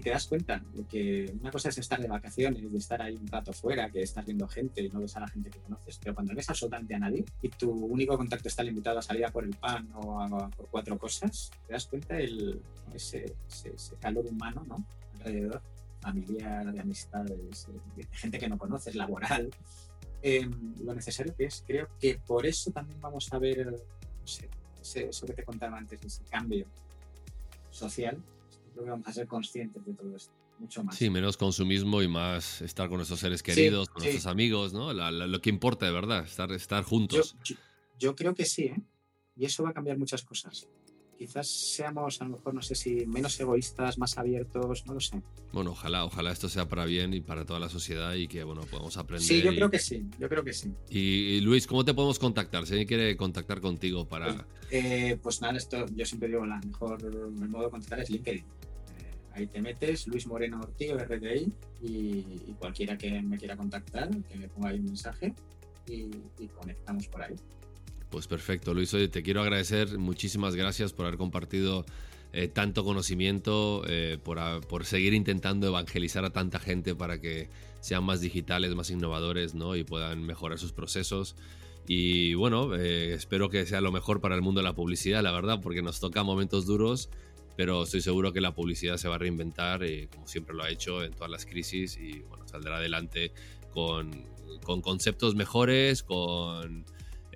te 0.00 0.10
das 0.10 0.26
cuenta 0.26 0.62
de 0.74 0.84
que 0.84 1.34
una 1.40 1.50
cosa 1.50 1.68
es 1.68 1.78
estar 1.78 2.00
de 2.00 2.06
vacaciones, 2.06 2.70
de 2.70 2.78
estar 2.78 3.00
ahí 3.02 3.16
un 3.16 3.26
rato 3.26 3.52
fuera, 3.52 3.90
que 3.90 4.02
estás 4.02 4.24
viendo 4.24 4.46
gente 4.46 4.82
y 4.82 4.88
no 4.88 5.00
ves 5.00 5.16
a 5.16 5.20
la 5.20 5.28
gente 5.28 5.50
que 5.50 5.58
conoces, 5.60 5.98
pero 5.98 6.14
cuando 6.14 6.34
ves 6.34 6.48
absolutamente 6.48 6.94
a 6.94 6.98
nadie 6.98 7.24
y 7.42 7.48
tu 7.48 7.70
único 7.70 8.16
contacto 8.16 8.48
está 8.48 8.62
limitado 8.62 8.98
a 8.98 9.02
salir 9.02 9.24
a 9.24 9.30
por 9.30 9.44
el 9.44 9.54
pan 9.56 9.88
o 9.94 10.20
a, 10.20 10.48
por 10.50 10.68
cuatro 10.68 10.98
cosas, 10.98 11.50
te 11.66 11.72
das 11.72 11.86
cuenta 11.86 12.18
el, 12.18 12.60
ese, 12.94 13.34
ese, 13.48 13.96
calor 13.96 14.26
humano 14.26 14.64
¿no? 14.68 14.86
alrededor, 15.14 15.62
familiar, 16.00 16.72
de 16.72 16.80
amistades, 16.80 17.66
de 17.96 18.06
gente 18.12 18.38
que 18.38 18.48
no 18.48 18.58
conoces, 18.58 18.94
laboral. 18.94 19.50
Em, 20.22 20.74
lo 20.82 20.94
necesario 20.94 21.34
que 21.36 21.44
es, 21.44 21.62
creo 21.66 21.88
que 22.00 22.18
por 22.26 22.46
eso 22.46 22.70
también 22.70 23.00
vamos 23.00 23.32
a 23.32 23.38
ver, 23.38 23.70
no 23.70 24.26
sé, 24.26 24.48
eso 24.94 25.26
que 25.26 25.32
te 25.32 25.44
contaba 25.44 25.76
antes, 25.76 26.00
ese 26.04 26.22
cambio 26.24 26.66
social, 27.70 28.22
creo 28.72 28.84
que 28.84 28.90
vamos 28.90 29.08
a 29.08 29.12
ser 29.12 29.26
conscientes 29.26 29.84
de 29.84 29.94
todo 29.94 30.14
esto. 30.14 30.32
Mucho 30.58 30.82
más. 30.82 30.96
Sí, 30.96 31.10
menos 31.10 31.36
consumismo 31.36 32.00
y 32.00 32.08
más 32.08 32.62
estar 32.62 32.88
con 32.88 32.96
nuestros 32.96 33.20
seres 33.20 33.42
queridos, 33.42 33.90
con 33.90 34.02
nuestros 34.02 34.26
amigos, 34.26 34.72
¿no? 34.72 34.92
lo 34.92 35.40
que 35.42 35.50
importa 35.50 35.84
de 35.84 35.92
verdad, 35.92 36.24
estar, 36.24 36.50
estar 36.52 36.82
juntos. 36.82 37.36
yo, 37.98 38.16
creo 38.16 38.34
que 38.34 38.46
sí, 38.46 38.64
¿eh? 38.64 38.80
Y 39.36 39.44
eso 39.44 39.62
va 39.64 39.70
a 39.70 39.72
cambiar 39.74 39.98
muchas 39.98 40.22
cosas 40.22 40.66
quizás 41.16 41.48
seamos 41.48 42.20
a 42.20 42.24
lo 42.24 42.30
mejor, 42.32 42.54
no 42.54 42.62
sé 42.62 42.74
si 42.74 43.06
menos 43.06 43.38
egoístas, 43.40 43.98
más 43.98 44.18
abiertos, 44.18 44.86
no 44.86 44.94
lo 44.94 45.00
sé. 45.00 45.22
Bueno, 45.52 45.72
ojalá, 45.72 46.04
ojalá 46.04 46.32
esto 46.32 46.48
sea 46.48 46.68
para 46.68 46.84
bien 46.84 47.14
y 47.14 47.20
para 47.20 47.44
toda 47.44 47.58
la 47.58 47.68
sociedad 47.68 48.14
y 48.14 48.28
que, 48.28 48.44
bueno, 48.44 48.62
podamos 48.62 48.96
aprender. 48.96 49.26
Sí, 49.26 49.42
yo 49.42 49.54
creo 49.54 49.70
que 49.70 49.78
sí, 49.78 50.06
yo 50.18 50.28
creo 50.28 50.44
que 50.44 50.52
sí. 50.52 50.72
Y, 50.90 51.40
Luis, 51.40 51.66
¿cómo 51.66 51.84
te 51.84 51.94
podemos 51.94 52.18
contactar? 52.18 52.66
Si 52.66 52.72
alguien 52.72 52.88
quiere 52.88 53.16
contactar 53.16 53.60
contigo 53.60 54.06
para... 54.06 54.34
Pues, 54.34 54.46
eh, 54.70 55.18
pues 55.22 55.40
nada, 55.40 55.56
esto 55.56 55.86
yo 55.94 56.04
siempre 56.04 56.28
digo, 56.28 56.44
la 56.44 56.60
mejor 56.60 57.02
el 57.02 57.48
modo 57.48 57.64
de 57.64 57.70
contactar 57.70 58.00
es 58.00 58.10
LinkedIn. 58.10 58.40
Eh, 58.40 58.44
ahí 59.32 59.46
te 59.46 59.62
metes, 59.62 60.06
Luis 60.06 60.26
Moreno 60.26 60.60
Ortiz, 60.60 60.92
RDI, 60.92 61.52
y, 61.82 61.88
y, 62.46 62.54
cualquiera 62.58 62.96
que 62.96 63.22
me 63.22 63.38
quiera 63.38 63.56
contactar, 63.56 64.10
que 64.10 64.36
me 64.36 64.48
ponga 64.48 64.70
ahí 64.70 64.78
un 64.78 64.86
mensaje 64.86 65.34
y, 65.86 66.10
y 66.38 66.48
conectamos 66.48 67.08
por 67.08 67.22
ahí. 67.22 67.34
Pues 68.10 68.26
perfecto, 68.26 68.72
Luis. 68.72 68.92
Oye, 68.94 69.08
te 69.08 69.22
quiero 69.22 69.42
agradecer. 69.42 69.98
Muchísimas 69.98 70.54
gracias 70.54 70.92
por 70.92 71.06
haber 71.06 71.18
compartido 71.18 71.84
eh, 72.32 72.48
tanto 72.48 72.84
conocimiento, 72.84 73.82
eh, 73.88 74.18
por, 74.22 74.84
seguir 74.84 75.14
intentando 75.14 75.66
evangelizar 75.68 76.24
a 76.24 76.30
tanta 76.30 76.58
gente 76.58 76.94
para 76.94 77.20
que 77.20 77.48
sean 77.80 78.04
más 78.04 78.20
digitales, 78.20 78.74
más 78.74 78.90
innovadores 78.90 79.54
¿no? 79.54 79.74
y 79.74 79.84
puedan 79.84 80.24
mejorar 80.24 80.58
sus 80.58 80.72
procesos. 80.72 81.34
Y 81.88 82.34
bueno, 82.34 82.74
eh, 82.74 83.14
espero 83.14 83.48
que 83.48 83.64
sea 83.64 83.80
lo 83.80 83.90
mejor 83.90 84.20
para 84.20 84.34
el 84.34 84.42
mundo 84.42 84.60
de 84.60 84.64
la 84.64 84.74
publicidad, 84.74 85.22
la 85.22 85.32
verdad, 85.32 85.60
porque 85.62 85.82
nos 85.82 85.98
toca 85.98 86.24
momentos 86.24 86.66
duros, 86.66 87.08
pero 87.56 87.84
estoy 87.84 88.02
seguro 88.02 88.32
que 88.32 88.40
la 88.40 88.54
publicidad 88.54 88.98
se 88.98 89.08
va 89.08 89.14
a 89.14 89.18
reinventar, 89.18 89.80
como 90.12 90.28
siempre 90.28 90.54
lo 90.54 90.64
ha 90.64 90.68
hecho 90.68 91.04
en 91.04 91.12
todas 91.12 91.30
las 91.30 91.46
crisis, 91.46 91.96
y 91.96 92.20
bueno, 92.20 92.46
saldrá 92.46 92.76
adelante 92.76 93.32
con, 93.70 94.10
con 94.62 94.82
conceptos 94.82 95.36
mejores, 95.36 96.02
con 96.02 96.84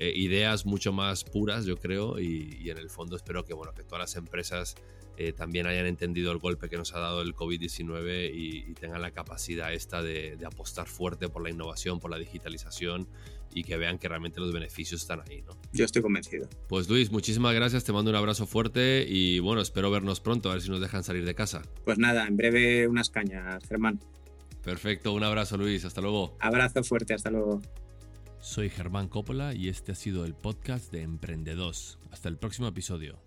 eh, 0.00 0.14
ideas 0.16 0.64
mucho 0.64 0.94
más 0.94 1.24
puras, 1.24 1.66
yo 1.66 1.76
creo, 1.76 2.18
y, 2.18 2.70
en 2.70 2.78
el 2.78 2.88
fondo 2.88 3.16
espero 3.16 3.44
que, 3.44 3.52
bueno, 3.52 3.74
que 3.74 3.82
todas 3.82 3.98
las 3.98 4.16
empresas 4.16 4.74
eh, 5.18 5.34
también 5.34 5.66
hayan 5.66 5.84
entendido 5.84 6.32
el 6.32 6.38
golpe 6.38 6.70
que 6.70 6.78
nos 6.78 6.94
ha 6.94 7.00
dado 7.00 7.20
el 7.20 7.36
COVID-19 7.36 8.30
y, 8.34 8.72
tengan 8.80 9.02
la 9.02 9.10
capacidad 9.10 9.74
esta 9.74 10.02
de, 10.02 10.38
apostar 10.46 10.86
fuerte 10.86 11.28
por 11.28 11.42
la 11.42 11.50
innovación, 11.50 12.00
por 12.00 12.10
la 12.10 12.16
digitalización 12.16 13.08
y 13.52 13.62
que 13.62 13.76
vean 13.76 13.98
que 13.98 14.08
realmente 14.08 14.40
los 14.40 14.54
beneficios 14.54 15.02
están 15.02 15.20
ahí, 15.28 15.42
¿no? 15.42 15.52
Yo 15.74 15.84
estoy 15.84 16.00
convencido. 16.00 16.48
Pues 16.66 16.88
Luis, 16.88 17.12
muchísimas 17.12 17.54
gracias, 17.54 17.84
te 17.84 17.92
mando 17.92 18.10
un 18.10 18.16
abrazo 18.16 18.46
fuerte 18.46 19.04
y 19.06 19.38
bueno, 19.40 19.60
espero 19.60 19.90
vernos 19.90 20.20
pronto, 20.20 20.48
a 20.48 20.54
ver 20.54 20.62
si 20.62 20.70
nos 20.70 20.80
dejan 20.80 21.04
salir 21.04 21.26
de 21.26 21.34
casa. 21.34 21.60
Pues 21.84 21.98
nada, 21.98 22.26
en 22.26 22.38
breve 22.38 22.88
unas 22.88 23.10
cañas, 23.10 23.62
Germán. 23.68 24.00
Perfecto, 24.64 25.12
un 25.12 25.24
abrazo 25.24 25.58
Luis, 25.58 25.84
hasta 25.84 26.00
luego. 26.00 26.38
Abrazo 26.40 26.82
fuerte, 26.82 27.12
hasta 27.12 27.30
luego. 27.30 27.60
Soy 28.40 28.70
Germán 28.70 29.08
Coppola 29.08 29.54
y 29.54 29.68
este 29.68 29.92
ha 29.92 29.94
sido 29.94 30.24
el 30.24 30.34
podcast 30.34 30.90
de 30.90 31.02
Emprendedos. 31.02 31.98
Hasta 32.10 32.30
el 32.30 32.38
próximo 32.38 32.68
episodio. 32.68 33.18